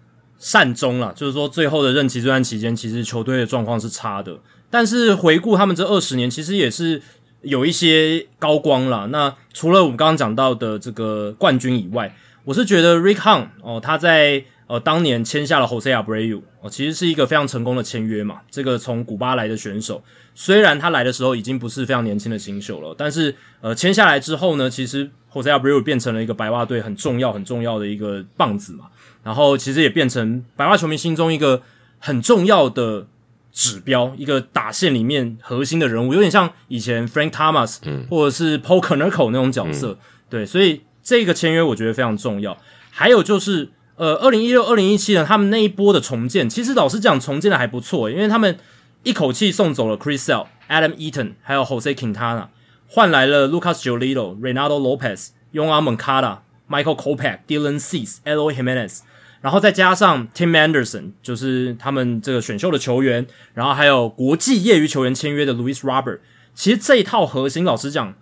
[0.45, 4.39] 善终了，就是说最后的任期这段期间，其实球队的状况是差的。
[4.69, 7.01] 但是回顾他们这二十年，其实也是
[7.41, 9.07] 有一些高光了。
[9.07, 12.15] 那除了我们刚刚讲到的这个冠军以外，
[12.45, 18.41] 我是觉得 Rick Hahn 哦，他在呃当年签下了 Jose Abreu 哦，其实是一个非常成功的签约嘛。
[18.51, 20.05] 这个从古巴来的选手，
[20.35, 28.85] 虽然他来的时候已经不是非常年轻的新秀了，但是呃签下来之后呢，其实 Jose Abreu 变成了一个白袜队很重要很重要的一个棒子嘛。
[29.25, 31.63] 然后其实也变成白袜球迷心中一个
[31.99, 33.09] 很重要的
[33.51, 39.99] 指标，一个打线里面核心的人物，有点像以前 Frank Thomas 嗯或者是 Paul c o n e r c o 那种角色。
[40.31, 40.83] 对，所以。
[41.07, 42.57] 这个签约我觉得非常重要，
[42.91, 48.57] 还有就是，呃，二零一六、二零一七呢，他们那一波的重建，其实老实讲，重建的还不错，因为他们
[49.03, 52.47] 一口气送走了 Chris Sale、Adam Eaton，还有 Jose Quintana，
[52.89, 56.39] 换来了 Lucas Giolito、Renato Lopez、Young a Moncada、
[56.71, 59.01] Michael Kopech、Dylan Cease、Eloy Jimenez，
[59.45, 66.21] 然后再加上 Tim Anderson，就是他们这个选秀的球员，然后还有国际业余球员签约的 Louis Robert。
[66.55, 68.15] 其实这一套核心，老实讲，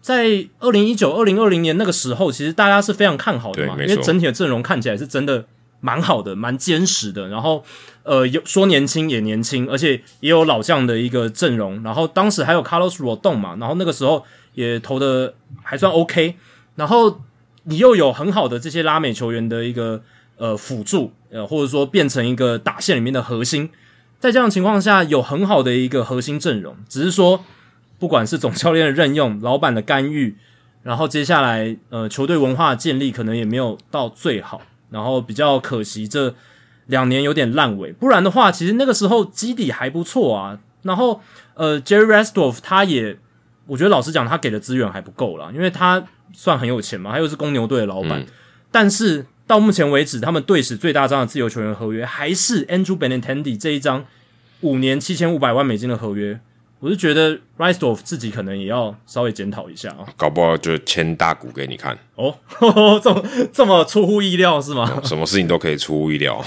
[0.00, 5.44] 在二零一九、二零二零年那个时候，其实大家是非常看好的嘛，因为整体的阵容看起来是真的
[5.80, 7.28] 蛮好的，蛮坚实的。
[7.28, 7.62] 然后，
[8.04, 11.82] 呃，有说年轻也年轻，而且也有老将的一个阵容。
[11.82, 14.24] 然后当时还有 Carlos Rodon 嘛，然后那个时候
[14.54, 16.36] 也投的还算 OK。
[16.76, 17.20] 然后
[17.64, 20.02] 你又有很好的这些拉美球员的一个
[20.42, 23.70] 呃辅助，呃，或者说变成一个打线里面的核心。
[24.18, 27.44] 在这样情况下，有很好的一个核心阵容，只是说，
[28.00, 30.36] 不管是总教练的任用、老板的干预，
[30.82, 36.34] 然后接下来呃球队文化建立可能也没有到最好，然后比较可惜这
[36.86, 37.92] 两年有点烂尾。
[37.92, 40.58] 不然的话，其实那个时候基底还不错啊。
[40.82, 41.20] 然后
[41.54, 43.16] 呃，Jerry Restorff 他也，
[43.68, 48.26] 我觉得老实讲，他给的资源还不够啦，因为他算很有钱嘛，他又是公牛队的老板，
[48.72, 49.24] 但是。
[49.52, 54.06] 到目前为止，他们队史最大张的自由球员合约还是 Andrew Benintendi 这一张
[54.62, 56.40] 五年七千五百万美金的合约。
[56.78, 62.34] 我是觉得 Riceoff 自己可能也要稍微检讨一下啊，搞不好就签大股给你看哦，
[63.04, 65.02] 这么这么出乎意料是吗？
[65.04, 66.42] 什么事情都可以出乎意料，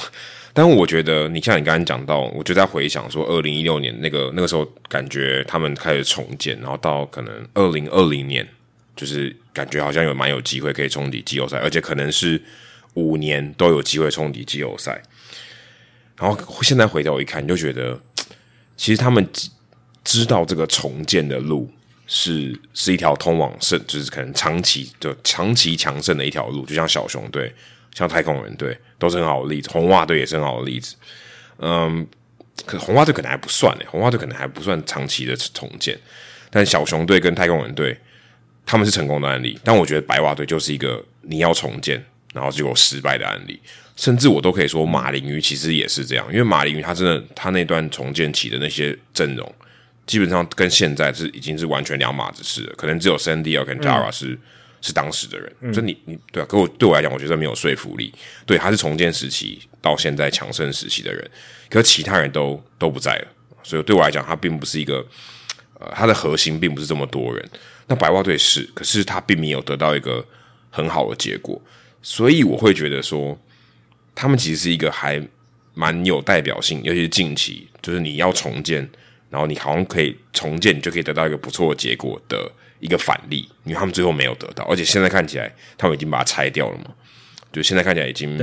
[0.52, 8.48] 但我觉得你像你刚刚讲到，我就在回想说，二零一六年那个那个时候，感觉他们开始重建，然后到可能二零二零年，
[8.96, 12.42] 就是感觉好像有蛮有机会可以冲击季后赛，而且可能是。
[12.96, 15.02] 五年都有机会冲击季后赛，
[16.18, 17.98] 然后现在回头一看，就觉得
[18.76, 19.26] 其实他们
[20.04, 21.72] 知道这个重建的路
[22.08, 27.54] 是是一条通往胜，就是可能长期就长期强盛的一条路，就像小熊队、
[27.94, 30.96] 像太空人队都是很好的例子，红袜队也是很好的例子。
[31.58, 32.08] 嗯，
[32.66, 35.98] 可红袜队可能还不算诶，红袜队可能还不算长期的重建，
[36.50, 37.98] 但小熊队跟太空人队
[38.66, 42.02] 他们是成功的案例，但我觉得白袜队就是一个你要重建。
[42.36, 43.58] 然后就有失败的案例，
[43.96, 49.56] 甚至我都可以说马林鱼其实也是这样，因为马林鱼他真的他那段重建起的那些阵容，
[50.06, 52.74] 基本上跟现在是已经是完全两码子事了。
[52.76, 54.38] 可能只有 Sandy 跟 Tara 是
[54.82, 58.14] 是当时的人，就你你对啊，可我对我来讲，我觉得没有说服力。
[58.46, 61.32] 对，他是重建时期到现在强盛时期的人，
[61.70, 63.28] 可其他人都都不在了，
[63.64, 65.04] 所以对我来讲，他并不是一个
[65.80, 67.50] 呃，他的核心并不是这么多人。
[67.88, 70.24] 那白袜队是，可是他并没有得到一个
[70.70, 71.60] 很好的结果。
[72.08, 73.36] 所以我会觉得说，
[74.14, 75.20] 他们其实是一个还
[75.74, 78.88] 蛮有代表性，尤其是近期，就是你要重建，
[79.32, 83.50] 然后你好像可以重建，你就可以得到一个不错的结果的一个反例。
[83.64, 86.94] 因为他们最后没有得到，而且现在看起来，他们已经把它拆掉了嘛。
[87.52, 88.38] 就现在看起来已经，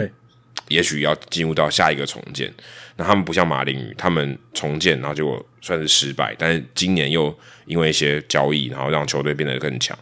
[0.66, 2.52] 也许要进入到下一个重建。
[2.96, 7.32] 那他们不像马林鱼，他们重建然后结果算是失败，但是今年又
[7.66, 9.96] 因为一些交易，然后让球队变得更强。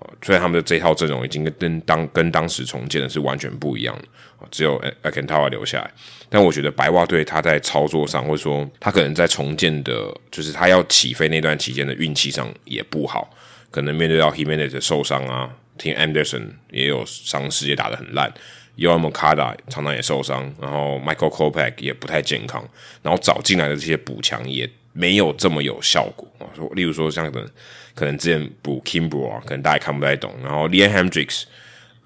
[0.00, 5.90] 呃，虽然他们的这套阵容已经跟当跟当时重建的是完全不一样了，只有 a k e n t a w a 留下来，
[6.30, 13.30] 但我觉得白袜队他在操作上，或者说他可能在重建的，就是他要起飞那段期间的运气上也不好，
[13.70, 18.32] 可能面对到 Himenez 受伤啊，Tim Anderson 也有伤势，也打得很烂
[18.76, 22.66] y o a m o k a d a 常常也受伤，然后 Michael Kopech 也不太健康，
[23.02, 27.46] 然后找进来的这些补强也没有这么有效果啊，说例如说像等。
[28.00, 30.34] 可能之前补 Kimbro 啊，可能大家看不太懂。
[30.42, 31.42] 然后 Liam Hendricks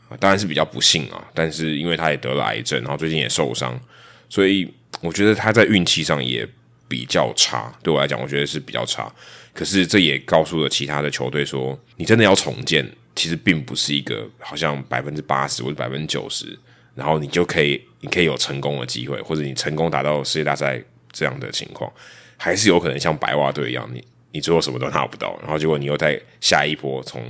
[0.08, 3.80] 啊，当然是比较不幸啊，但是因为他也得了癌症，然后最近也受伤，
[4.28, 4.68] 所以
[5.00, 6.44] 我觉得他在运气上也
[6.88, 7.72] 比较差。
[7.80, 9.08] 对我来讲，我觉得是比较差。
[9.52, 12.84] 可是这也告诉了其他的球队说，你真的要重建，
[13.14, 16.58] 其实并不是一个好像百分之八十或者百分之九十，
[16.96, 21.88] 然后你就可以你可以有成功的机会，或者你成功达到世界大赛这样的情况，
[22.36, 24.04] 还是有可能像白袜队一样你。
[24.34, 27.22] 你最后什么都拿不到，然后结果你又在下一波从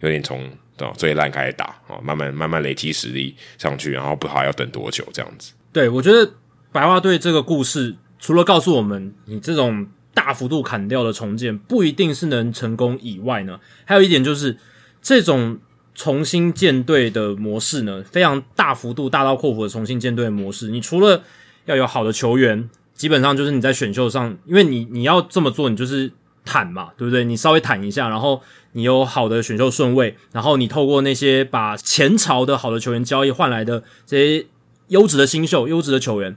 [0.00, 0.46] 有点从
[0.94, 5.52] 最烂开始打啊，慢慢慢慢累积实力上去，然后不好要等多久这样子？
[5.72, 6.34] 对，我觉得
[6.70, 14.58] 白袜队这个故事除了告诉我们你这种大幅度砍掉的重建不一定是能成功以外呢，还有一点就是
[15.00, 15.58] 这种
[15.94, 21.22] 重新建队的模式呢，非常大幅度大刀阔斧的重新建队模式，你除了
[21.64, 26.12] 要有好的球员，基本上就是你在选秀上，因为你你要这么做，你就是。
[26.50, 27.22] 坦嘛，对不对？
[27.24, 34.46] 你稍微坦一下，然后你有好的选秀顺位，然后你透过那些把前朝的好的球员交易换来的这些
[34.88, 36.36] 优质的新秀、优质的球员，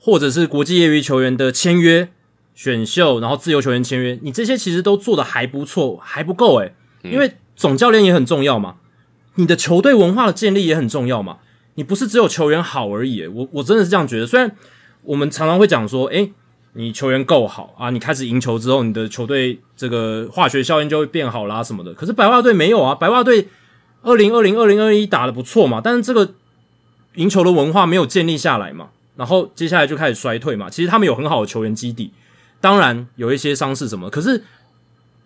[0.00, 2.08] 或者是国际业余球员的签约、
[2.56, 6.74] 选秀，然后自由球员签约，你这些其实都做的还不错，还不够诶，
[7.04, 8.76] 因为总教练也很重要嘛，
[9.36, 11.38] 你的球队文化的建立也很重要嘛，
[11.76, 13.28] 你不是只有球员好而已。
[13.28, 14.50] 我我真的是这样觉得，虽然
[15.04, 16.32] 我们常常会讲说，诶。
[16.74, 21.92] 你球员够好啊，你开始赢球之后，你的球队这个化学效应就会变好啦什么的。
[21.92, 23.48] 可是白袜队没有啊，白袜队
[24.02, 26.32] 二零二零二零二一打的不错嘛，但是这个
[27.16, 30.70] 赢球的文化没有建立下来嘛，然后接下来就开始衰退嘛。
[30.70, 32.10] 其实他们有很好的球员基底，
[32.60, 34.42] 当然有一些伤势什么，可是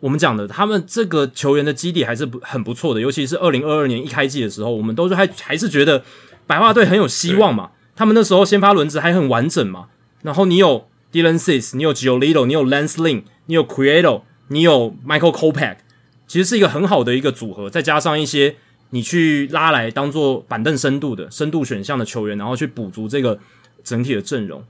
[0.01, 6.05] 我我们讲的，他们这个球员的基底还是不很不错的，尤其是二零二二年一开季的时候，我们都是还还是觉得
[6.47, 7.71] 白袜队很有希望嘛。
[7.97, 9.87] 他们那时候先发轮子还很完整嘛，
[10.23, 10.87] 然后你有
[11.17, 15.79] Dylan Cis，你有 Giolito，你有 Lance Lynn，你有 Creato，你有 Michael Kopech，
[16.27, 18.57] 其实是一个很好的一个组合，再加上一些
[18.91, 23.39] 你去拉来当做板凳深度的深度选项的球员，然后去补足这个
[23.83, 24.63] 整体的阵容，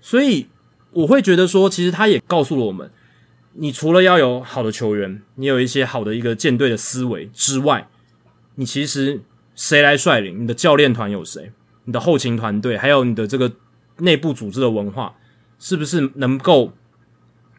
[0.00, 0.46] 所以
[0.92, 2.88] 我会觉得说，其实他也告诉了我们。
[3.54, 7.88] 你除了要有好的球员，你有一些好的一个舰队的思维之外，
[8.54, 9.20] 你其实
[9.56, 10.44] 谁来率领？
[10.44, 11.50] 你的教练团有谁？
[11.86, 13.50] 你的后勤团队，还有你的这个
[13.96, 15.12] 内部组织的文化，
[15.58, 16.72] 是不是能够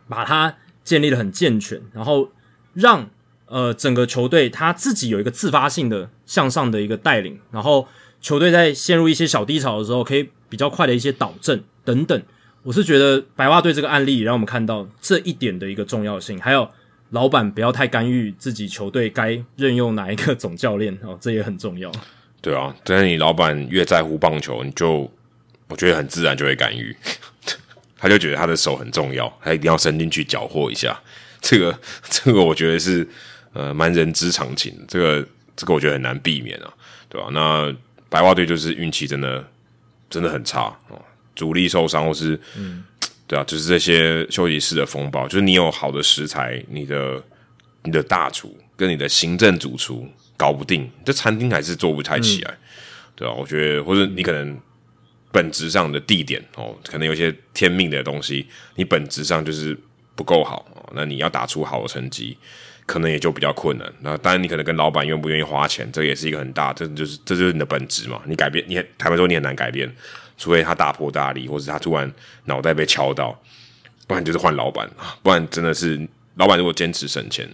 [0.08, 1.82] 把它建立的很健全？
[1.94, 2.30] 然后
[2.74, 3.10] 让
[3.46, 7.88] 呃整个球队他自己有一个自发性的向上的一个带领，然后
[8.22, 12.22] 球队在陷入一些小低潮的时候，可以比较快的一些导正等等。
[12.64, 16.70] 我是觉得白袜队这个案例让我们看到这一点的一个重要性，还有
[17.12, 21.92] 老板不要太干预自己球队该任用哪一个总教练哦，这也很重要。
[22.42, 25.10] 对啊，但是你老板越在乎棒球，你就
[25.70, 26.96] 我觉得很自然就会干预，
[28.00, 31.00] 他就觉得他的手很重要，他一定要伸进去搅和一下。
[31.42, 31.78] 这个
[32.10, 33.08] 这个我觉得是
[33.54, 36.74] 呃蛮人之常情，这个这个我觉得很难避免啊，
[37.08, 37.28] 对吧？
[37.32, 37.76] 那
[38.10, 39.46] 白袜队就是运气真的
[40.10, 41.00] 真的很差哦。
[41.36, 42.84] 主力受伤，或是，嗯，
[43.26, 47.24] 对啊，就是这些休息室的风暴，就是你有好的食材，你的
[47.84, 50.06] 你的大厨跟你的行政主厨
[50.36, 52.58] 搞不定，这餐厅还是做不太起来，
[53.16, 54.60] 对啊，我觉得，或者你可能
[55.32, 59.78] 本质上的地点哦，可能有些天命的东西，你本质上就是
[60.16, 62.38] 不够好那你要打出好的成绩，
[62.86, 63.94] 可能也就比较困难。
[64.02, 68.22] 那当然，你可能跟老板愿不愿意花钱，这也是一个很大，这就是这就是你的本质嘛。
[68.26, 69.94] 你改变，你坦白说，你很难改变。
[70.38, 72.10] 除非他大破大立，或者他突然
[72.46, 73.38] 脑袋被敲到，
[74.08, 74.90] 不然就是换老板
[75.22, 76.00] 不然真的是
[76.36, 77.46] 老板如果坚持省钱，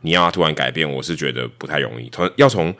[0.00, 2.10] 你要他突然改变，我是觉得不太容易。
[2.10, 2.74] 从要从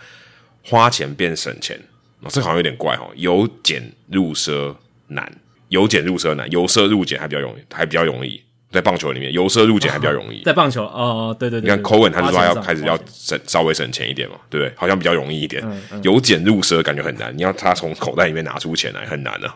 [0.64, 1.80] 花钱变省钱，
[2.28, 3.10] 这好像有点怪哦。
[3.16, 4.74] 由俭入奢
[5.08, 5.30] 难，
[5.68, 8.42] 由俭入奢难，由奢入俭还比较容易，还比较容易。
[8.70, 10.42] 在棒球里面，由奢入俭还比较容易。
[10.44, 14.72] 在棒球，哦，对对对，你看 Cohen 他就说要开始要省，稍微省钱一点嘛，对不对？
[14.78, 15.62] 好像比较容易一点。
[16.02, 19.54] 由俭入奢感觉很难，你要他从口袋里面拿出钱来很难啊，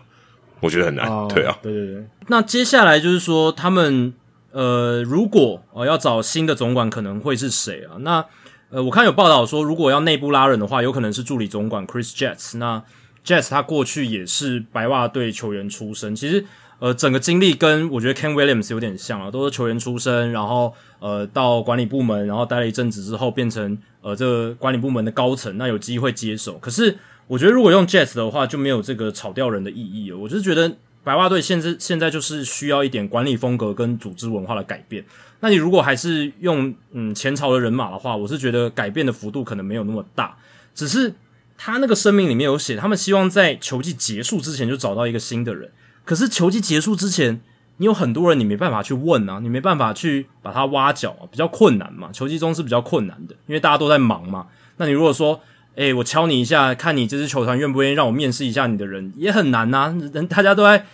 [0.60, 1.06] 我觉得很难。
[1.28, 2.04] 对啊，对对对。
[2.26, 4.12] 那接下来就是说，他们
[4.52, 7.96] 呃，如果哦要找新的总管，可能会是谁啊？
[8.00, 8.22] 那
[8.70, 12.58] 呃，我看有报道说，如果要内部拉人的话，有可能是助理总管 Chris Jets。
[12.58, 12.82] 那
[13.24, 16.44] Jets 他过去也是白袜队球员出身，其实。
[16.78, 26.58] 呃，整个经历跟我觉得 Ken Williams 有点像啊，都是球员出身，然后呃到管理部门，然后待了一阵子之后，变成呃这个管理部门的高层，那有机会接手。
[26.58, 26.98] 可是
[27.28, 30.18] 我觉得如果用 Jets 的话，就没有这个炒掉人的意义了。
[30.18, 30.70] 我就是觉得
[31.02, 35.02] 白袜队现在现在就是需要一点管理风格跟组织文化的改变。
[35.40, 40.36] 那你如果还是用嗯前朝的人马的话，我是觉得改变的幅度可能没有那么大。
[40.74, 41.14] 只是
[41.56, 45.70] 他那个声明里面有写，他们希望在球季结束之前就找到一个新的人。
[46.04, 47.40] 可是球季结束之前，
[47.78, 52.10] 你有很多人，你没办法去问啊，你没办法去把它挖角啊，比较困难嘛。
[52.12, 54.46] 球季中是比较困难的，因为大家都在忙嘛。
[54.76, 55.40] 那你如果说，
[55.76, 59.94] 哎，我敲你一下，看你这支球团愿不愿意让我面试一下你的人，也很难呐。
[60.12, 60.86] 人大家都在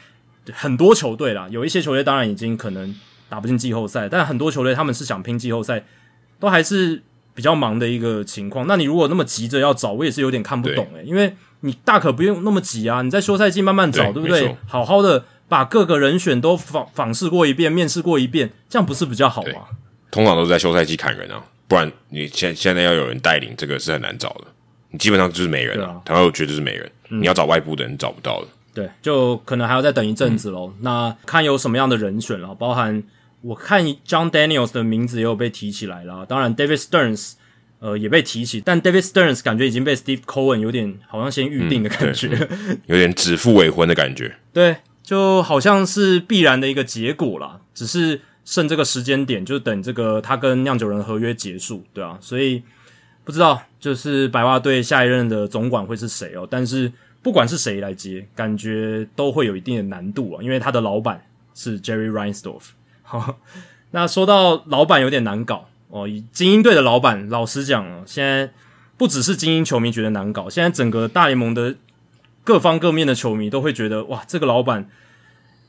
[0.53, 2.95] 很多球队啦，有一些球队当然已经可能
[3.33, 5.83] 打不进季后赛，但很多球队他们是想拼季后赛，
[6.39, 7.03] 都还是
[7.35, 8.67] 比较忙的一个情况。
[8.67, 11.35] 那你如果那么急着要找，我也是有点看不懂诶，因为。
[11.65, 13.03] 你大可不用那么急啊！
[13.03, 14.57] 你在休赛季慢慢找，对不对？
[14.67, 19.61] 好好的把各个人选都访访试过一遍，面试过一遍，这样不是比较好吗？
[20.11, 24.47] 通常都是在休赛季砍人啊，不然你现现在要有人带领，这个是很难找的。
[24.91, 26.91] 你基本上就是没人了，台湾我觉得就是没人。
[27.11, 30.75] 你要找外部的人找不到的，对，就可能还要再等一阵子喽。
[30.81, 33.01] 那看有什么样的人选了，包含
[33.43, 37.35] 我看 John Daniels 的名字也有被提起来了，当然 David Stearns。
[37.85, 42.29] 呃，也被提起，但 David Stearns 感觉已经被 Steve Cohen 有点好像先预定的感觉，
[42.87, 44.37] 有点指腹为婚的感觉。
[44.55, 52.63] 对，就好像是必然的一个结果啦，只是剩这个时间点，就等这个他跟酿酒人合约结束，对啊，所以
[53.25, 56.47] 不知道就是白袜队下一任的总管会是谁哦。
[56.49, 61.21] 但是不管是谁来接，感觉都会有一定的难度啊，因为他的老板
[61.53, 62.63] 是 Jerry Reinsdorf。
[63.21, 63.39] 好，
[63.93, 65.69] 那说到老板有点难搞。
[65.89, 68.51] 哦，精英队的老板，老实讲哦，现在
[68.97, 71.75] 不只是精英球迷觉得难搞，现在整个大联盟的
[72.43, 74.89] 各方各面的球迷都会觉得，哇，这个老板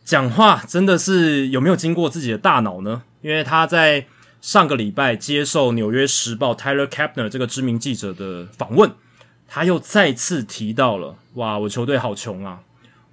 [0.06, 3.04] 讲话真的是有没有经过自己的大脑呢？
[3.22, 4.06] 因为他在
[4.40, 8.90] 上个礼拜接受《纽约时报》Tyler Kapner 这个知名记者的访问，
[9.50, 12.62] 他又再次提到了，哇，我球队好穷啊，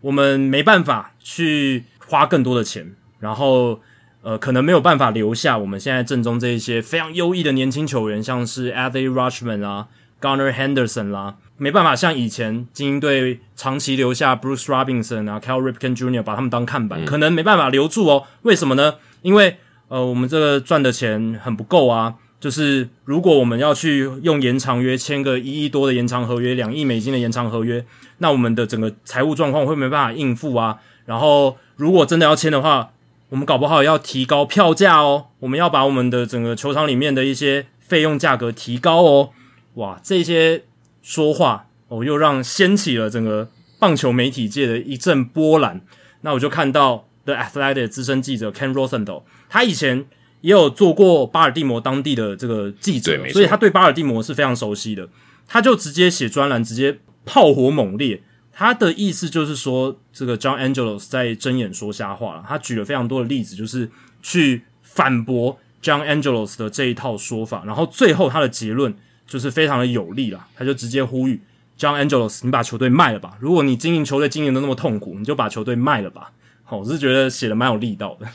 [0.02, 3.80] 我们没办法去花更多的钱，然后。
[4.22, 9.88] 呃，可能没有办法留下我们现在正中这一些非常优异的年轻球员，像是 Adley Rushman 啊
[10.20, 16.22] Gunner Henderson 啦，没办法像以前精英队长期留下 Bruce Robinson 啊，Cal Ripken Jr.
[16.22, 18.24] 把他们当看板，可能没办法留住哦。
[18.42, 18.96] 为什么呢？
[19.22, 19.56] 因为
[19.88, 22.16] 呃，我们这个赚的钱很不够啊。
[22.38, 27.84] 就是如果我们要去用延长约签个一亿多的延长合约，两亿美金的延长合约，
[28.16, 30.78] 那我们的整个财务状况会没办法应付啊。
[31.04, 32.92] 然后如果真的要签的话，
[33.30, 39.30] 我们搞不好要提高票价哦，我们要把我们的整个球场里面的一些费用价格提高哦。
[39.74, 40.64] 哇，这些
[41.00, 43.48] 说话哦，又让掀起了整个
[43.78, 45.80] 棒球媒体界的一阵波澜。
[46.22, 50.06] 那我就看到 The Athletic 资深记者 Ken Rosenthal，他以前
[50.40, 55.08] 也有做过巴尔的摩当地的这个记者，所以他对巴尔的摩是非常熟悉的。
[55.46, 58.22] 他就直接写专栏，直接炮火猛烈。
[58.52, 62.44] 他的意思就是说，这个 John Angelos 在睁眼说瞎话了。
[62.46, 63.90] 他举了非常多的例子，就是
[64.22, 67.64] 去反驳 John Angelos 的这一套说法。
[67.64, 68.94] 然后最后他的结论
[69.26, 70.46] 就是非常的有力了。
[70.54, 71.40] 他就直接呼吁
[71.78, 73.38] John Angelos，你把球队卖了吧。
[73.40, 76.32] 如果你经营球队经营的那么痛苦，你就把球队卖了吧。
[76.64, 78.26] 好，我是觉得写的蛮有力道的。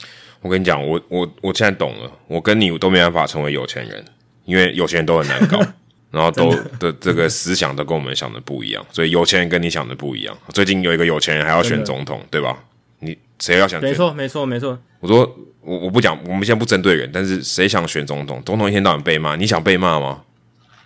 [0.41, 2.11] 我跟你讲，我我我现在懂了。
[2.27, 4.03] 我跟你都没办法成为有钱人，
[4.45, 5.59] 因为有钱人都很难搞。
[6.15, 10.33] 然后都的这个思想都跟我们想的不一样，所以有钱人跟你想的不一样。
[10.53, 12.57] 最近有一个有钱人还要选总统，对吧？
[12.99, 13.81] 你谁要想？
[13.81, 14.79] 没错，没错，没错。
[15.01, 15.29] 我说
[15.59, 18.41] 我我不讲，我们现在不针对人，但是谁想选总统？
[18.45, 20.21] 总统一天到晚被骂，你想被骂吗？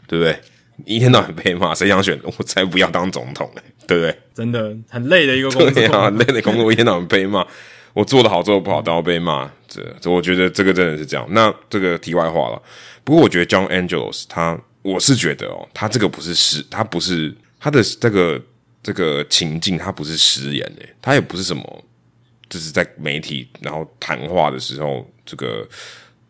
[0.08, 0.36] 对不对？
[0.86, 2.20] 一天到晚被骂，谁想选？
[2.24, 4.18] 我才不要当总统呢，对不对？
[4.34, 7.46] 真的很累的一个工作， 累的工作，一天到晚被骂。
[7.94, 9.48] 我做的好，做的不好都要被骂。
[9.68, 11.28] 这这，我觉得这个真的是这样。
[11.30, 12.60] 那这个题外话了。
[13.04, 14.60] 不过我觉得 John Angelos 他。
[14.82, 18.42] 我是觉得哦，他这个不是失，他不是他的这个
[18.82, 21.86] 这个情境，他不是失言诶，他也不是什么，
[22.50, 25.68] 就是在媒体然后谈话的时候，这个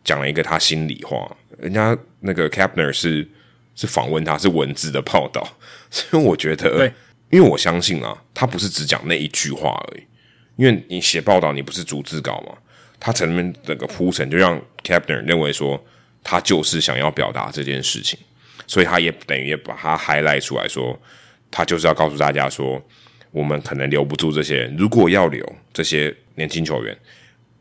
[0.04, 1.30] 讲了一个他心里话。
[1.60, 3.28] 人家那个 Capner 是
[3.76, 5.46] 是访问他，是文字的报道，
[5.92, 6.92] 所以我觉得，
[7.30, 10.04] 因为我相信啊，他不是只讲那一句话而已，
[10.56, 12.58] 因为你写报道，你不是逐字稿嘛，
[13.00, 15.84] 他前面整个铺陈，就让 Capner 认为说，
[16.24, 18.18] 他就是想要表达这件事情。
[18.70, 20.96] 所以他也等于也把他 highlight 出来说，
[21.50, 22.80] 他就是要告诉大家说，
[23.32, 25.44] 我们可能留不住这些人，如果要留
[25.74, 26.96] 这些年轻球员，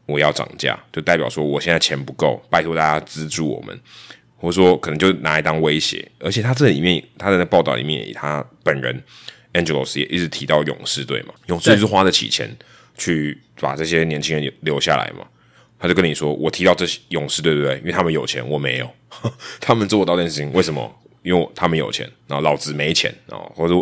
[0.04, 3.80] 我要涨价，就代表说我现在钱不够，拜托大家资助我们，
[4.36, 6.06] 或者说可能就拿来当威胁。
[6.20, 9.02] 而且他这里面他的报道里面，他本人
[9.54, 12.54] Angelo 也一直提到勇士队嘛，勇士是花得起钱
[12.98, 15.26] 去把这些年轻人留下来嘛。
[15.78, 17.76] 他就跟你说，我提到这些勇士，对不对？
[17.78, 18.90] 因为他们有钱，我没有。
[19.60, 20.92] 他们做到这件事情，为什么？
[21.22, 23.74] 因为他们有钱，然后老子没钱啊，或者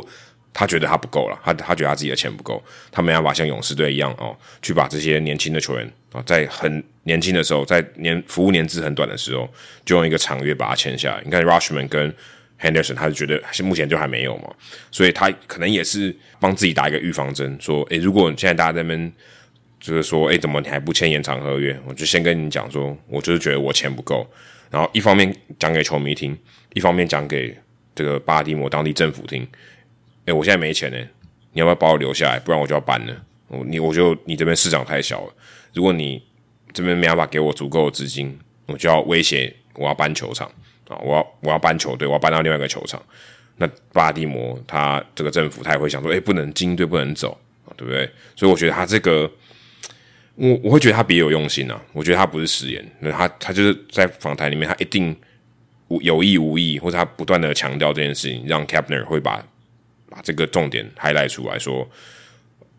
[0.53, 9.49] 他觉得他不够了，他他觉得他自己的钱不够，他没办法像勇士队一样哦，去把这些年轻的球员啊，在很年轻的时候，在年服务年资很短的时候，
[9.85, 11.23] 就用一个长约把他签下来。
[11.25, 12.13] 你看 Rushman 跟
[12.61, 14.53] Henderson，他是觉得目前就还没有嘛，
[14.91, 19.13] 所以他可能也是帮自己打一个预防针，说，诶，如果现在大家在那边。
[19.87, 21.79] 就是说，哎，怎么你还不签延长合约？
[21.87, 24.27] 我就先跟你讲说，我就是觉得我钱不够。
[24.69, 26.37] 然后一方面讲给球迷听，
[26.75, 27.57] 一方面讲给
[27.95, 29.47] 这个巴蒂摩当地政府听。
[30.25, 30.99] 哎，我现在没钱呢，
[31.53, 32.41] 你要不要把我留下来？
[32.41, 33.15] 不然我就要搬了。
[33.47, 35.33] 我你我就你这边市场太小了，
[35.73, 36.21] 如果你
[36.73, 38.37] 这边没办法给我足够的资金，
[38.67, 40.51] 我就要威胁我要搬球场
[40.89, 40.99] 啊！
[41.01, 43.01] 我要我要搬球队，我要搬到另外一个球场。
[43.59, 47.39] 那巴蒂摩他这个政府他也会想说，哎，不能精英队不能走，
[47.77, 48.11] 对不对？
[48.35, 49.31] 所以我觉得他这个。
[50.37, 55.17] 我我会觉得他别有用心啊，我觉得他不是食言，那他他就是在访谈里面，他一定
[55.89, 59.43] 无有意无意，或者他不断的强调这件事情，让 Kapner 会把
[60.11, 61.89] 把这个重点 highlight 出来说，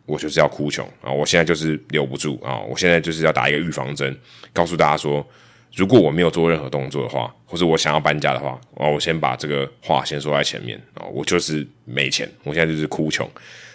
[0.05, 4.15] 我就是要哭穷啊，我现在就是留不住啊，我现在就是要打一个预防针，
[4.53, 5.27] 告诉大家说，
[5.73, 13.27] 如果我没有做任何动作的话，或者我想要搬家的话，啊，我先把这个话先说在前面啊，我就是没钱，我现在就是哭穷，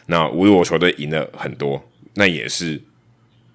[0.06, 1.84] 那如果我球队赢了很多，
[2.14, 2.80] 那也是。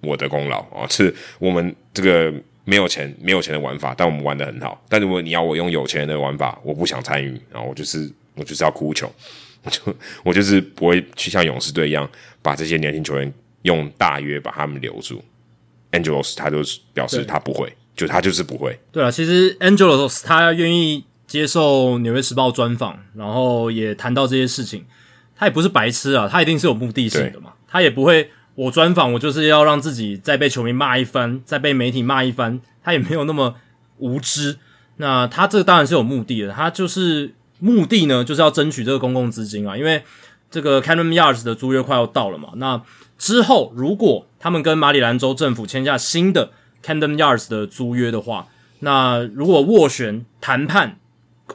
[0.00, 2.32] 我的功劳啊，是我们这个
[2.64, 4.80] 没有钱、没有钱的玩法，但我们玩的很好。
[4.88, 9.10] 但如果你要我用有钱人的玩法，我不想参与，然后我就是我就是要哭穷，
[9.64, 12.08] 我就我就是不会去像勇士队一样
[12.42, 15.20] 把这些年轻球员用大约把他们留住。
[15.90, 16.58] Angelos 他就
[16.92, 18.78] 表示他不会，就他就是不会。
[18.92, 24.84] 对啊，其实 Angelos 他愿意接受纽约时报专访，然后也谈到这些事情，
[25.34, 28.30] 他也不是白痴啊，他一定是有目的性的嘛，他也不会。
[28.58, 32.60] 我专访，我就是要让自己再被球迷骂一番，再被媒体骂一番。
[32.82, 33.54] 他也没有那么
[33.98, 34.58] 无知。
[34.96, 39.76] 那他这个当然是有目的的，他就是目的呢，就是要争取这个公共资金啊。
[39.76, 40.02] 因为
[40.50, 42.48] 这个 c a n o n Yards 的租约快要到了嘛。
[42.56, 42.82] 那
[43.16, 46.50] 之后，如果他们跟马里兰州政府签下新的
[46.84, 48.48] Camden Yards 的租约的话，
[48.80, 50.98] 那如果斡旋谈判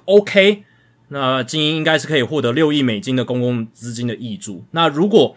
[0.06, 0.64] OK，
[1.10, 4.64] 那精英应该是可以获得六亿美金的公共资金的益助。
[4.72, 5.36] 那如果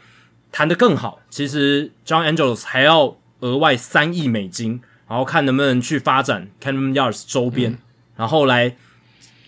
[0.56, 7.76] 谈得更好，其实 John Angelos 还要额外三亿美金，然后看能不能去发展 Camden Yards 周边，
[8.16, 8.74] 然后来。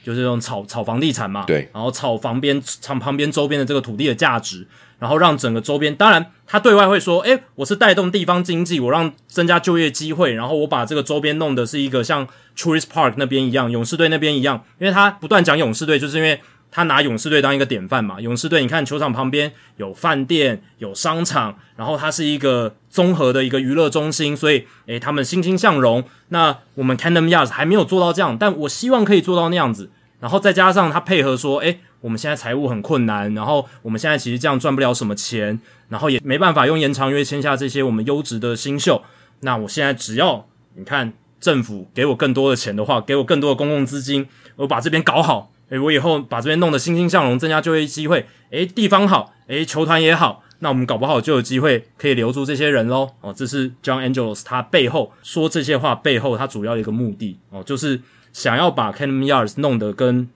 [0.04, 4.66] 就是这种炒炒房地产嘛，对，然后炒房边、厂旁边周边的这个土地的价值，
[4.98, 12.26] 然后让整个周边，当然他对外会说，诶，我是带动地方经济，我让增加就业机会，然后我把这个周边弄的是一个像
[12.56, 18.20] Tourist Park 那边一样，勇士队那边一样，因为他不断讲勇士队，就是因为他拿勇士队当一个典范嘛。
[18.20, 26.04] 勇士队，你看球场旁边有饭店、有商场，然后它是一个综合的一个娱乐中心，所以诶，他们欣欣向荣。
[26.28, 29.90] 那我们 Camden Yards 还没有做到这样，但我希望可以做到那样子。
[30.20, 39.02] 然后再加上他配合说，诶，我们现在财务很困难，然后我们现在其实这样赚不了什么钱，然后也没办法用延长约签下这些我们优质的新秀。
[39.40, 44.26] 那我现在只要你看政府给我更多的钱的话，给我更多的公共资金，
[44.56, 53.10] 我把这边搞好，诶，我以后把这边弄得欣欣向荣，增加就业机会，诶，地方好，诶，球团也好，那我们搞不好就有机会可以留住这些人喽。
[53.20, 58.00] 哦，这是 John Angelos 他背后说这些话背后他主要的一个目的哦，就是。
[58.30, 60.28] 想要把 Cannon Yards 弄得跟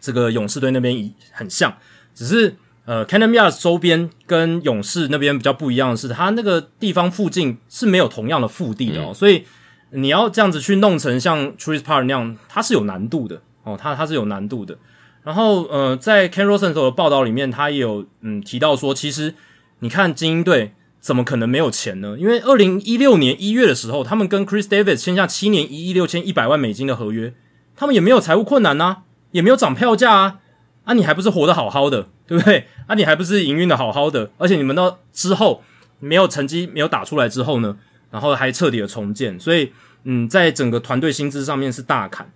[0.00, 1.74] 这个勇士队那边一很像，
[2.12, 9.44] 只是呃 Cannon Yards 周边跟勇士那边比较不一样的是，它那个地方附近是没有同样的腹地的哦，所以
[9.92, 14.76] 你要这样子去弄成像 Trees Park 那样，它是有难度的哦，它它是有难度的。
[15.22, 19.34] 然后呃，在 Ken Rosen 的报道里面，他也有嗯提到说，其实
[19.80, 20.72] 你看精英队。
[21.02, 22.14] 怎么可能没有钱呢？
[22.18, 27.32] 因为二零一六年一月的时候，他们跟 Chris Davis 签下七年一亿六千一百万美金的合约，
[27.74, 28.98] 他们也没有财务困难呐，
[29.30, 30.40] 也没有涨票价啊，
[30.84, 32.66] 啊，你还不是活得好好的，对不对？
[32.86, 35.62] 啊，你还不是营运的好好的，而且你们到之后
[36.00, 37.78] 没有成绩没有打出来之后呢，
[38.10, 39.72] 然后还彻底的重建，所以
[40.04, 42.30] 嗯，在整个团队薪资上面是大砍。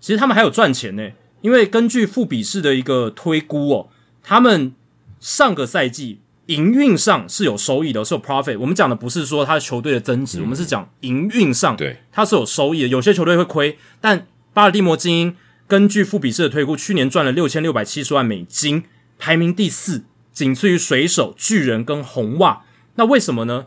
[0.00, 1.10] 其实他们还有赚钱呢，
[1.42, 3.88] 因为根据富比士的一个推估哦，
[4.22, 4.74] 他们
[5.20, 6.20] 上个赛季。
[6.46, 8.58] 营运上是有收益的，是有 profit。
[8.58, 12.88] 我们讲的不是说他球队的增值，我们是讲营运上，对，它是有收益的。
[12.88, 15.36] 有些球队会亏，但巴尔的摩精英
[15.68, 18.82] 根据富比士的推估，去年赚了六千六百七十万美金，
[19.16, 20.02] 排名第四，
[20.32, 22.64] 仅次于水手、巨人跟红袜。
[22.96, 23.66] 那为什么呢？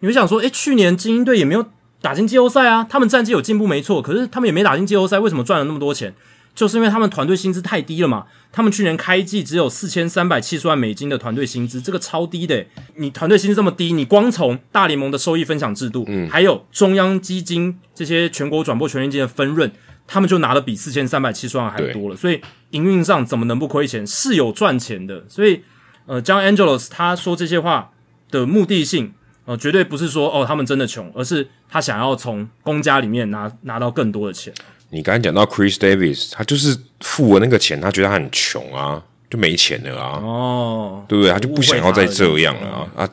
[0.00, 1.66] 你会想说，诶，去年精英队也没有
[2.04, 6.14] 打进季后赛啊，他们战绩有进步没错，可是他们也没打进季后赛，为什么赚了那么多钱？
[6.54, 12.66] 就是因为他们团队薪资太低了嘛，他们去年开季只有四千三百七十万美金的团队薪资，这个超低的。
[12.96, 19.72] 你团队薪资这么低，你光从大联盟的收益分享制度，嗯，还有中央基金这些全国转播权利金的分润，
[20.06, 22.14] 他们就拿的比四千三百七十万还多了。
[22.14, 22.38] 所以
[22.72, 24.06] 营运上怎么能不亏钱？
[24.06, 25.24] 是有赚钱的。
[25.26, 25.62] 所以，
[26.04, 27.92] 呃，John Angelos 他说这些话
[28.30, 29.14] 的目的性，
[29.46, 34.52] 呃，绝对不是说哦他们真的穷，而是他想要从公家里面拿拿到更多的钱。
[34.90, 41.32] 你刚才讲到 Chris Davis，他就是付了那个钱，他觉得他很穷啊，就没钱了啊，哦，对不对？
[41.32, 43.10] 他就不想要再这样了啊，啊，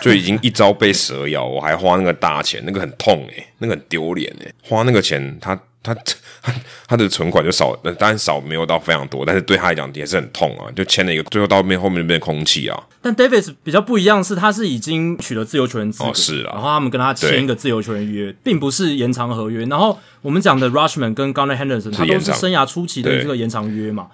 [0.00, 5.58] 就已经一朝被蛇咬，我还花那个大钱，那个很痛诶，那个很丢脸诶，花那个钱他。
[5.82, 5.94] 他
[6.40, 6.52] 他
[6.86, 12.82] 他的存款就少，当然少没有到非常多，但是对他来讲也是很痛啊，就签了一个，最后到面后面变空气啊。
[13.00, 19.64] 但 Davis 比较不一样是，他是已经取得自由球员资格，是啊，然后他们跟他签一个自由球员约，并不是延长合约。
[19.66, 24.06] 然后我们讲的 Rushman 跟 Gunner Henderson，他都是生涯初期的这个延长约嘛。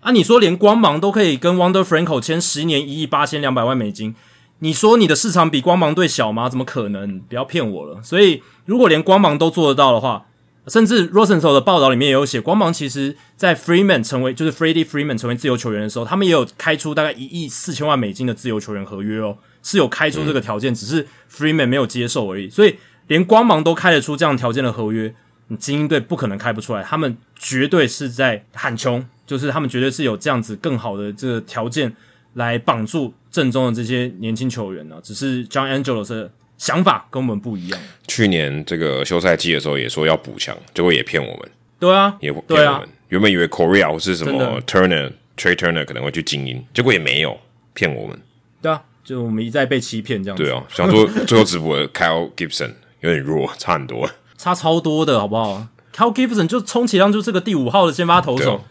[0.00, 4.14] 啊，你说连光芒都可以跟 Wonder Franco 签十年一亿八千两百万美金，
[4.60, 6.48] 你说你的市场比光芒队小吗？
[6.48, 7.18] 怎么可能？
[7.28, 8.00] 不要骗我了。
[8.04, 10.26] 所以如果连光芒都做得到的话，
[10.68, 22.50] 甚至 Rosenthal 的报道里面也有写，光芒其实在 Freeman 成为就是 Freddie Freeman 成为自由球员的时候，他们也有开出大概一亿四千万美金的自由球员合约哦，是有开出这个条件，只是 Freeman 没有接受而已。
[22.50, 22.76] 所以
[23.06, 25.14] 连光芒都开得出这样条件的合约，
[25.46, 31.94] 你精英队不可能开不出来，他们绝对是在喊穷，就是他们绝对是有这样子更好的这个条件
[32.34, 34.96] 来绑住正宗的这些年轻球员呢。
[35.02, 36.28] 只是 John Angelos。
[36.58, 37.80] 想法跟我们不一样。
[38.08, 41.50] 去年这个休赛季的时候也说要补强，结果也骗我们。
[41.78, 42.88] 对啊，也骗我们。
[43.08, 47.38] 原本以为 Korea 或是什么 Turner、Trey Turner 可能会去精英，结果也没有
[47.74, 48.18] 骗我们。
[48.62, 50.36] 对啊，就我们一再被欺骗这样。
[50.36, 54.08] 对啊，想说最后直播 Kyle Gibson 有点弱，差很多，
[54.38, 58.64] 差超多的好不好？Kyle Gibson 就充其量就是个第五号的先发投手，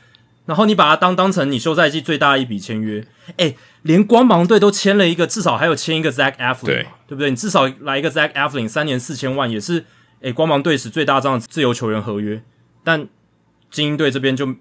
[0.45, 3.05] 然后你把他当当成你休赛季最大的一笔签约，
[3.37, 3.53] 哎。
[3.85, 7.29] 连光芒队都签了一个，至少还有签一个 Zach Eflin，对对不对？
[7.29, 9.85] 你至少来一个 Zach Eflin，三年四千万也是
[10.21, 12.41] 诶，光芒队史最大张的自由球员合约。
[12.83, 13.07] 但
[13.69, 14.55] 精英队这边就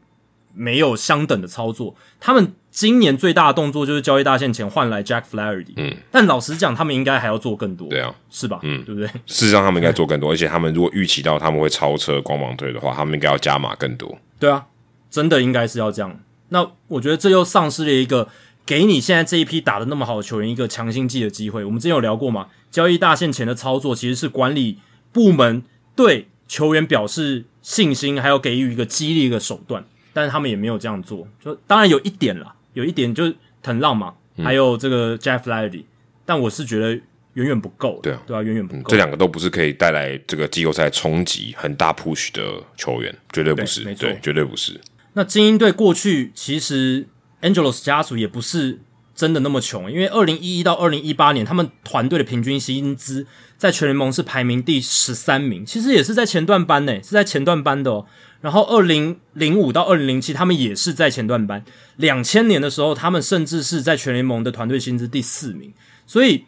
[0.52, 1.96] 没有相等的操作。
[2.20, 8.60] 他们今年最大的动作就是交易大线前换来 Jack Flaherty，嗯，但老实讲，他们应该还要做更多，对啊，是吧？
[8.62, 9.09] 嗯，对不对？
[9.24, 14.18] 事实上，他们应该做更多，而且他们如果预期到他们会超车光芒队的话，他们应该要加码更多。
[14.38, 14.66] 对啊，
[15.10, 16.20] 真的应该是要这样。
[16.51, 18.28] 那我觉得这又丧失了一个
[18.66, 21.65] 给你现在这一批打的那么好的球员一个强心剂的机会。
[21.65, 24.78] 我们之前有聊过嘛，交易大限前的操作其实是管理
[25.12, 25.62] 部门
[25.95, 29.85] 对球员表示信心，还有给予一个激励的手段。
[30.12, 35.82] 但是他们也没有这样做，就当然有一点啦，有一点就是藤浪嘛，还有这个 Jeff Flaherty，
[36.24, 36.91] 但我是觉得
[37.32, 38.91] 远远不够，对啊，对啊，远远不够。
[38.91, 44.81] 这两个都不是可以带来这个季后赛冲击很大 push 的球员，绝对不是，没错，绝对不是。
[45.15, 47.09] 那精英队过去其实
[47.44, 48.80] Angelos 家族也不是
[49.14, 53.26] 真的那么穷，因为二零一一到二零一八年，他们团队的平均薪资
[53.56, 58.06] 在全联盟是排名第十三名，其实也是在前段班呢，是在前段班的哦。
[58.40, 61.64] 然后，二零零五到二零零七，他们也是在前段班。
[61.96, 65.72] 两千年的时候，他们甚至是在全联盟的团队薪资第四名。
[66.06, 66.44] 所以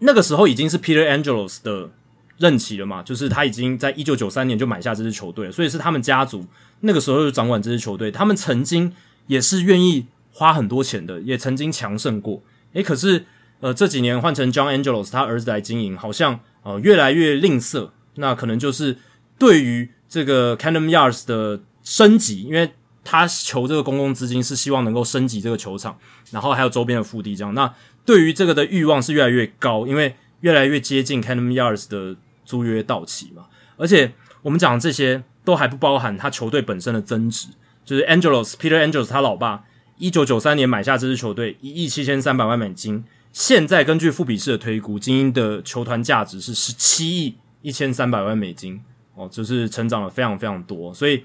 [0.00, 1.90] 那个时候已经是 Peter Angelos 的
[2.38, 6.44] 任期了嘛，就是他已经在一九九三年就买下这支球队了，所以是他们家族
[6.80, 8.10] 那个时候就掌管这支球队。
[8.10, 8.92] 他们曾经
[9.28, 10.06] 也是愿意
[10.36, 12.42] 花很多钱的，也曾经强盛过。
[12.74, 13.24] 诶，可是
[13.60, 17.90] 呃这几年换成 John Angelos 他儿子来经营，好像呃越来越吝啬。
[18.16, 18.98] 那可能就是
[19.38, 19.90] 对于。
[20.08, 22.70] 这个 Camden Yards 的升级，因为
[23.02, 25.98] 他求这个公共资金是希望能够升级这个球场，
[26.30, 27.52] 然后还有周边的腹地这样。
[27.54, 33.46] 那对于这个的欲望是越来越高，因为越来越接近 Camden Yards 的租约到期嘛。
[33.76, 37.48] 而且我们讲这些都还不包含他球队本身的增值，
[37.84, 39.64] 就是 Angelos Peter Angelos 他老爸
[39.98, 48.80] 一九九三年买下这支球队一亿七千三百万美金，现在根据富比士的推估，精英的球团价值是十七亿一千三百万美金。
[49.18, 51.24] 哦，就是成长了非常非常多，所以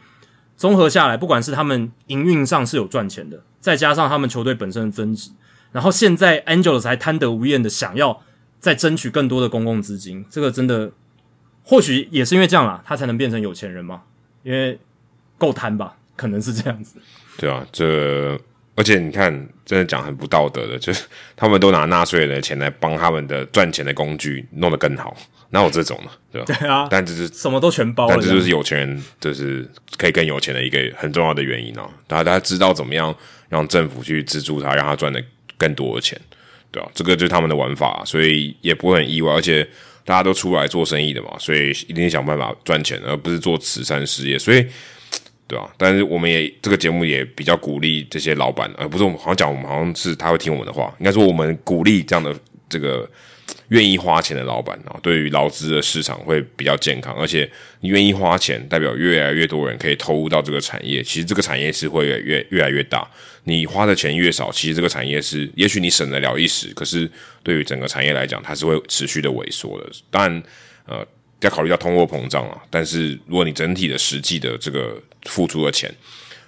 [0.56, 5.32] 综合下来，不管是他们营运上是有赚钱的，再加上他们球队本身的增值，
[5.74, 8.24] 然后现在 Angels 还贪得无厌的想要
[8.62, 10.94] 再争取更多的公共资金，这个真的
[11.66, 14.04] 或许也是因为这样啦，他才能变成有钱人嘛，
[14.44, 14.80] 因为
[15.38, 16.96] 够贪吧，可能是这样子。
[17.36, 18.40] 对啊，这
[18.76, 19.32] 而且你看，
[19.66, 21.04] 真的讲很不道德的，就是
[21.36, 25.16] 他们都拿纳税人的钱来帮他们的赚钱的工具弄得更好。
[25.50, 26.12] 哪有这种呢？
[26.32, 26.46] 对吧？
[26.60, 28.08] 对啊，但这是什么都全包。
[28.08, 31.90] 但这就是有钱人，就是可以更有钱的一个很重要的原因哦。
[32.08, 33.14] 大家大家知道怎么样
[33.50, 35.22] 让政府去资助他，让他赚的
[35.58, 36.18] 更多的钱，
[36.72, 36.90] 对吧？
[36.94, 39.34] 这个就是他们的玩法，所以也不会很意外。
[39.34, 39.68] 而且
[40.06, 44.40] 大家都出来做生意的嘛，所以一定想办法赚钱，而不是做慈善事业。
[44.40, 44.66] 所以，
[45.52, 45.70] 对吧？
[45.78, 52.34] 但是我们也这个节目也比较鼓励这些老板，而不是我们好像讲我们好像是他会听我们的话，应该说我们鼓励这样的
[52.70, 53.10] 这个。
[53.68, 57.50] 愿意花钱的老板啊，对于劳资的市场会比较健康，而且
[57.80, 61.02] 你愿意花钱，代表越来越多人可以投入到这个产业。
[61.02, 63.10] 其实这个产业是会越越来越大。
[63.46, 67.10] 你花的钱越少，其实这个产业是，也许你省得了一时，可是
[67.44, 69.90] 对于整个产业来讲，它是会持续的萎缩的。
[70.10, 70.44] 当然，
[70.86, 71.06] 呃，
[71.42, 72.58] 要考虑到通货膨胀啊。
[72.70, 75.94] 但是如果你整体的实际的这个付出的钱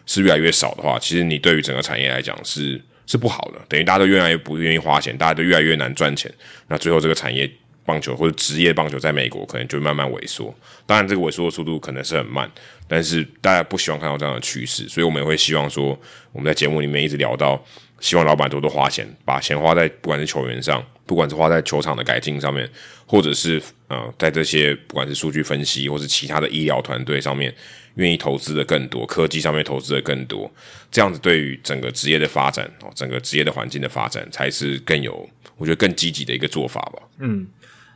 [0.05, 2.81] 是越来越少的话，其实你对于整个产业来讲是。
[3.05, 6.33] 是不好的，等于大家都越来越不愿意花钱，大家都越来越难赚钱。
[6.69, 7.47] 那最后这个产业
[7.85, 10.55] 棒球或者职业棒球在美国可能就慢慢萎缩。
[10.85, 12.49] 当然，这个萎缩的速度可能是很慢，
[12.87, 15.99] 但是大家不希望看到这样的趋势，所以我们也会希望说，
[16.31, 17.61] 我们在节目里面一直聊到，
[17.99, 22.69] 希望老板多多花钱，把钱花在不管是球员上，不管是花在球场的改进上面，
[23.05, 27.53] 或者是呃，在这些不管是数据分析或是其他的医疗团队上面。
[27.95, 30.51] 愿意投资的更多，科技上面投资的更多，
[30.89, 37.03] 这样子对于整个职业的发展哦，整个职业的环境的发展，才是更有我觉得更积极的一个做法吧。
[37.19, 37.45] 嗯，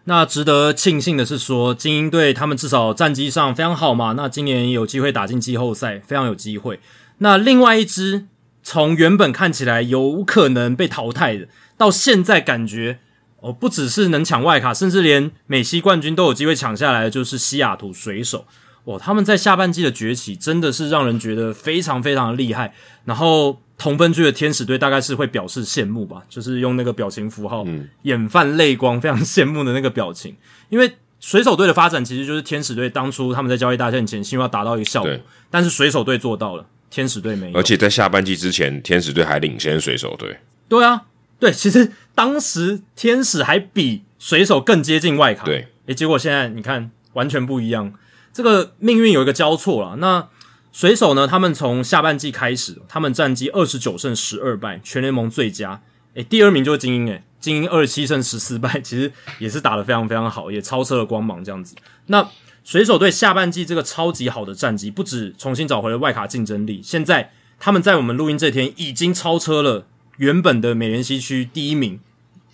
[0.03, 6.79] 那值得庆幸的是说，精英队他们至少战绩上非常好嘛，那今年有机会打进季后赛，非常有机会。
[7.17, 8.27] 那另外一支
[8.61, 11.47] 从原本看起来有可能被淘汰的，
[11.77, 12.99] 到现在感觉
[13.39, 18.45] 哦，不只是能抢外卡，甚至连美西冠军都有机会抢下来的，就是西雅图水手。
[18.85, 22.73] 哇，他们在下半季的崛起真的是让人觉得非常非常的厉害。
[23.03, 30.35] 然后同分区的天使队大概是会表示羡慕吧，就是用那个表情符号，嗯眼泛泪光，非常羡慕的那个表情。
[30.69, 30.89] 因为
[31.19, 35.11] 水手队的发展其实就是天使队当初他们在交易大线前希望达到一个效果，
[35.51, 37.57] 但是水手队做到了，天使队没有。
[37.57, 40.37] 而且在下半季之前，天使队还领先水手队。
[40.69, 41.03] 对啊，
[41.39, 45.45] 对，其实当时天使还比水手更接近外卡。
[45.45, 47.93] 对，诶，结果现在你看完全不一样。
[48.33, 49.95] 这个命运有一个交错了。
[49.97, 50.27] 那
[50.71, 51.27] 水手呢？
[51.27, 55.81] 他们从下半季开始，他们战绩二十九胜十二败，全联盟最佳。
[56.13, 61.75] 诶，第二名就是精英，诶，精英二十七胜十四败，其实也是打得非常非常好，也超车了光芒这样子。
[62.07, 62.27] 那
[62.63, 69.87] 水手队下半季这个超级好的战绩，不止重新找回了外卡竞争力，现在他们在我们录音这天已经超车了
[70.17, 71.99] 原本的美联西区第一名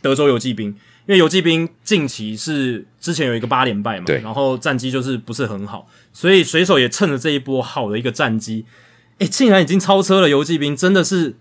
[0.02, 0.76] 德州游骑兵，因
[1.08, 8.66] 为游骑兵近期是之前有一个八连败嘛，然后战绩就是不是很好，所以水手也趁着这一波好的一个战绩，
[9.20, 11.38] 诶，竟然已经超车了游骑兵，真的是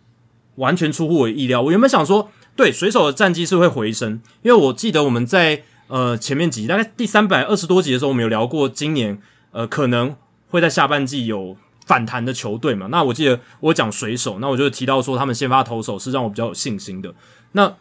[0.56, 1.60] 完全出乎我意料。
[1.62, 9.18] 我原本想说，对水手的战绩是会回升，因为我记得我们在呃前面几集，大概第三百二十多集的时候，我们有聊过今年
[9.50, 10.14] 呃可能
[10.48, 11.56] 会在下半季有。
[11.86, 17.12] 反弹的球队嘛，那我记得我讲水手，那我就提到说他们先发投手是让我比较有信心的。
[17.52, 17.74] 那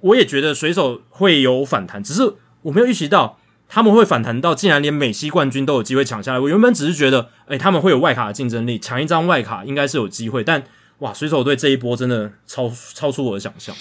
[0.00, 3.38] 我也觉得水手会有反弹，只是我没有预期到
[3.68, 6.38] 他们会反弹到竟然连美西冠军都有机会抢下来。
[6.38, 10.44] 我原本只是觉得，诶，他们会有外卡的竞争力，抢一张外卡应该是有机会。
[10.44, 10.62] 但
[10.98, 13.74] 哇，水手队这一波真的超超出我的想象。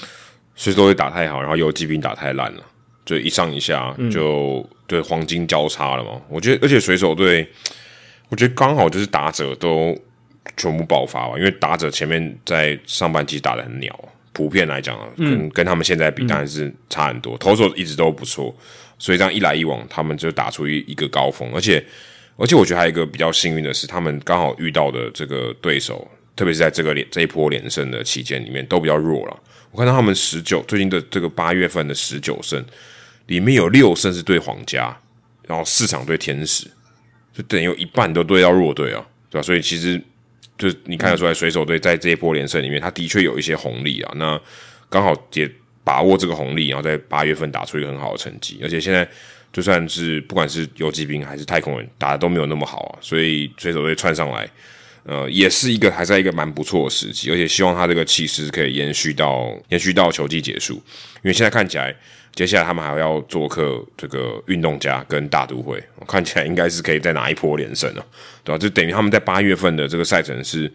[0.55, 2.63] 水手队打太好，然后游击兵打太烂了，
[3.05, 6.11] 就一上一下就对黄金交叉了嘛。
[6.29, 7.49] 我觉得，而且水手队。
[8.29, 9.97] 我觉得刚好就是打者都
[10.55, 13.93] 全部爆发吧，因为打者前面在上半季打的很鸟，
[14.33, 17.37] 普遍来讲啊，跟跟他们现在比当然是差很多。
[17.37, 18.55] 投手一直都不错，
[18.97, 21.49] 所以这样一来一往，他们就打出一一个高峰。
[21.53, 21.83] 而且
[22.37, 29.39] 而且我觉得还有一个比较幸运的是，他们刚好遇到的这个对手，特别是在这个连这一波连胜的期间里面都比较弱了。
[29.71, 32.63] 我看到他们十九最近的这个八月份的十九胜
[33.27, 34.95] 里面有六胜是对皇家，
[35.47, 36.67] 然后四场对天使。
[37.39, 38.99] 就等于有一半都对到弱队啊，
[39.29, 39.41] 对吧？
[39.41, 39.97] 所以其实
[40.57, 44.11] 就你看得出来，水手队在这一波连胜里面，他的确有一些红利啊。
[44.17, 44.37] 那
[44.89, 45.49] 刚好也
[45.81, 48.59] 把握这个红利，然后在八月份打出一个很好的成绩。
[48.61, 49.07] 而且现在
[49.53, 54.49] 就算是不管是游击兵还是太空人打的都没有那么好啊，所以水手队窜上来，
[55.05, 57.31] 呃，也是一个还在一个蛮不错的时机。
[57.31, 61.95] 而且希望他这个气势可以延续到延续到球季结束，因为现在看起来。
[62.35, 68.05] 接下来他们还要做客这个运动家跟大都会，看起来应该是可以再拿一波连胜了，
[68.45, 68.57] 对吧？
[68.57, 70.71] 就等于他们在八月份的这个赛程是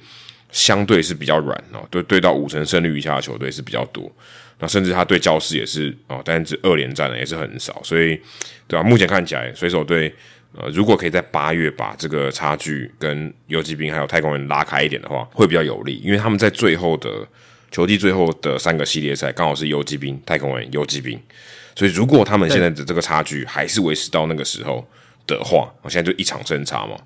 [0.51, 4.13] 相对是比较软哦，对对到五成胜率以下的球队是比较多，
[4.59, 8.21] 那甚至他对教室也是哦，但是二连战的也是很少，所以
[8.69, 8.83] 对吧？
[8.83, 10.15] 目前看起来水手队
[10.57, 17.27] 呃，如果可以在八月把这个差距跟游击兵还有太空人拉开一点的话，会比较有利，因为他们在最后的。
[17.75, 21.21] 球季最后的三个系列赛刚好是游击兵、太空人、游击兵，
[21.75, 24.87] 所以如果他们现在的这个差距还是维持到那个时候
[25.27, 26.97] 的话，我现在就一场胜差嘛，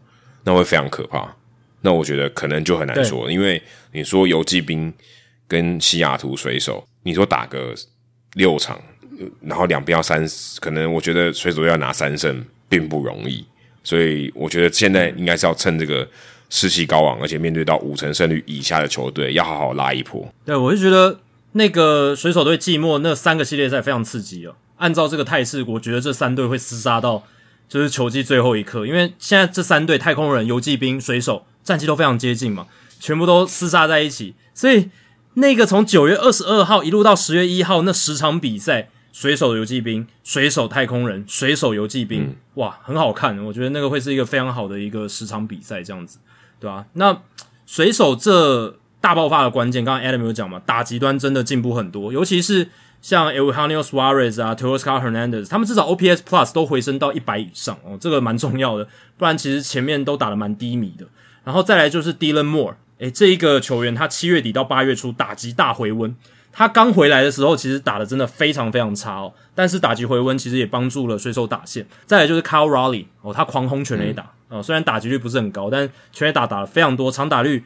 [0.45, 1.35] 那会非常可怕。
[1.81, 3.63] 那我觉得可能就很难说，因为
[3.93, 4.93] 你说游击兵
[5.47, 7.75] 跟西雅图水手，你说打个
[8.35, 8.79] 六场，
[9.41, 10.23] 然后两边要三，
[10.61, 13.43] 可能我觉得水手要拿三胜并不容易，
[13.83, 16.07] 所以我觉得现在应该是要趁这个。
[16.51, 20.27] 士气高昂，而且面对到五成胜率以下的球队，要好好拉一波。
[20.45, 21.21] 对，我就觉得
[21.53, 24.55] 那个水手队季末那三个系列赛非常刺激哦。
[24.77, 27.25] 按照这个态势，我觉得这三队会厮杀到
[27.69, 32.67] 就是球季最后一刻，因为现在这三队太空人、游击兵、水手战绩都非常接近嘛，
[32.99, 34.35] 全部都厮杀在一起。
[34.55, 34.91] 所以
[35.35, 38.91] 那个从九月二十二号一路到十月一号那十场比赛。
[39.11, 43.37] 水手游击兵、水手太空人、水手游击兵，哇，很好看！
[43.45, 46.19] 我觉得那个会是一个非常好的一个十场比赛，这样子，
[46.61, 46.87] 对吧？
[46.95, 47.23] 那
[47.67, 52.69] 水手这大爆发的关键，刚刚 Adam 有讲嘛，打极端真的进步很多，尤其是
[53.01, 61.07] 像 e l h a n i o Suarez 啊、Teoscar Hernandez，他们至少 OPS Plus 都回升到一百以上哦，这个蛮重要的，不然其实前面都打的蛮低迷的。
[61.45, 66.15] 然后再来就是 Dylan Moore，诶，这一个球员他七月底到八月初打击大回温。
[66.51, 69.33] 他刚回来的时候，其实打的真的非常非常差哦。
[69.55, 71.87] 但是打击回温，其实也帮助了水手打线。
[72.05, 77.65] 再来就是 Kyle Raleigh 哦，他狂轰全垒打哦，虽然打击率不是很高，但全垒打打了非常多，长打率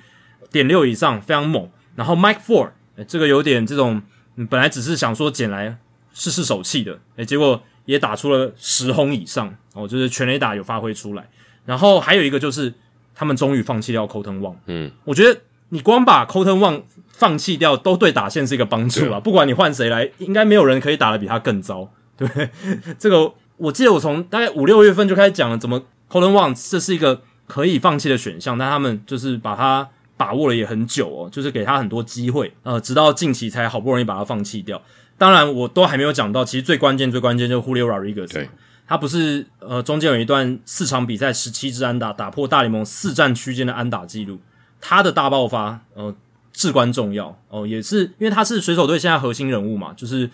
[0.51, 1.69] 点六以上，非常猛。
[1.95, 2.71] 然后 Mike Ford
[3.07, 4.03] 这个有点这种，
[4.49, 5.77] 本来只是想说捡来
[6.13, 11.29] 试试手气的，诶，结果也打出了十轰以上哦，就是全垒打有发挥出来。
[11.65, 12.73] 然后还有一个就是
[13.15, 19.21] 他们终于放弃掉 Colton Wong，嗯，我觉得你光把 Colton Wong 放弃掉都对打线是一个帮助啊！
[19.21, 22.51] 不管你换谁来，应该没有人可以打得比他更糟，对不对？
[22.99, 25.81] 这个我记得我从大概五六月份就开始讲了，怎么
[26.13, 34.83] Colin Wong 这是一个可以放弃的选项，但他们就是把他把握了也很久哦，就是给他很多机会，呃，直到近期才好不容易把他放弃掉。
[35.17, 38.49] 当然，我都还没有讲到，其实最关键、最关键就是 Julio Rodriguez，
[38.87, 44.39] 他不是呃中间有一段四场比赛十七支安打，打破大联盟四战区间的安打记录，
[44.81, 46.15] 他的大爆发，呃。
[46.55, 50.29] 至关重要哦，也是因为他是水手队现在核心人物嘛，就是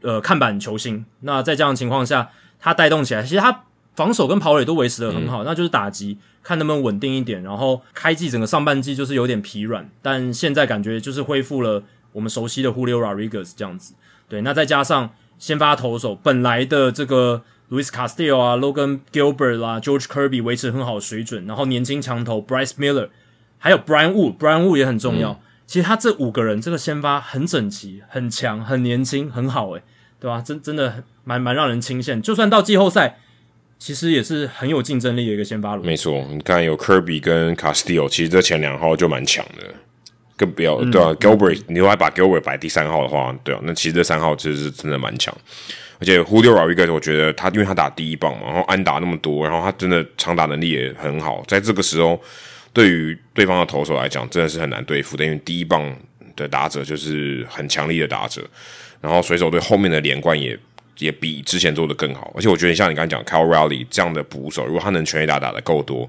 [0.00, 1.04] 呃看板球星。
[1.20, 3.64] 那在这样的情况下，他带动起来，其实他
[3.94, 7.42] 防守跟跑垒都维持的很好，那就是打击看能不能稳定一点。
[7.42, 11.82] 然后开季整个上半季就是有点疲软，但现在感觉就是恢复了
[12.12, 13.94] 我们熟悉的 Julio Rodriguez 这样子。
[14.28, 23.08] 对，那再加上先发投手本来的这个 Luis Castillo 啊、Logan Gilbert 啦、George Kirby 维持很好的水准，然后年轻强投 Bryce Miller。
[23.58, 25.40] 还有 Brian Wood，Brian Wood 也很重要。
[25.66, 29.82] 其实他这五个人这个先发很整齐、很强、很年轻、很好，诶，
[30.18, 30.40] 对吧？
[30.40, 32.20] 真真的蛮蛮让人钦羡。
[32.20, 33.20] 就算到季后赛，
[33.84, 35.84] 其实也是很有竞争力的一个先发轮。
[35.84, 39.74] 没错，你看有 Kirby 跟 Castillo，其实这前两号就蛮强的。
[40.36, 45.36] 更不要对啊，Gilbert，你如果把 Gilbert 摆第三号的话，对啊，那其实这三号其实是真的蛮强。
[45.98, 52.22] 而且 Julio Rodriguez，我觉得他因为他打第一棒嘛，然后安打那么多，然后他真的长打能力也很好，在这个时候。
[52.72, 55.94] 对于对方的投手来讲，真的是很难对付的，因为第一棒
[56.34, 58.40] 的打者就是很强力的打者，
[59.00, 60.58] 然后水手队后面的连贯也
[60.98, 66.08] 也比之前做的更好，而且我觉得像你刚才讲 c a l Riley 这样的捕手，如果他能全垒打打的够多，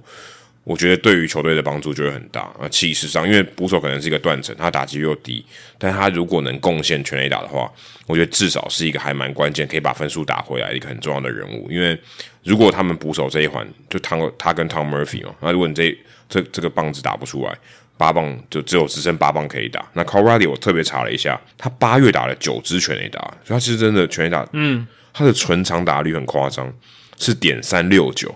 [0.64, 2.70] 我觉得对于球队的帮助就会很大啊。
[2.70, 5.46] 气势上，因为捕手可能是一个断层，他打击又低，
[5.78, 7.72] 但他如果能贡献全垒打的话，
[8.06, 11.70] 我觉得至少是一个还蛮关键，可以把分数打回来一个很重要的人物。
[11.72, 11.98] 因为
[12.44, 15.98] 如果他们捕手这一环就汤他跟 Tom Murphy 嘛，那如果你这
[16.30, 17.58] 这这个棒子打不出来，
[17.98, 19.86] 八棒就只有只剩八棒可以打。
[19.94, 26.74] 那 Corradi 我特别查了一下，他八月打了九支全垒打，所以他其实真的全垒打，嗯，他的纯长打率很夸张，
[27.18, 28.34] 是点三六九，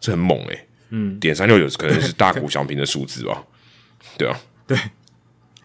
[0.00, 0.66] 这很猛诶。
[0.90, 3.42] 嗯，点三六九可能是大谷翔平的数字吧？
[4.16, 4.78] 对啊，对，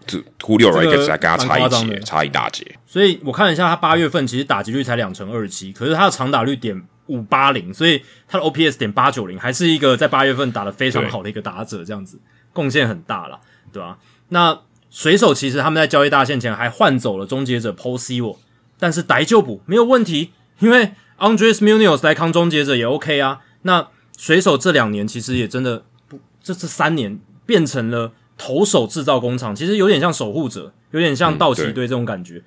[0.06, 2.66] 这忽略了一个才跟他差一截，差一大截。
[2.86, 6.82] 所以我看了一下，他八月份其实打击率才两成二七，可是他的长打率点。
[7.10, 12.20] 五八零，所以他的 OPS 点八九零，还是一个在八月份打的非常好的一个打者，这样子
[12.54, 13.40] 贡献很大了，
[13.72, 13.98] 对吧？
[14.30, 18.40] 那水手其实他们在交易大线前还换走了终结者 p o s v o
[18.80, 23.42] 但是逮就补没有问题，因为 Andres Munoz 来扛终结者也 OK 啊。
[23.64, 32.42] 那水手这两年其实也真的不，这这三年变成了投手制造工厂，其实有点像守护者，有点像道奇队这种感觉。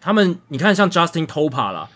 [0.00, 1.88] 他们你看像 Justin Topa 啦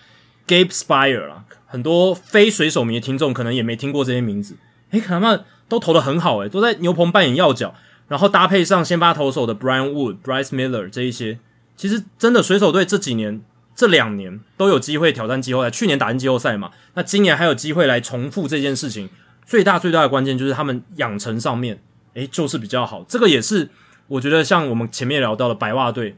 [0.47, 1.45] ，Gabe Spire 啦。
[1.67, 4.57] 很多非水手迷的听众可能也没听过这些名字，
[4.91, 5.45] 诶，他们
[5.75, 7.75] 都投的很好，诶，都在牛棚扮演要角，
[8.07, 11.41] 然后搭配上先发投手的 Brian Wood、Bryce Miller 这一些，
[11.77, 13.43] 其实真的水手队这几年、
[13.75, 19.09] 这两年都有机会挑战季后赛，去年打进季后赛嘛，那今年还有机会来重复这件事情。
[19.45, 21.83] 最大最大的关键就是他们养成上面，
[22.15, 23.05] 诶，就是比较好。
[23.09, 23.69] 这个也是
[24.07, 26.17] 我觉得像我们前面聊到的白袜队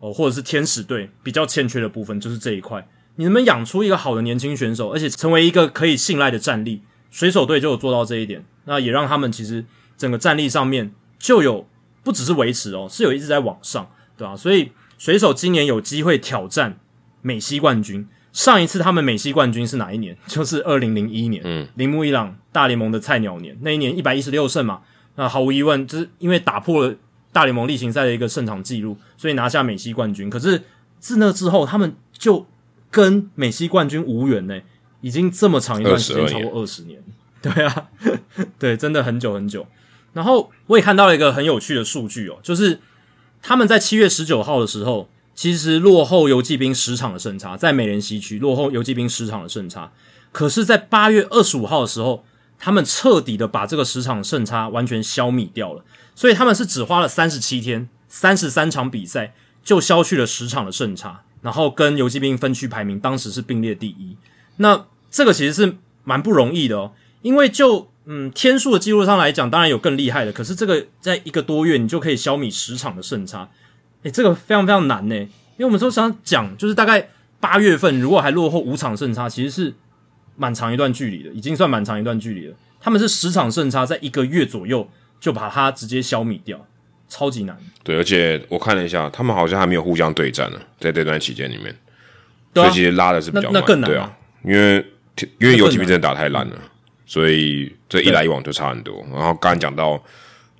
[0.00, 2.86] 哦，或者是天使队比较欠缺的部分，就是这一块。
[3.16, 6.82] 你能不能养出一个好的年轻选手，而且成为一个可以信赖的战力？
[7.10, 9.64] 水手队就有做到这一点，那也让他们其实
[9.96, 11.66] 整个战力上面就有
[12.02, 14.36] 不只是维持哦，是有一直在往上，对吧？
[14.36, 16.78] 所以水手今年有机会挑战
[17.22, 18.06] 美西冠军。
[18.30, 20.16] 上一次他们美西冠军是哪一年？
[20.28, 24.82] 就是二零零一年，嗯，铃木一朗大联盟的菜鸟年，那一年一百一十六胜嘛，
[25.16, 26.94] 那毫无疑问就是因为打破了
[27.32, 30.30] 大联盟例行赛的一个胜场记录，所以拿下美西冠军。
[30.30, 30.62] 可是
[31.00, 32.46] 自那之后，他们就
[32.90, 34.60] 跟美西冠军无缘呢，
[35.00, 37.02] 已经这么长一段时间，超过二十年。
[37.40, 37.88] 对啊，
[38.58, 39.66] 对，真的很久很久。
[40.12, 42.80] 然后我也看到了一个很有趣的数据哦，就是
[43.40, 49.92] 他们在七月十九号的时候，其实落后游击兵十场的胜差，在美联西区落后游击兵十场的胜差。
[50.32, 52.24] 可是，在八月二十五号的时候，
[52.58, 55.84] 他们彻底的把这个十场胜差完全消灭掉了。
[56.16, 61.22] 所以他们是只花了三十七天，三十三场比赛就消去了十场的胜差。
[61.40, 64.16] 然后跟游击兵分区排名当时是并列第一，
[64.58, 73.48] 那这个其实是蛮不容易的哦，因为就嗯天数的记录上来讲，当然有更厉害的，可是这个在一个多月你就可以消弭十场的胜差，
[74.02, 75.28] 诶，这个非常非常难呢，因
[75.60, 77.08] 为我们说想讲就是大概
[77.40, 79.74] 八月份如果还落后五场胜差，其实是
[80.36, 82.54] 蛮长一段距离的，已经算蛮长一段距离了。
[82.80, 86.64] 他们是十场胜差，在一个月左右就把它直接消弭掉。
[87.10, 91.74] 超级难，对，而且我看了一下，他们好像还没有互相对战呢，在这段期间里面，
[92.52, 94.84] 所以其实拉的是比较慢，对啊，因为
[95.38, 96.56] 因为游击兵真的打太烂了，
[97.06, 99.04] 所以这一来一往就差很多。
[99.12, 100.02] 然后刚刚讲到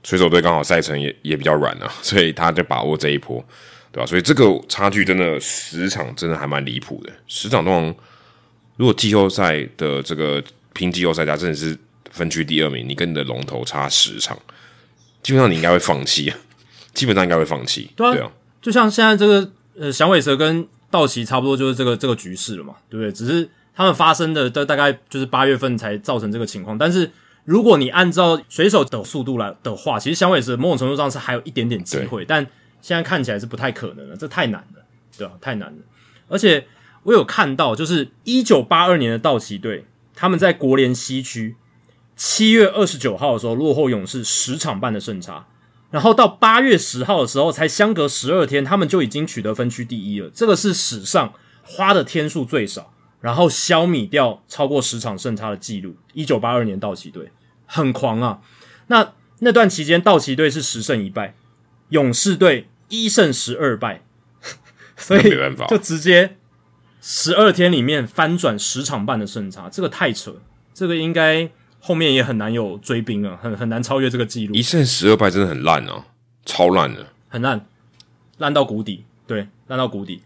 [0.03, 3.45] 水手队刚好赛程也也比较软啊，所以他就把握这一波，
[3.93, 4.07] 对吧？
[4.07, 7.95] 所以这个差距真的十场真的还蛮离谱的，十场通常
[8.77, 10.43] 如果季后赛的这个
[10.73, 11.77] 拼季后赛，他真的是
[12.11, 14.39] 分区第二名，你跟你的龙头差十场。
[15.21, 16.33] 基本上你应该会放弃，
[16.95, 17.91] 基本上应该会放弃。
[17.97, 18.31] 对啊，
[18.63, 23.13] 就像现在这个呃响尾蛇跟道奇差不多，就是这个这个局势了嘛，对不对？
[23.13, 26.77] 只是他们发生的大大概就是八月份才造成这个情况。
[26.77, 27.09] 但是
[27.45, 32.45] 如果你按照水手的速度来的话，其实响尾蛇某种程度上是还有一点点机会，但
[32.83, 34.83] 现在看起来是不太可能了，这太难了，
[35.17, 35.35] 对吧？
[35.41, 35.79] 太难了。
[36.27, 36.67] 而且
[37.05, 39.85] 我有看到，就是一九八二年的道奇队，
[40.17, 41.55] 他们在国联西区。
[42.17, 45.47] 七月二十九号的时候，落后勇士十场半的胜差，
[45.93, 50.29] 然后到八月十号的时候，才相隔十二天，他们就已经取得分区第一了。
[50.35, 51.33] 这个是史上
[51.63, 55.97] 花的天数最少，然后消弭掉超过十场胜差的记录。
[56.13, 57.31] 一九八二年道奇队
[57.67, 58.41] 很狂啊！
[58.89, 61.35] 那那段期间道奇队是十胜一败，
[61.91, 64.03] 勇士队一胜十二败，
[64.97, 66.37] 所以没办法就直接
[67.01, 70.41] 十二天里面翻转十场半的胜差，这个太扯，
[70.73, 71.51] 这个应该
[71.81, 76.07] 后面也很难有追兵啊，很很难超越这个记录一，胜十二败真的很烂啊，
[76.45, 77.07] 超烂的。
[77.29, 77.67] 很烂，
[78.39, 80.23] 烂到谷底，对，烂到谷底。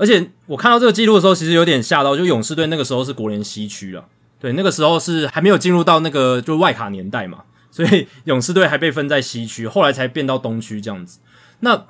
[0.00, 4.06] 而且我看到这个记录的时候，其实有点吓到，就勇士队那个时候是国联西区了，
[4.40, 11.18] 对，那个时候是还没有进入到那个就外卡年代嘛， 所以勇士队还被分在西区，后来才变到东区这样子。
[11.60, 11.84] 那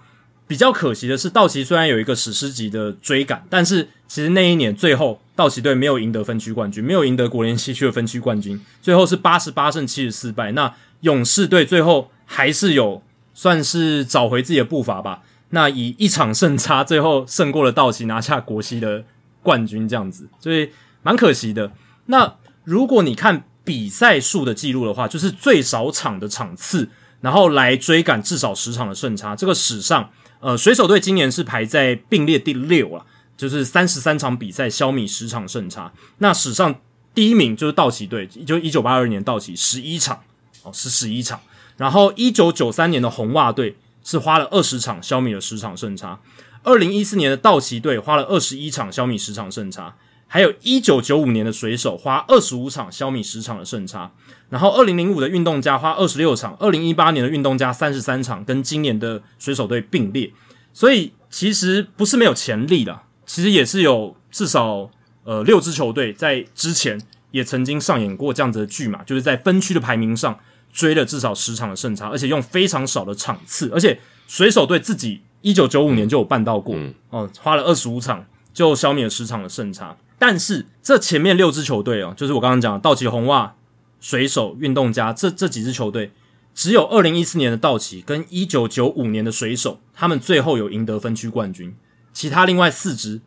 [0.49, 10.51] 比较可惜的是，道奇虽然有一个史诗级的追赶，但是其实那一年最后道奇队没有赢得分区冠军，没有赢得国联西区的分区冠军，最后是八十八胜七十四败。
[10.51, 13.01] 那勇士队最后还是有
[13.33, 15.23] 算是找回自己的步伐吧。
[15.51, 19.05] 那以一场胜差，最后胜过了道奇，拿下国西的
[19.43, 20.71] 冠军，这样子，所以
[21.03, 21.73] 蛮可惜的。
[22.07, 26.89] 那如果你看比赛数的记录的话，就是最少场的场次，
[27.21, 29.35] 然后来追赶至少十场的胜差。
[29.35, 33.05] 这个史上，呃，水手队今年是排在并列第六啊，
[33.37, 35.93] 就是三十三场比赛消弭十场胜差。
[36.19, 36.81] 那史上
[37.13, 40.21] 第一名就是道奇队，就一九八二年道奇十一场，
[40.63, 41.41] 哦，是十一场。
[41.77, 43.77] 然后一九九三年的红袜队。
[44.03, 46.21] 是花了二十场消弭了十场胜差，
[46.63, 49.95] 二零一四年的道奇队花了二十一场消弭十场胜差，
[50.27, 54.11] 还有一九九五年的水手花二十五场消弭十场的胜差，
[54.49, 60.33] 然后二零零五的运动家花二十六场，二零一八年的运动家三十三场，跟今年的水手队并列，
[60.73, 64.91] 所以其实不是没有潜力的，其实也是有至少
[65.25, 67.01] 呃六支球队在之前
[67.31, 70.39] 也曾经上演过这样子的剧嘛，就是在分区的排名上。
[70.73, 76.77] 追了至少十场的胜差，而且用非常少的场次，而且水手队自己一九九五年就有办到过，
[77.11, 78.25] 哦，花了二十五场
[78.55, 79.97] 就消灭了十场的胜差。
[80.19, 83.55] 但是这前面六支球队哦，就是我刚刚讲的道奇、红袜、
[84.01, 86.13] 水手、运动家这这几支球队，
[86.55, 91.75] 只有二零一四年的道奇跟一九九五年的水手，他们最后有赢得分区冠军。
[92.13, 93.21] 其他另外四支，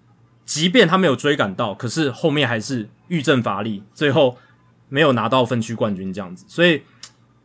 [0.46, 4.38] 即便他没有追赶到，可是后面还是遇阵乏力，最后
[4.88, 6.84] 没有拿到分区冠军这样子，所以。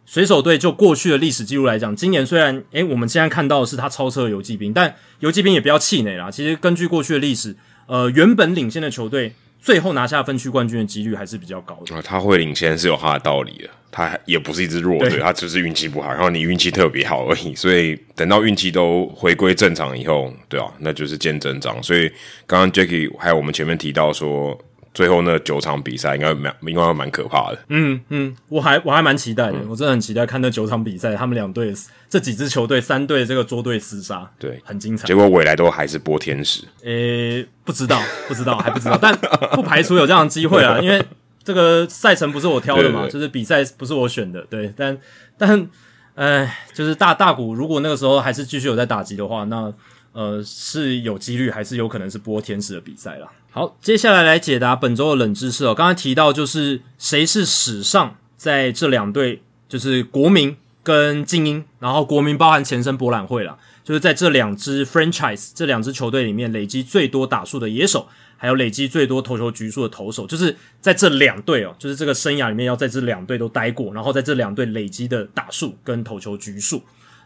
[0.09, 6.31] 水手队就过去的历史记录来讲，今年虽然诶，我们现在看到的是他超车游击兵，但游击兵也不要气馁啦。
[6.31, 7.55] 其实根据过去的历史，
[7.87, 11.95] 呃，原本领先的球队最后拿下分区冠军的几率还是比较高的。
[11.95, 17.55] 啊，他会领先是有他的道理的，他也不是一支弱队，他只是运气不好，然后你运气特别好而已。
[17.55, 21.83] 所以等到运气都回归正常以后，对啊，那就是见真章。
[21.83, 22.11] 所以
[22.47, 24.59] 刚刚 Jacky 还有我们前面提到说。
[24.99, 27.59] 最后那九场比赛应该蛮应该会蛮可怕的。
[27.69, 31.73] 嗯嗯，我还我还蛮期待的，我真的很期待看那九场比赛，他们两队
[32.11, 35.07] 这几支球队三队这个捉对厮杀，对，很精彩。
[35.07, 36.65] 结果未来都还是播天使。
[36.83, 39.15] 诶，不知道不知道还不知道，但
[39.55, 41.01] 不排除有这样的机会啊，因为
[41.45, 44.99] 这个赛程不是我挑的嘛，就是比赛不是我选的，对，但
[45.39, 45.69] 但
[46.17, 49.73] 哎，就是大大股如果那个时候还是继续有在打击的话，那
[50.13, 53.31] 呃是有几率还是有可能是播天使的比赛了。
[53.51, 55.75] 好，接下来来解答本周的冷知识哦。
[55.75, 68.07] 刚才提到就是谁是史上在这两队，就是国民跟精英，然后国民包含前身博览会了，就是在这两支 franchise 这两支球队里面累积最多打数的野手，
[68.37, 76.83] 还有累积最多投球局数的投手，就是在这两队哦，就是这个生涯里面要在这两队都待过，然后在这两队累积的打数跟投球局数。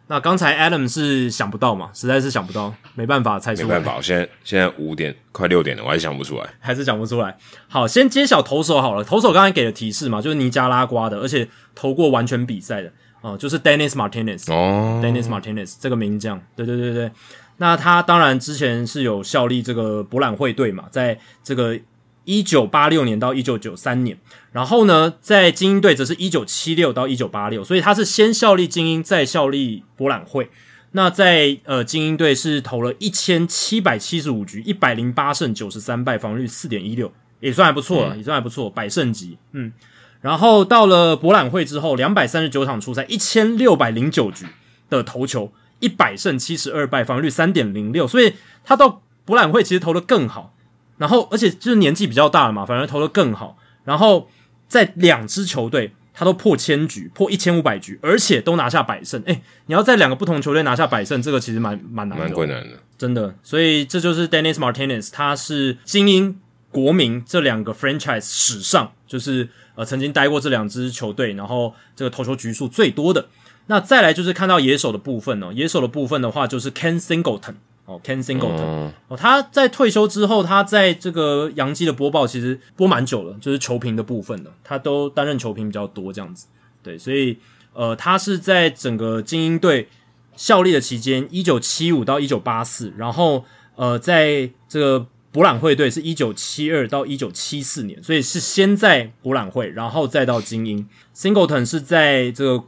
[0.08, 3.68] 那刚才 Adam 是想不到嘛，实在是想不到，没办法猜出来。
[3.68, 7.36] 没办法，我现在现在五点快六点了，我还是想不出来，还是想不出来。
[7.68, 9.02] 好，先揭晓投手好了。
[9.02, 12.92] 投手刚才给的提示嘛，就是尼加拉瓜的，而且投过完全比赛的
[13.22, 17.10] 哦，就是 Dennis Martinez 哦，Dennis Martinez 这个名将，对对对对。
[17.56, 21.78] 那他当然之前是有效力这个博览会队嘛，在这个。
[22.24, 24.18] 一九八六年到一九九三年，
[24.52, 30.50] 然后呢，在精英队则是一九七六到一九八六，所以他是先效力精英，再效力博览会。
[30.92, 39.38] 那在呃精英队是投了一千七百七十五局，一百零八胜九十三败，防御率四点一六，也算还不错了，也算还不错，百胜级。
[39.52, 39.72] 嗯，
[40.20, 44.44] 然后到了博览会之后，两百三十九场出赛，一千六百零九局
[44.90, 45.50] 的投球，
[45.80, 50.54] 一百胜七十二败，防御率三点零六，所以他到博览会其实投的更好。
[51.02, 53.58] 然后，而且就是年纪比较大了嘛，反而投的更好。
[53.82, 54.30] 然后
[54.68, 59.20] 在两支球队，他都破千局，破一千五百局，而且都拿下百胜。
[59.26, 63.34] 哎，你要在两个不同球队拿下百胜，这个其实蛮蛮难的，蛮困难的，真的。
[63.42, 66.38] 所以这就是 Dennis Martinez，他是精英、
[66.70, 73.26] 国民这两个 franchise 史上，就是呃曾经待过这两支球队，然后这个投球局数最多的。
[73.66, 77.54] 那再来就是看到野手的部分哦，野手的部分的话就是 Ken Singleton。
[77.84, 86.46] 哦，Ken Singleton，哦，他在退休之后，他在这个洋基的播报其实播蛮久了，就是球评的部分的，他都担任球评比较多这样子。
[86.82, 87.38] 对，所以
[87.74, 89.88] 呃，他是在整个精英队
[90.36, 93.44] 效力的期间，一九七五到一九八四，然后
[93.74, 100.86] 呃，在这个博览会队是一九七二到一九七四年，所以是先在博览会，然后再到精英。
[101.16, 102.64] Singleton 是在这个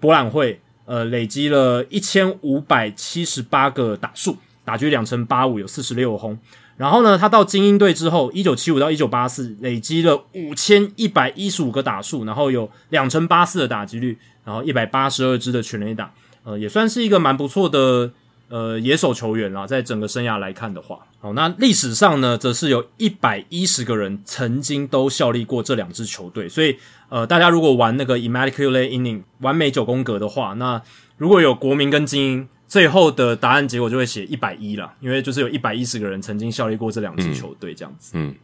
[0.00, 4.36] 博览会，呃，累积了一千五百七十八个打数，
[4.68, 6.38] 打局两成八五，有四十六轰。
[6.76, 16.12] 然后呢，他到精英队之后，一九七五到一九八四，累积了五千一百一十五个打数，然后有两成八四的打击率，然后一百八十二支的全垒打，
[16.44, 18.12] 呃，也算是一个蛮不错的
[18.50, 19.66] 呃野手球员啦。
[19.66, 26.76] 在整个生涯来看的话，好，那历史上呢，则是有一百一十个人曾经都效力过这两支球队，所以
[27.08, 30.82] 呃，大家如果玩那个 Immaculate Inning 完美九宫格的话，那
[31.16, 32.48] 如果有国民跟精英。
[32.68, 38.12] 最后的答案结果就会写一百一了，因为就是有一百一十个人曾经效力过这两支球队，这样子。
[38.12, 38.34] 嗯。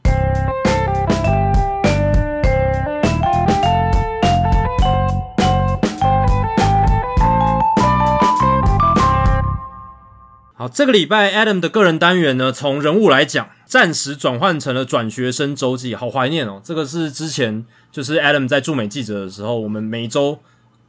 [10.54, 16.62] 好，这个礼拜 Adam 的个人单元呢，从人物来讲，暂时转换成了转学生周记，好怀念哦。
[16.64, 20.38] 这个是之前就是 Adam 在驻美记者的时候，我们每周。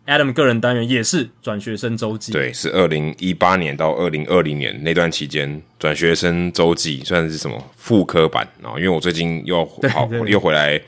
[0.06, 8.48] Adam 个人单元也是转学生周记，对，是二零一八年到二零二零年那段期间，转学生周记算是什么副科版。
[8.62, 8.78] 啊？
[8.78, 10.80] 因为我最近又好又回来，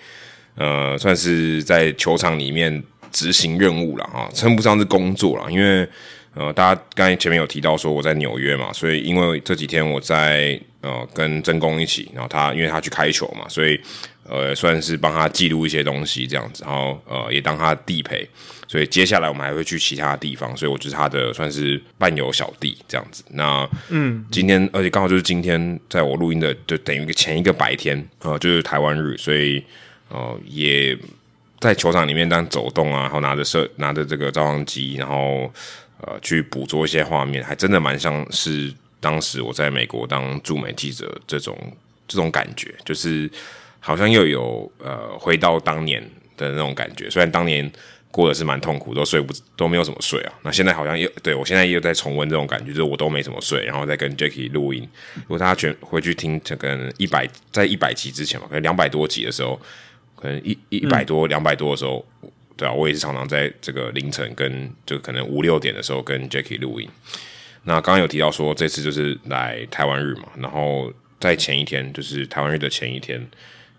[0.56, 5.88] 呃，算是在球场里面执行任务了哈，称不上是工作了，因为
[6.36, 13.80] 呃，大家刚才前面有提到说我在纽约嘛，所以因为这几天我在呃跟真工一起，然后他因为他去开球嘛，所以
[14.30, 18.28] 呃算是帮他记录一些东西这样子，然后呃也当他地陪。
[18.70, 23.24] 所以接下来我们还会去其他地方，所以我就是他的算是伴游小弟这样子。
[23.30, 29.64] 那嗯，今天而且刚好就是今天在我录音的，就等于前一个白天呃，就是台湾日，所以
[30.10, 30.98] 呃也
[31.62, 35.50] 在球场里面当走动啊，然后拿着摄拿着这个照相机，然后
[36.02, 41.58] 呃去捕捉一些画面，还真的蛮像是当时我在美国当驻美记者这种
[42.06, 43.32] 这种感觉，就是
[43.88, 46.02] 好像又有呃回到当年
[46.36, 47.72] 的那种感觉，虽然当年。
[48.10, 50.34] 过的是蛮痛苦，都睡不都没有怎么睡啊。
[50.42, 54.82] 那现在好像又对我现在又在重温这种感觉，就是我都没怎么睡，然后再跟 Jacky 录音。
[55.16, 59.60] 如果大家全回去听，这个一百在一百集之前嘛，可能两百多集的时候，
[60.16, 62.04] 可能一一百多两百多的时候，
[62.56, 66.90] 对啊，我也是常常在这个凌晨跟就可能五六点的时候跟 Jacky 录音。
[67.66, 73.22] 那刚刚有提到说这次就是来台湾日嘛，然后在前一天就是台湾日的前一天。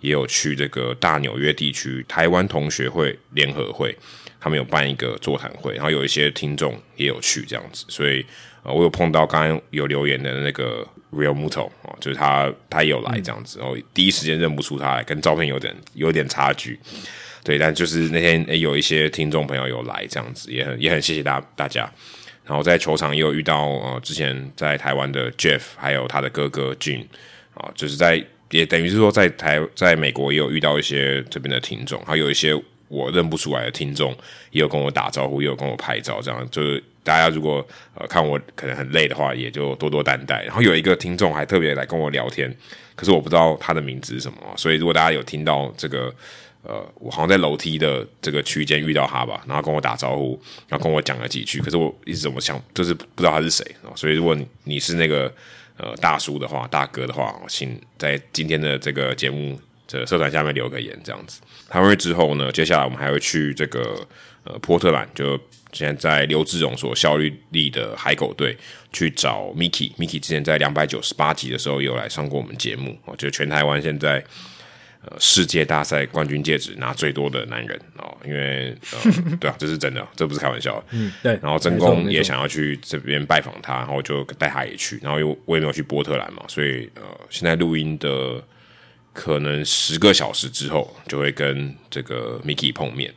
[0.00, 3.96] 也有去这个大纽约地区台湾同学会联合会，
[4.40, 8.24] 他们有办一个座谈会，然后有一些听众也有去这样子，所以
[8.62, 16.78] 呃，我有碰到刚刚有留言的那个 Real Muto 啊，就是他他也有来这样子，然后第一时间认不出他来，跟照片有点有点差距，
[17.42, 21.90] 对，但就是那天有一些听众朋友有来这样子，也很也很谢谢大大家，
[22.44, 27.04] 然后在球场也有遇到呃之前在台湾的 Jeff，还有他的哥哥 Jun
[27.54, 28.24] 啊，就是在。
[28.50, 32.54] 也等于是说，在台在美国也有遇到一些这边的听众，还有一些
[32.88, 34.10] 我认不出来的听众，
[34.50, 40.42] 也有跟我打招呼，也有跟我拍照，这样就是大家如果呃看我可能很累的话，也就多多担待。
[40.44, 42.50] 然后有一个听众还特别来跟我聊天，
[42.96, 46.10] 可是我不知道他的名字是什么，所以如果大家有听到这个
[46.62, 53.62] 呃，我好像在楼梯的这个区间遇到他吧，然后跟我打招呼，然后跟我讲了几句，可是我一直怎么想就是不知道他是谁，
[53.94, 55.30] 所以如果你你是那个。
[55.78, 61.40] 呃，大叔的话，大哥的话，请在今天的这个节目的社团下面留个言，这样子。
[61.68, 63.96] 台湾之后呢，接下来我们还会去这个
[64.44, 65.38] 呃波特兰，就
[65.72, 68.56] 现在在刘志荣所效力力的海狗队
[68.92, 69.92] 去找 Miki。
[69.94, 74.22] Miki 之前在两百九十八集的时候有来上过我们节目，哦，就全台湾现在。
[75.10, 78.76] 呃，世界大赛冠军戒指拿最多的男人哦，因为
[79.40, 80.84] 对啊，这是真的，这不是开玩笑。
[80.90, 81.38] 嗯，对。
[81.42, 84.98] 然后真公也想要去这边拜访他，然后就带他也去。
[85.02, 88.42] 然后又我也没有去波特兰嘛，所以呃，现在录音的
[89.14, 93.14] 可能十个小时之后就会跟这个 Miki 碰面。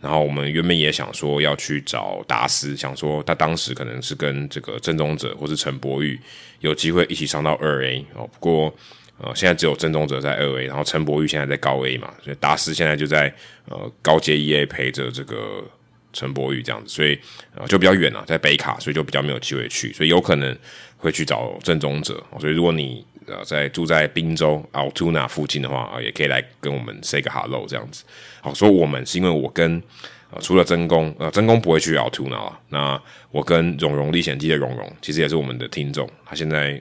[0.00, 6.18] 然后我们原本也想说要去找达斯，想说他当时可能是跟这个郑宗者或是陈柏宇
[6.60, 8.74] 有机会一起上到二 A 哦，不过。
[9.18, 13.32] 呃，现在只有郑宗哲在二 A，然后陈柏宇现在在高 A 嘛，所以达斯现在就在
[13.66, 15.64] 呃高阶一 A 陪着这个
[16.12, 17.18] 陈柏宇这样子，所以
[17.54, 20.54] 呃就比较远了，在北卡，所以就比较没有机会去，所以有可能
[20.98, 22.22] 会去找郑宗哲。
[22.38, 28.04] 所以如果你呃在住在滨州 Altoona 附近的话啊，也可以来跟我们 say 个 hello 这样子。
[28.42, 29.82] 好，说我们是因为我跟
[30.30, 36.78] 呃除了真公呃真公不会去 Altoona 啊，那我跟荣荣历险记的荣荣其实也是我们的听众，他现在。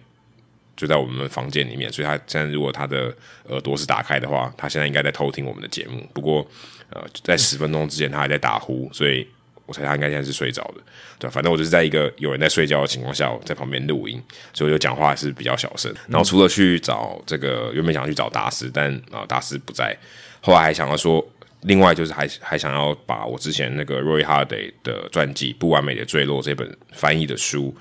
[0.75, 3.13] 就在我们房间里面，所以他现在如果他的
[3.49, 6.05] 耳朵是打开的话，他现在应该在偷听我们的节目。
[6.13, 6.45] 不过，
[6.89, 9.27] 呃，在十分钟之前他还在打呼，所以
[9.65, 10.81] 我猜他应该现在是睡着的，
[11.17, 14.21] 对，反正我就是在一个有人在睡觉的情况下，在旁边录音，
[14.53, 15.93] 所以我就讲话是比较小声。
[16.07, 19.97] 然后除了去找这个原本想要去找大师，但啊大师不在，
[20.41, 21.25] 后来还想要说，
[21.61, 27.75] 另外就是还还想要把我之前那个 Roy Harday 的传记《不完美的坠落》这本翻译的书，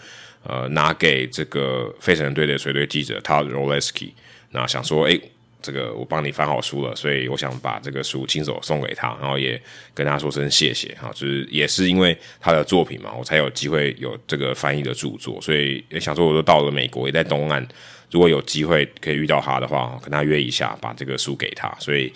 [0.46, 4.10] 呃，拿给这个费城队的随队记者 Todd Roleski，
[4.50, 5.20] 那想说，哎。
[5.66, 9.58] 这个我帮你翻好书了，所以我想把这个书亲手送给他，然后也
[9.94, 17.66] 跟他说声谢谢哈，就是也是因为他的作品嘛，我才有机会有这个翻译的著作，所以也想说我都到了美国，也在东岸，
[18.10, 22.12] 如果有机会可以遇到他的话，跟他约一下，把这个书给他，所以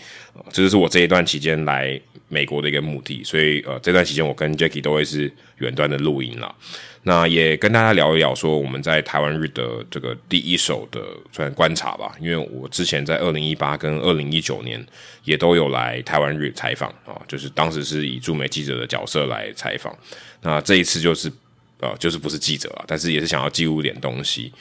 [0.50, 1.98] 这就是我这一段期间来
[2.28, 6.54] 美国的一个目的，所以呃这段期间我跟 Jackie 都会是远端的录音了。
[7.04, 11.00] 那也跟大家聊一聊，说我们在台湾日的这个第一手的
[11.32, 12.12] 算观察吧。
[12.20, 14.84] 因为我之前在二零一八跟二零一九年
[15.24, 19.96] 也都有来台湾日采访啊，就是当时是以驻美记者的角色来采访。
[20.42, 21.32] 那这一次就是
[21.80, 24.52] 呃，就是不是记者啊，但是也是想要记录点东西。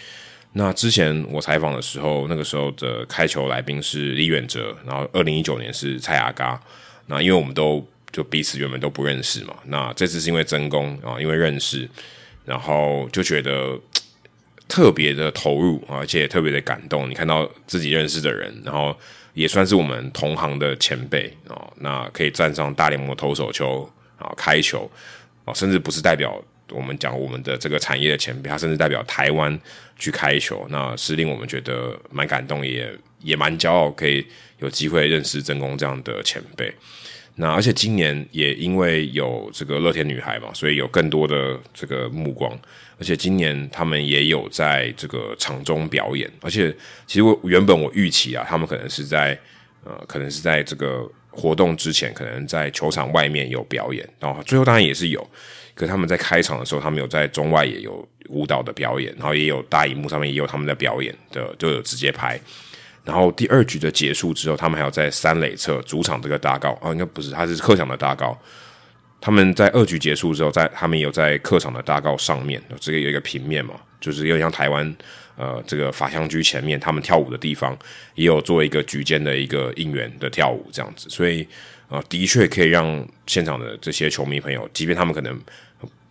[0.54, 6.62] 那之前我采访的时候，那个时候的开球来宾是李远哲，然后二零一九年是蔡雅嘎。
[7.08, 11.90] 那因为我们都就彼此原本都不认识嘛，那这次是因为真功啊，因为认识。
[12.46, 13.78] 然后就觉得
[14.70, 17.10] 特别的投入，而且也特别的感动。
[17.10, 18.98] 你看到自己认识的人，然后
[19.34, 23.84] 也算是我们同行的前辈啊，那可以站上大联盟投手球
[24.18, 24.90] 啊，开球
[25.44, 29.60] 啊，甚至不是代表我们讲我们的这个产业的前辈，他甚至代表台湾
[30.00, 32.90] 去开球，那是令我们觉得蛮感动，也
[33.20, 34.26] 也蛮骄傲，可以
[34.60, 36.74] 有机会认识真宫这样的前辈。
[37.40, 42.52] 那而且今年也因为有这个乐天女孩嘛，所以有更多的这个目光。
[43.00, 46.28] 而且今年他们也有在这个场中表演。
[46.42, 46.76] 而且
[47.06, 49.40] 其实我原本我预期啊，他们可能是在
[49.84, 54.04] 呃，可能是在这个活动之前，可能在球场外面有表演。
[54.20, 55.30] 然后最后当然也是有，
[55.76, 62.42] 可他们在开场的时候，他们有在中外也有舞蹈的表演，然后也有大荧幕上面也有他们的表演的，就有直接拍。
[63.08, 68.38] 然后第二局的结束之后，他们还要在三垒侧主场这个大高哦，应该不是，他是客场的大高。
[69.22, 74.94] 他们在二局结束之后，在他们有在客场的大高上面，这个有一个平面嘛，就是有点像台湾
[75.38, 77.78] 呃这个法香居前面他们跳舞的地方，
[78.16, 81.48] 也有做一个局间的一个应援的跳舞这样子，所以
[81.88, 85.40] 呃的确可以让现场的这些球迷朋友，即便他们可能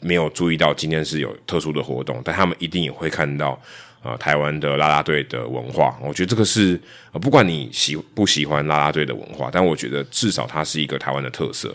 [0.00, 3.60] 没有注意到今天是有特殊的活动，但他们一定也会看到。
[4.02, 6.80] 啊，台湾的啦啦队的文化，我觉得这个是
[7.12, 11.74] 呃，不管你喜不喜欢啦啦队的文化，但我觉得至少它是一个台湾的特色。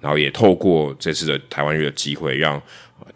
[0.00, 2.62] 然后也透过这次的台湾日的机会，让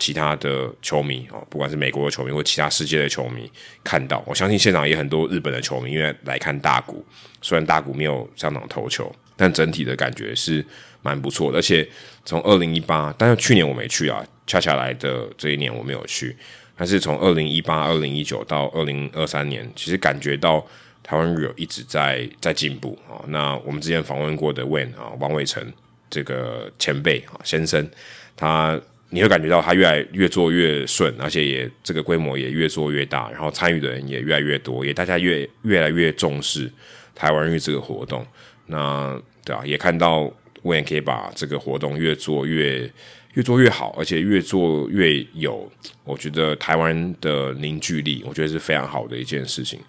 [0.01, 3.49] 其他的球迷哦，不管是美国的球迷或其他世界的球迷
[3.85, 4.20] 看到。
[4.27, 7.05] 我相信现场也很多日本的球迷，因为来看大谷，
[7.41, 10.65] 虽然大谷没有上场投球，但整体的感觉是
[11.03, 11.59] 蛮不错的。
[11.59, 11.89] 而且
[12.24, 16.37] 从二零一八，但是去年我没去啊，恰恰来的这一年我没有去。
[16.77, 20.66] 但是从二零一八、二零一九到二零二三年，其实感觉到
[21.03, 23.23] 台湾日有一直在在进步啊。
[23.28, 25.62] 那我们之前访问过的 Wen 啊，王伟成
[26.11, 27.89] 这个前辈啊先生，
[28.35, 28.81] 他
[29.11, 36.69] 你会感觉到他越来越做越顺，而且也这个规模也越做越大，然后参与的人也越来越多，也大家越越来越重视
[37.15, 38.27] 台湾日这个活动。
[38.66, 40.32] 那对啊，也看到
[40.62, 42.90] Wen 可以把这个活动越做越。
[43.34, 45.70] 越做越好，而且越做越有，
[46.04, 49.80] 我觉得台湾的凝聚力，我觉得是非常好的一件事情。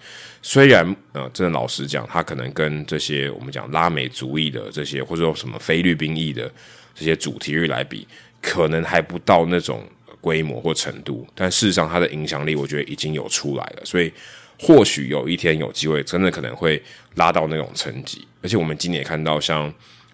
[0.41, 6.49] 虽然呃，真的老实讲，他可能跟这些我们讲拉美族裔的这些，或者说什么菲律宾裔的
[6.95, 8.07] 这些主题日来比，
[8.41, 9.85] 可能还不到那种
[10.21, 11.27] 规模或程度。
[11.35, 13.81] 但事实上，它的影响力，我觉得已经有出来了。
[13.83, 14.09] 所以，
[14.57, 16.81] 或许有一天有机会，真的可能会
[17.15, 18.25] 拉到那种层级。
[18.41, 19.73] 而且，我们今年也看到像。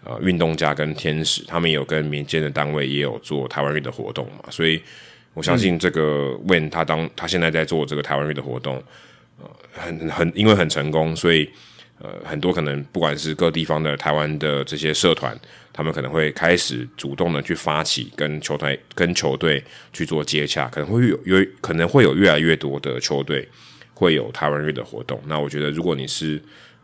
[0.10, 4.82] 呃，运动家跟天使，他们有跟民间的单位也有做台湾日的活动嘛，所以
[5.36, 8.82] 我相信这个 When 他当他现在在做这个台湾日的活动，
[9.40, 11.48] 呃，很很因为很成功，所以
[12.00, 15.40] 呃，很多可能不管是各地方的台湾的这些社团，
[15.72, 19.64] 他们可能会开始主动的去发起跟球队跟球队
[19.94, 23.48] 去做接洽，可能会有有可能会有越来越多的球队
[23.94, 25.22] 会有台湾日的活动。
[25.28, 26.42] 那我觉得，如果你是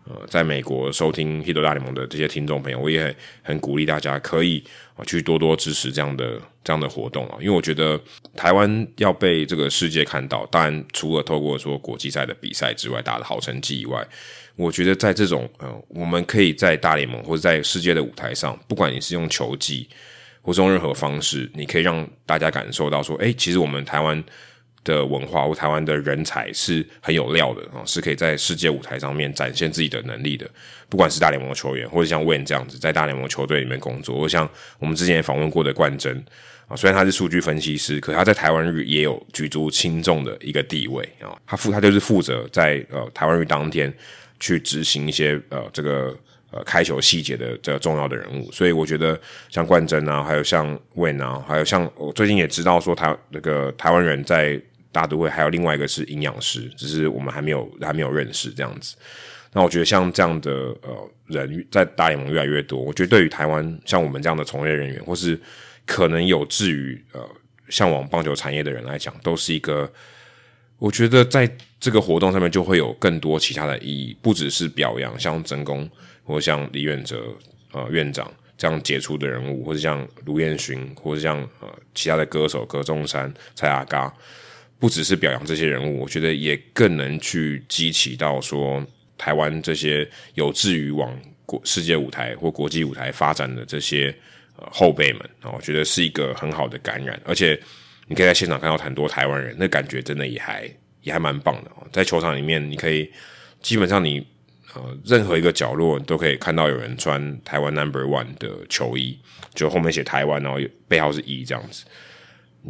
[0.07, 4.63] 呃，在美国收听《h i t 大联盟》的这些听众朋友，我也很鼓励大家可以
[4.95, 7.99] 啊去多多支持这样的这样的活动啊，因为我觉得
[8.35, 14.07] 台湾要被这个世界看到，当然除了透过说国际赛的比赛之外，打的好成绩以外，
[14.55, 19.89] 我觉得在这种呃，我们可以在大联盟或者在世界的舞台上，不管你是用球技
[20.43, 24.23] 或是用任何方式，你可以让大家感受到说，哎，其实我们台湾
[24.85, 30.49] 的文化或台湾的人才是很有料的啊，是可以在世界舞台上面展现自己的能力的。
[30.87, 34.49] 不管是大联盟球员，或者像 Win 这样子在大联盟球队里面工作，或像
[34.79, 36.23] 我们之前访问过的冠真
[36.69, 41.35] 啊，虽然他是数据分析师，可他在台湾日也有举足轻重的一个地位啊。
[41.45, 43.93] 他负他就是负责在呃台湾日当天
[44.39, 46.15] 去执行一些呃这个。
[46.51, 54.61] 呃，开球细节的这个重要的人物，所以我觉得像冠真啊，还有像 Win 啊，还有像我最近也知道说台那个台湾人在
[54.95, 58.95] 大都会，还有另外一个是营养师，只是我们还没有还没有认识这样子。
[59.51, 60.51] 那我觉得像这样的
[60.81, 65.37] 呃人在大联盟越来越多，我觉得对于台湾像我们这样的从业人员，或是
[65.85, 67.19] 可能有志于呃
[67.67, 69.91] 向往棒球产业的人来讲，都是一个
[70.77, 71.49] 我觉得在
[71.79, 75.89] 这个活动上面就会有更多其他的意义，不只是表扬，像真功。
[76.27, 77.23] 或像李远哲
[77.71, 78.27] 呃院长
[78.57, 84.11] 这样杰出的人物，或者像卢彦勋，或者像呃其他的歌手葛中山、蔡阿嘎，
[84.79, 88.85] 不只是表扬这些人物，我觉得也更能去激起到说
[89.17, 94.15] 台湾这些有志于往国世界舞台或国际舞台发展的这些
[94.57, 95.21] 呃后辈们，
[95.53, 97.59] 我觉得是一个很好的感染，而且
[98.07, 100.69] 你可以在现场看到很多台湾人，那感觉真的也还
[101.01, 103.11] 也还蛮棒的哦，在球场里面你可以
[103.61, 104.25] 基本上你。
[104.73, 109.17] 呃，任何一个角落都可以看到有人穿台湾 Number One 的球衣，
[109.53, 111.85] 就后面写台湾，然后背号是一这样子，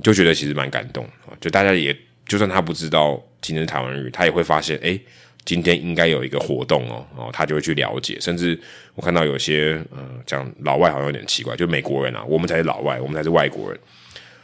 [0.02, 1.34] 就觉得其实蛮感动啊。
[1.40, 1.96] 就大家也，
[2.28, 5.00] 就算他不知道今天是台湾日，他也会发现，哎，
[5.44, 8.18] 今天应该有一个活动哦，然后他就会去了解。
[8.20, 8.60] 甚至
[8.96, 13.80] 我看到有些，呃，讲老外好像有点奇怪，就美国人啊，我们才是老外，我们才是外国人，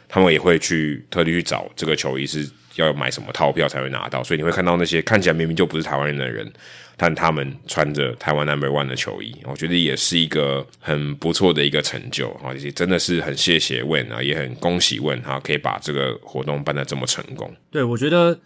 [0.08, 6.50] 他们也会去特地去找这个球衣是要买什么套票才会拿到，所以你会看到那些看起来明明就不是台湾人的人。
[7.02, 12.54] 但他们穿着台湾 Number One 的球衣，我觉得也是一个很不错的一个成就啊！
[12.54, 17.52] 也真的是很谢谢 Win 啊，也很恭喜 Win 哈，可以把这个活动办得这么成功。
[17.72, 18.38] 对，我觉得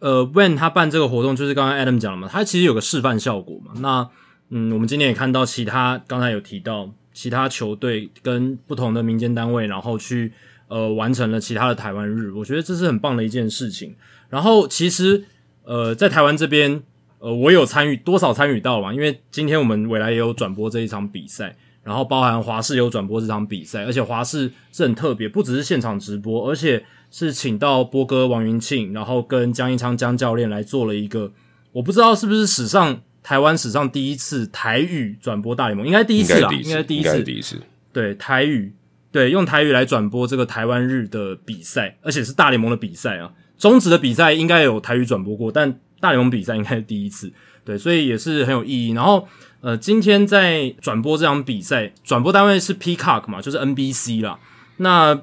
[0.00, 3.70] 呃，Wen 他办这个活动，就是刚刚 Adam 讲了嘛，他其实有个示范效果嘛。
[3.76, 4.10] 那
[4.48, 10.32] 嗯，我们今天也看到其他刚才有提到其他球队跟不同的民间单位，然后去
[10.66, 13.94] 呃完成了其他的台湾日，我觉得这是很棒的一件事情。
[14.28, 15.22] 然后其实
[15.62, 16.82] 呃，在台湾这边。
[17.20, 18.94] 呃，我有参与多少参与到嘛？
[18.94, 31.32] 因为今天我们未来也有转播这一场比赛，然后包含华视有转播这场比赛，而且华视是很特别，不只是现场直播，而且是请到波哥王云庆，然后跟江一昌江教练来做了一个，
[31.72, 37.60] 我不知道是不是史上台湾史上第一次台语转播大联盟，应该第一次啦，应该第一次，第一次，
[37.92, 38.72] 对台语，
[39.10, 45.80] 对用台语来转播这个台湾日的比赛，而且是大联盟的比赛啊，中职的比赛应该有台语转播过，但。
[46.00, 47.32] 大联盟比赛应该是第一次，
[47.64, 48.92] 对，所以也是很有意义。
[48.92, 49.26] 然后，
[49.60, 54.38] 呃，今天在转播这场比赛，转播单位是 Peacock 嘛，就是 NBC 啦。
[54.76, 55.20] 那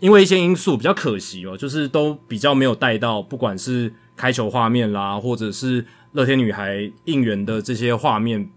[0.00, 8.50] 因为一些因素比较可惜哦，就是都比较没有带到，不管是开球画面啦，或者是乐天女孩应援的这些画面，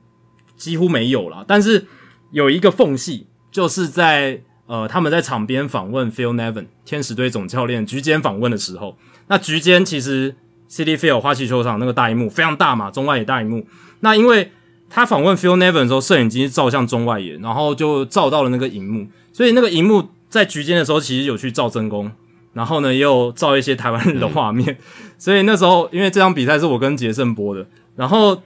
[0.58, 1.46] 几乎没有啦。
[1.48, 1.86] 但是
[2.32, 8.98] 有一个缝隙，就是在呃他们在场边访问 Phil Nevin 天使队总教练局间访问的时候，
[9.28, 10.36] 那局间其实。
[10.74, 13.64] City Field 花旗球场那个大荧幕非常大嘛，中外野大荧幕。
[14.00, 14.52] 那因为
[14.90, 22.12] 他访问 Phil Nevin 的时候，摄影机照向中外野，然后就照到了那个荧幕，所以那个荧幕在局间的时候，其实有去照真功，
[22.54, 24.78] 然后呢也有照一些台湾人的画面。
[25.20, 28.42] 所以那时候，因为这场比赛是我跟杰森播的，然后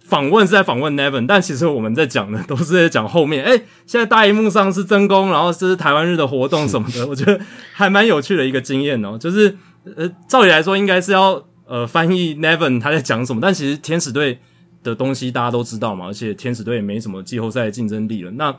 [0.00, 3.42] 访问是在访问 Nevin，但其实我们在讲的都是在讲后面。
[3.42, 7.40] 哎，现在大荧幕上是真功，然后这是台湾日的活动什么的，我觉得
[7.72, 9.18] 还蛮有趣的一个经验哦。
[9.18, 9.56] 就是
[9.96, 11.42] 呃，照理来说应该是要。
[11.70, 13.40] 呃，翻译 Nevin 他在讲什么？
[13.40, 14.36] 但其实天使队
[14.82, 18.30] 的东西大家都知道嘛，而且天使队也没什么季后赛竞争力了。
[18.32, 18.52] 那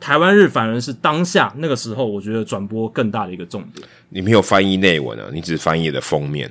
[0.00, 3.86] 台湾日反而是当下那个时候，我觉得转播更大的一个重点。
[4.08, 6.50] 你没有翻译内文啊，你只翻译的封面。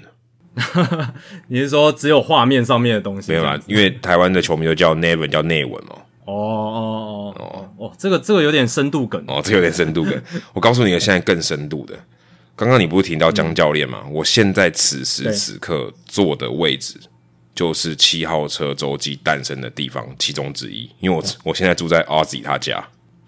[1.49, 3.33] 你是说只有画面上面的东西？
[3.33, 5.91] 没有啊，因为台湾的球迷都叫 Nevin，叫内文嘛。
[6.23, 10.13] 哦哦哦哦哦，这个这个有点深度梗哦，这有点深度梗。
[10.53, 11.93] 我告诉你，现在更深度的。
[12.57, 14.03] 刚刚你不是提到江教练吗？
[14.11, 16.99] 我现在此时此刻坐的位置
[17.53, 22.83] 就是七号车周记诞生的地方其中之一，因为我我现在住在阿 Z 他家。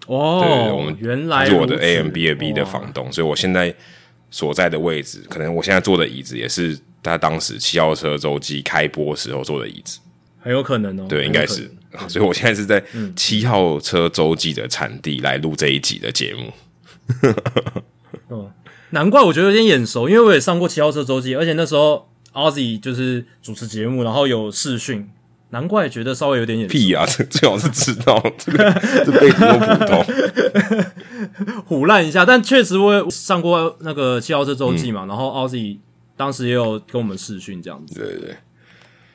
[0.08, 3.72] 哦，对，我们原来是我的 A M B A B 的房东，所以我现在
[4.32, 10.00] 所在的位置，可能我现在坐的椅子也是他当时七号车周记开播时候坐的椅子，
[10.40, 11.70] 很有可能哦，对，应该是，
[12.08, 12.82] 所以我现在是在
[13.14, 16.52] 七号车周记的产地来录这一集的节目，
[18.26, 18.50] 哦。
[18.90, 25.08] 难怪我觉得有点眼熟，因为我也上过七号车周记，而且那时候 Ozzy 就是主持节目，然后有视讯，
[25.50, 26.72] 难怪觉得稍微有点眼熟。
[26.72, 28.72] 屁啊， 这最好是知道， 这个
[29.04, 30.04] 这辈子都不懂，
[31.66, 32.24] 胡烂一下。
[32.24, 35.78] 但确实我上过那个七号车周记嘛，然后 Ozzy
[36.16, 37.94] 当时也有跟我们视讯这样子。
[37.94, 38.36] 对对，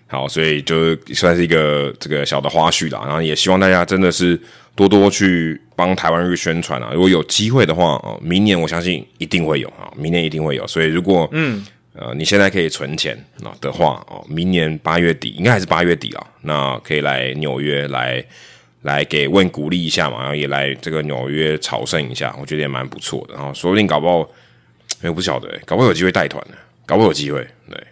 [0.07, 4.39] 好，所以就算是一个这个小的花絮啦，然后也希望大家真的是
[4.75, 6.91] 多多去帮台湾日宣传啊！
[6.93, 10.65] 如果有机会的话哦，明年我相信一定会有啊，明年一定会有。
[10.67, 18.23] 所以如果嗯呃你现在可以存钱啊的话哦，明年八月底应该还是八月底啊，那可以来纽约来
[18.83, 23.33] 来给问鼓励一下嘛，然后也来这个纽约朝圣一下，我觉得也蛮不错的。
[23.33, 24.29] 然后说不定搞不好，
[25.01, 26.55] 我不晓得，搞不好有机会带团呢。
[26.85, 27.83] 搞不好有机会，对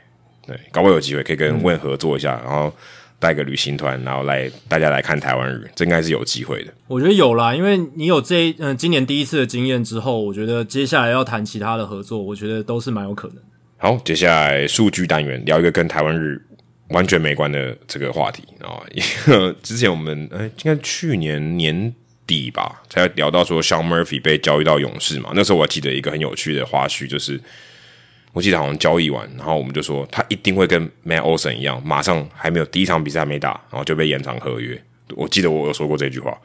[0.46, 2.74] 对，搞不好有机会可以跟问合作一下，然后
[3.18, 6.74] 带个旅行团，然后来大家来看台湾日，这应该是有机会的。
[6.88, 13.38] 我觉得有啦，因为你有这嗯今年第一次的经验之后，我觉得接下来要谈其他的合作，我觉得都是蛮有可能。
[13.78, 16.42] 好，接下来数据单元聊一个跟台湾日
[16.90, 18.84] 完全没关的这个话题啊。
[19.64, 21.94] 之前我们哎，应该去年年
[22.28, 25.32] 底吧，才聊到说 Sean Murphy 被交易到勇士嘛。
[25.34, 27.40] 那时候我记得一个很有趣的花絮，就是。
[28.34, 34.82] 我记得好像交易完，然后我们就说他一定会跟 Matt Olson 一样，马上还没有第一场比赛还没打，然后就被延长合约。
[35.16, 36.36] 我记得我有说过这句话，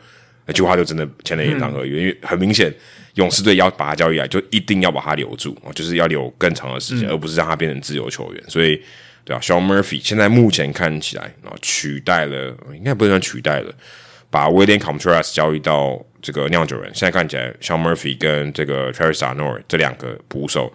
[0.45, 2.71] 那句话就真的签了延长合约，因为很明显
[3.15, 8.45] 勇士队要把他交易来，就一定要把他留住，就是要留更长的时间，而不是让他变成自由球员。
[8.49, 8.79] 所以，
[9.25, 13.73] 对啊，Sean Murphy 现在目前看起来啊，取代了，应该不能算取代了，
[14.29, 16.91] 把 William Contreras 交易到这个酿酒人。
[16.95, 20.71] 现在看起来，Sean Murphy 跟这个 Travis Arnold 这两个捕手。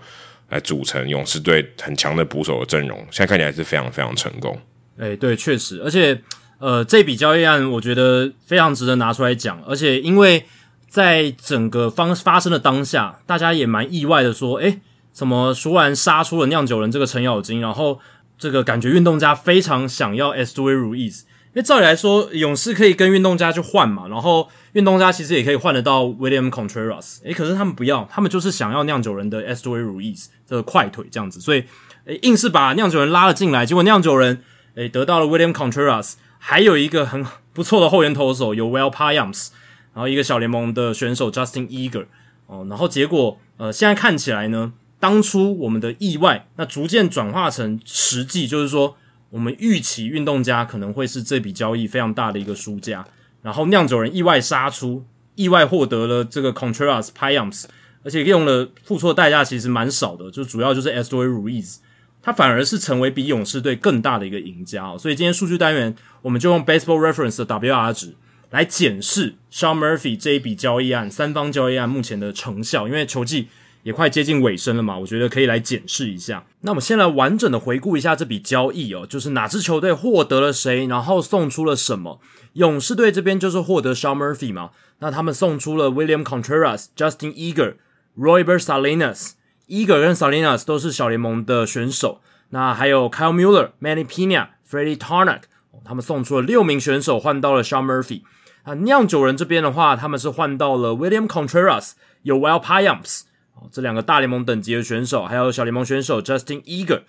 [0.53, 4.57] 来组成勇士队很强的捕手的阵容，现在看起来是非常非常成功。
[4.97, 6.21] 哎，对，确实，而且
[6.59, 9.61] 呃，这笔交易案我觉得非常值得拿出来讲。
[9.67, 10.45] 而且因为
[10.87, 14.79] 在整个方发生的当下，大家也蛮意外的，说，哎，
[15.11, 17.59] 怎么突然杀出了酿酒人这个程咬金？
[17.59, 17.99] 然后
[18.37, 20.53] 这个感觉运动家非常想要 S.
[20.53, 20.61] D.
[20.61, 24.47] Ruiz，因为照理来说，勇士可以跟运动家去换嘛，然后。
[24.73, 29.63] 运动家其实也可以换得到 William Contreras，诶，可是他们不要，他们就是想要酿酒人的 S.
[29.63, 29.69] D.
[29.69, 31.63] Ruiz 这个快腿这样子，所以
[32.05, 34.43] 诶硬是把酿酒人拉了进来，结果酿酒人
[34.75, 37.23] 诶得到了 William Contreras，还有一个很
[37.53, 39.49] 不错的后援投手有 Will Payams，
[39.93, 42.07] 然后一个小联盟的选手 Justin Eager，
[42.47, 48.97] 哦，然后结果呃现在看起来呢，当初我们的意外那逐渐转化成实际，就是说
[49.29, 53.05] 我们预期运动家可能会是这笔交易非常大的一个输家。
[53.43, 55.05] 然后酿酒人意外杀出，
[55.35, 57.65] 意外获得了这个 Contreras Pyams，
[58.03, 61.75] 而且用了付出的代价其实蛮少的，就主要就是 SDOY Ruiz，
[62.21, 64.97] 他反而是成为比勇士队更大的一个赢家哦。
[64.97, 68.15] 所以今天数据单元我们就用 Baseball Reference 的 WR 值
[68.49, 73.49] 来检视 Sean Murphy 这一笔交易案三方交易案目前的成效，因为球季
[73.83, 76.45] 也快接近尾声了嘛，我觉得可以来检视一下。
[76.61, 82.19] 那我们先来完整的回顾一下这笔交易哦，就是哪支球队获得了谁，然后送出了什么。
[82.53, 87.75] 勇士队这边就是获得 Sean Murphy 嘛，那他们送出了 William Contreras、Justin Eager、
[88.17, 89.31] Royber Salinas。
[89.67, 95.43] Eager 跟 Salinas 都是小联盟的选手，那还有 Kyle Mueller、Manny Pina、Freddie Tarnak，
[95.83, 98.21] 他们送出了六名选手换到了 Sean Murphy。
[98.63, 103.23] 啊，酿酒人这边的话，他们是换到了 William Contreras，有 Will Payams，
[103.71, 107.01] 这两个大联盟等级的选手，还有小联盟选手 Justin Eager。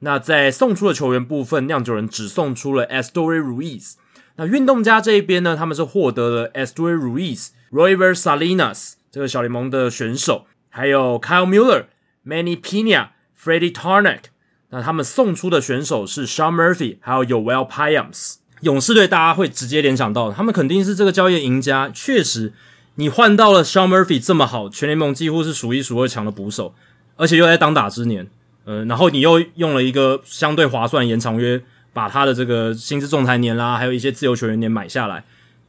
[0.00, 3.94] 那在送出的球员部分，酿酒人只送出了 Estory Ruiz。
[4.36, 11.84] 那运动家这一边呢，他们是获得了 Estory Ruiz、Royver Salinas 这个小联盟的选手，还有 Kyle Mueller、
[12.26, 13.10] Many Pina、
[13.40, 14.24] Freddie Tarnak。
[14.70, 18.38] 那他们送出的选手是 Sean Murphy，还有 Yoel Payams。
[18.62, 21.88] 勇士队大家会直接联想到，他们肯定是这个交易赢家。
[21.94, 22.52] 确实，
[22.96, 26.74] 你换到了 Sean Murphy 这么好，全联盟几乎是数一数二强的捕手，
[27.16, 28.26] 而且又在当打之年，
[28.64, 31.62] 呃，然后你又用了一个相对划算延长约。
[31.94, 35.22] 把他的这个薪资仲裁年啦，还有一些自由球员年买下来，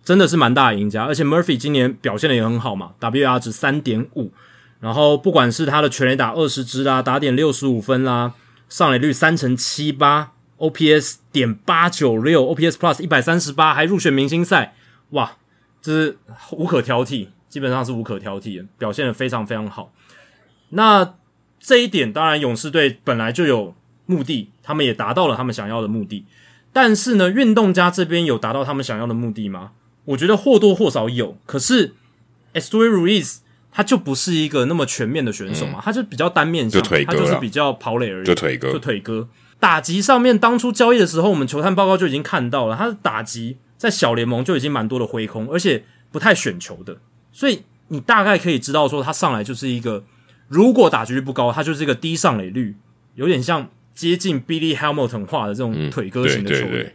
[0.04, 1.04] 真的是蛮大的赢家。
[1.04, 4.32] 而且 Murphy 今年表现的也很好嘛，WR 值三点五，
[4.80, 8.34] 然后不管是他的全垒打二十支啦，打点六十五分啦，
[8.68, 14.74] 上垒率三成七八，OPS 点八九六，OPS Plus 一百三十八，还入选明星赛，
[15.12, 15.34] 哇，
[15.86, 16.18] 这是
[16.52, 19.92] 无可挑剔，基本上是无可挑剔的，表现的非常非常好。
[20.70, 21.16] 那
[21.60, 23.76] 这一点当然勇士队本来就有。
[24.08, 26.28] 目的，他们也达到了他们想要的目的，
[26.72, 29.72] 但是呢，运动家这边有达到他们想要的目的吗？
[30.04, 31.36] 我觉得或多或少有。
[31.48, 31.96] 可是
[32.54, 33.38] e s t o y Ruiz
[33.72, 39.28] 他就不是一个那么全面的选手嘛，他就比较单面，就腿哥，他就是比较跑垒而已，就腿哥，就腿哥。
[39.60, 46.98] 打击上面，当初交易的时候，我们球探报告就已经看到了，他的打击在小联盟就已经蛮多的挥空，而且不太选球的，
[47.32, 50.04] 所以你大概可以知道说，他上来就是一个，
[50.48, 52.76] 如果打击率不高，他就是一个低上垒率，
[53.16, 53.70] 有点像。
[53.96, 56.94] 接近 Billy Hamilton 化的这种腿哥型的球员，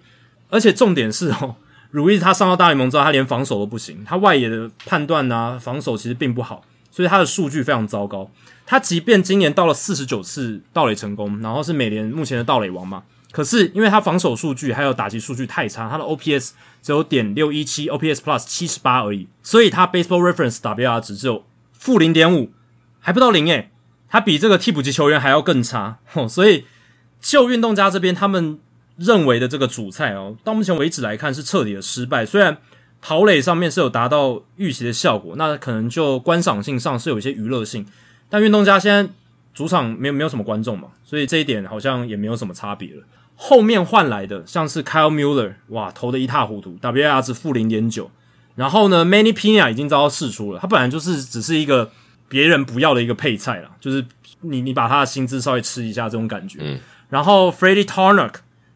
[0.50, 1.56] 而且重点是哦，
[1.90, 8.30] 如意他上到大联盟之后，他连防守都不行，他外野的判断啊，防守其实并不好，所以他的数据非常糟糕。
[8.66, 13.02] 他即便今年到了四十九次盗垒成功，然后是美联目前的盗垒王嘛，
[13.32, 16.50] 可是因为他防守数据还有打击数据太差，他的 OPS
[16.82, 22.50] 只有点六一七，OPS Plus 七十八而已，所以他 Baseball Reference WR 值只有负零点五，
[23.00, 23.70] 还不到零诶，
[24.08, 26.64] 他比这个替补级球员还要更差，哦所以
[27.20, 28.58] 就运动家这边他们
[28.96, 32.58] 认为的这个主菜哦，到目前为止来看是彻底的失败，虽然。
[33.02, 37.86] 跑垒上面是有达到预期的效果，那可能就观赏性上是有一些娱乐性，
[38.28, 39.10] 但运动家现在
[39.54, 43.02] 主场没有没有什么观众嘛，所以这一点好像也没有什么差别了。
[43.36, 48.10] 后面换来的像是 Kyle Mueller，哇，投的一塌糊涂，WAR 值负零点九。
[48.54, 51.90] 然后呢，Many Pina 已经遭到释出了，他本来就是只是一个
[52.28, 54.04] 别人不要的一个配菜了，就是
[54.40, 56.58] 你你把他的薪资稍微吃一下这种感觉。
[56.60, 56.78] 嗯。
[57.08, 58.34] 然后 Freddie Tarnok，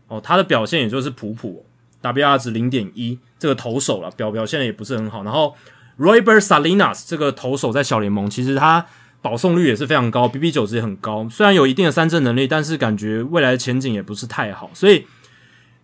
[0.08, 1.66] 哦，他的表现也就是普普
[2.02, 3.18] ，WAR 值零点一。
[3.36, 5.54] 这个投手了表表现的也不是很好，然后
[5.98, 8.86] Royber Salinas 这个投手在小联盟其实他
[9.24, 15.06] 保送率也是非常高，BB 九值也很高，虽然有一定的三振能力，但是感觉未来的前景也不是太好，所以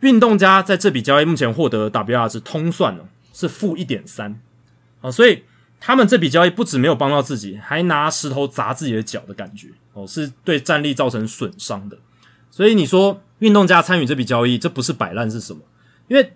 [0.01, 4.39] 运动家在这笔交易目前获得 WR 值通算呢是负一点三。
[5.01, 5.45] 啊，所以
[5.81, 11.97] 他们这笔交易不止没有帮到自己，还拿石头砸自己的脚的感觉哦，是对战力造成损伤的，
[12.51, 15.61] 所以你说运动家参与这笔交易，这不是摆烂是什么？
[16.09, 16.35] 因为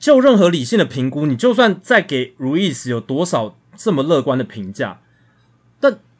[0.00, 5.00] 就任何理性的评估，你就算再给 Ruiz 有多少这么乐观的评价，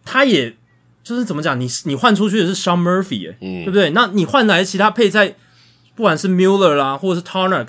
[0.06, 0.56] 他也
[1.02, 3.90] 就是怎么讲，你你换出去的是 Sean Murphy，嗯，对不对？
[3.90, 5.34] 那你换来其他配菜，
[5.94, 7.68] 不管是 Muller 啦，或者是 Tarnak，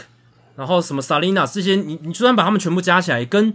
[0.55, 3.53] 然后什么 Salinas 这些，你你就算把他们全部加起来，跟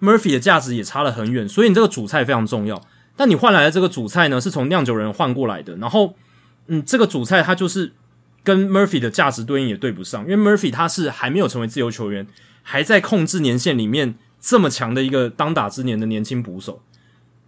[0.00, 1.48] Murphy 的价值也差了很远。
[1.48, 2.82] 所以你这个主菜非常重要。
[3.16, 6.14] 但你换来的这个主菜呢，是从酿酒人换过来的，然后
[6.66, 7.92] 嗯，这个主菜它就是。
[8.46, 12.24] 跟 Murphy 的价值对应也对不上，因为 Murphy 他是还没有成为自由球员，
[12.62, 16.80] 还在控制年限里面这么强的一个当打之年的年轻捕手。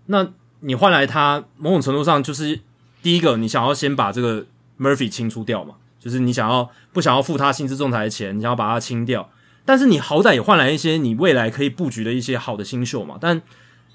[0.06, 2.60] 那你换来他，某种程度上就是
[3.02, 4.46] 第一个，你想要先把这个
[4.78, 9.30] Murphy 清除掉嘛，就是你想要不想要付他薪资仲裁的钱，你想要把它清掉。
[9.64, 13.16] 但是你好歹也换来一些你未来可以布局的一些好的新秀嘛。
[13.20, 13.42] 但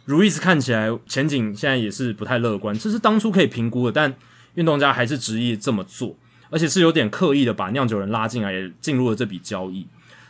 [0.05, 4.13] 如意斯看起来前景现在也是不太乐观，这是当初可以评估的，但
[4.55, 6.15] 运动家还是执意这么做。
[6.49, 9.87] 而且是有点刻意的把酿酒人拉进来，也进入了这笔交易。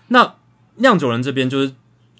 [0.08, 0.36] 那
[0.76, 1.74] 酿酒人这边就是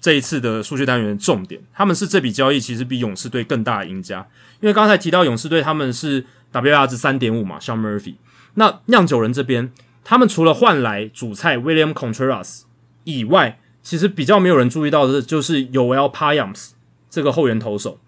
[0.04, 4.28] 这一次的数据单元重点，他们是这笔交易其实比勇士队更大的赢家，
[4.60, 8.16] 因为刚才提到勇士队他们是 WR 值三点五嘛，像 Murphy。
[8.56, 9.72] 那酿酒人这边，
[10.04, 12.64] 他们除了换来主菜 William Contreras
[13.04, 16.72] 以外，其实比较没有人注意到的就是 Yoel Payams
[17.08, 17.98] 这个后援投手。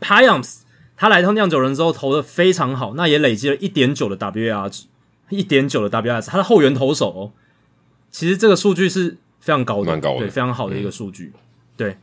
[0.00, 0.58] Payams
[0.96, 4.84] 他来到酿酒人之后投的非常好，那也累积了一点九的 WR 值。
[5.30, 7.32] 一点九的 WS，他的后援投手哦，
[8.12, 11.32] 其实这个数据是非常高的，蛮高的，对，非常好的一个数据。
[11.76, 11.96] 对。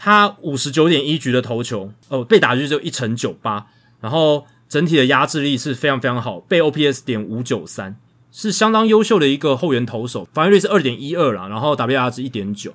[0.00, 3.66] 他五十九点一局的投球，哦，被打局只有一成九八，
[4.00, 7.96] 然后整体的压制力是非常非常好，被 OPS 点五九三，
[8.30, 12.72] 是相当优秀的一个后援投手，防御率是二点一二啦，然后 WR 值一点九，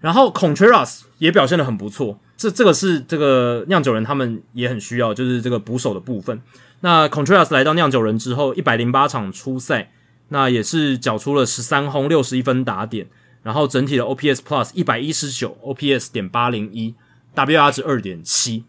[0.00, 6.40] 然后 Contreras 也表现的很不错，这这个是这个酿酒人他们也很需要，就是这个捕手的部分。
[6.80, 9.92] 那 Contreras 来到酿酒人之后，一百零八场出赛，
[10.28, 13.08] 那也是缴出了十三轰六十一分打点，
[13.42, 16.94] 然后整体的 OPS Plus 一百一十九，OPS 点八零一
[17.34, 18.64] ，WR 值二点七，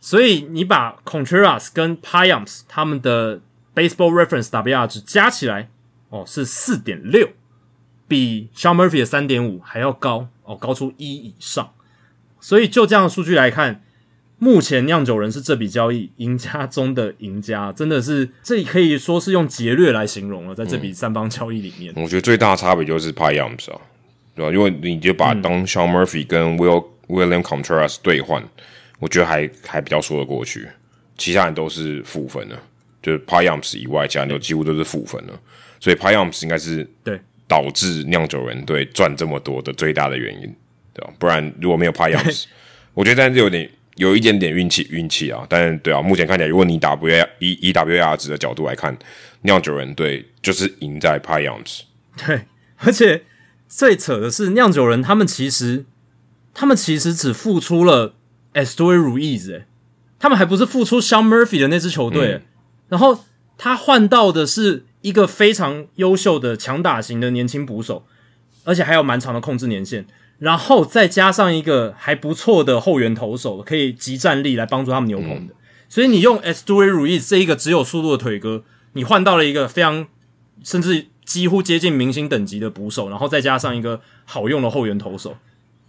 [0.00, 3.40] 所以你把 Contreras 跟 Payams 他们的
[3.74, 5.68] Baseball Reference WR 值加起来，
[6.08, 7.28] 哦是四点六，
[8.08, 11.72] 比 Sean Murphy 的三点五还要高哦，高出一以上，
[12.40, 13.82] 所以就这样的数据来看。
[14.36, 20.54] 目前酿酒人是这笔交易赢家中的赢家，真的是这里可以说是用劫掠来形容了。
[20.54, 23.80] 在这笔三方交易里面，我觉得最大的差别就是 Payams 啊，
[24.34, 24.52] 对吧？
[24.52, 28.42] 因为你就把当 Sean Murphy 跟 Will William Contreras 兑换，
[28.98, 30.66] 我觉得还还比较说得过去。
[31.16, 32.58] 其他人都是负分的，
[33.02, 35.32] 就是 Payams 以外，其他人几乎都是负分的。
[35.78, 40.54] 所以 Payams 应该是对导致酿酒人队赚这么多的最大的原因，
[40.92, 41.12] 对吧？
[41.18, 42.44] 不然如果没有 Payams，
[42.94, 43.70] 我觉得但是有点。
[43.96, 45.46] 有一点点运气，运气啊！
[45.48, 48.92] 但是对啊，目前看起来，如果你打 W 以以 W R 值的角度来看，
[49.42, 51.84] 酿酒人队就是赢在 p y o n s
[52.16, 52.40] 对，
[52.78, 53.22] 而且
[53.68, 55.84] 最扯的是，酿酒人他们其实
[56.52, 58.14] 他们其实只付出了
[58.54, 59.66] Estoy Ruiz，哎，
[60.18, 62.42] 他们还不是付出 Sean Murphy 的那支球队，
[62.88, 63.24] 然后
[63.58, 68.04] 他换到的是一个非常优秀的强打型的年轻捕手，
[68.64, 70.06] 而且还有蛮长的控制年限。
[70.38, 75.54] 然后再加上一个还不错的后援投手，可以集战力来帮助他们牛棚的。
[75.88, 76.64] 所以你用 S.
[76.66, 80.06] d u r r i 这一个只有速度的腿哥，你换到了一个非常
[80.64, 85.36] 甚至几乎接近明星等级的捕手，然后再加上一个好用的后援投手，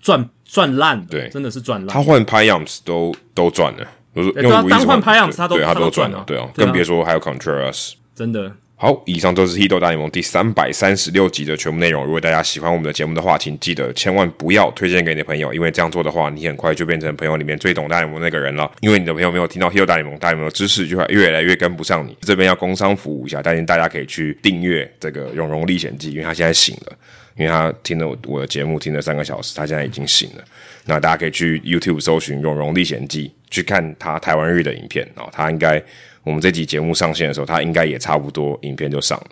[0.02, 1.90] 赚赚烂，对，真的是赚烂。
[1.90, 8.52] 他换 Pyams 都都赚了，我说用五亿单换拍样子，他都他都赚了，对啊，更别说还有 Contreras，真的。
[8.78, 12.04] 好，以上就是《h i t 大联盟》第三百三十六集的全部内容。
[12.04, 18.70] 如果大家喜欢我们的节目的话，请记得千万不要推荐给你的朋友，因为这样做的话，你很快就变成朋友里面最懂大联盟那个人了。
[18.82, 22.18] 因为你的朋友没有听到《h i t 大联盟》，大联盟的知识就会越来越跟不上你。
[22.20, 26.98] 这边要工商服务一下，但是大家可以去订阅这个《永荣历险记》，因为他现在醒了，
[27.38, 30.44] 因为他听了我的节目听了三个小时，他现在已经醒了。
[30.84, 35.30] 那大家可以去 YouTube 搜寻《永荣历险记》，去看他台湾日的影片哦。
[35.32, 35.82] 他应该
[36.26, 39.28] 我们这集节目上线的时候，他应该也差不多影片就上了。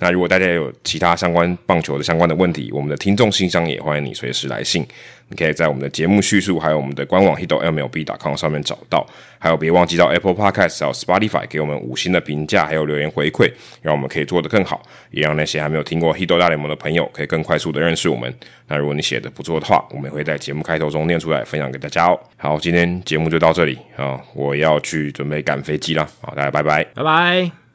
[0.00, 4.84] 那如果大家有其他相关棒球的相关的问题，我们的听众信箱也欢迎你随时来信。
[5.30, 9.06] 你可以在我们的节目叙述，还有我们的官网 hitomlb.com 上面找到。
[9.38, 13.50] 还有别忘记到 Apple Podcast 有 Spotify 给我们五星的评价，还有留言回馈，
[13.80, 18.34] 让我们可以做得更好，也让那些还没有听过 Hito 大联盟的朋友可以更快速的认识我们。
[18.66, 22.20] 那如果你写的不错的话，我们也会在节目开头中念出来分享给大家哦。
[22.36, 26.06] 好，今天节目就到这里啊，我要去准备赶飞机了。
[26.20, 27.69] 好，大家拜拜，拜拜。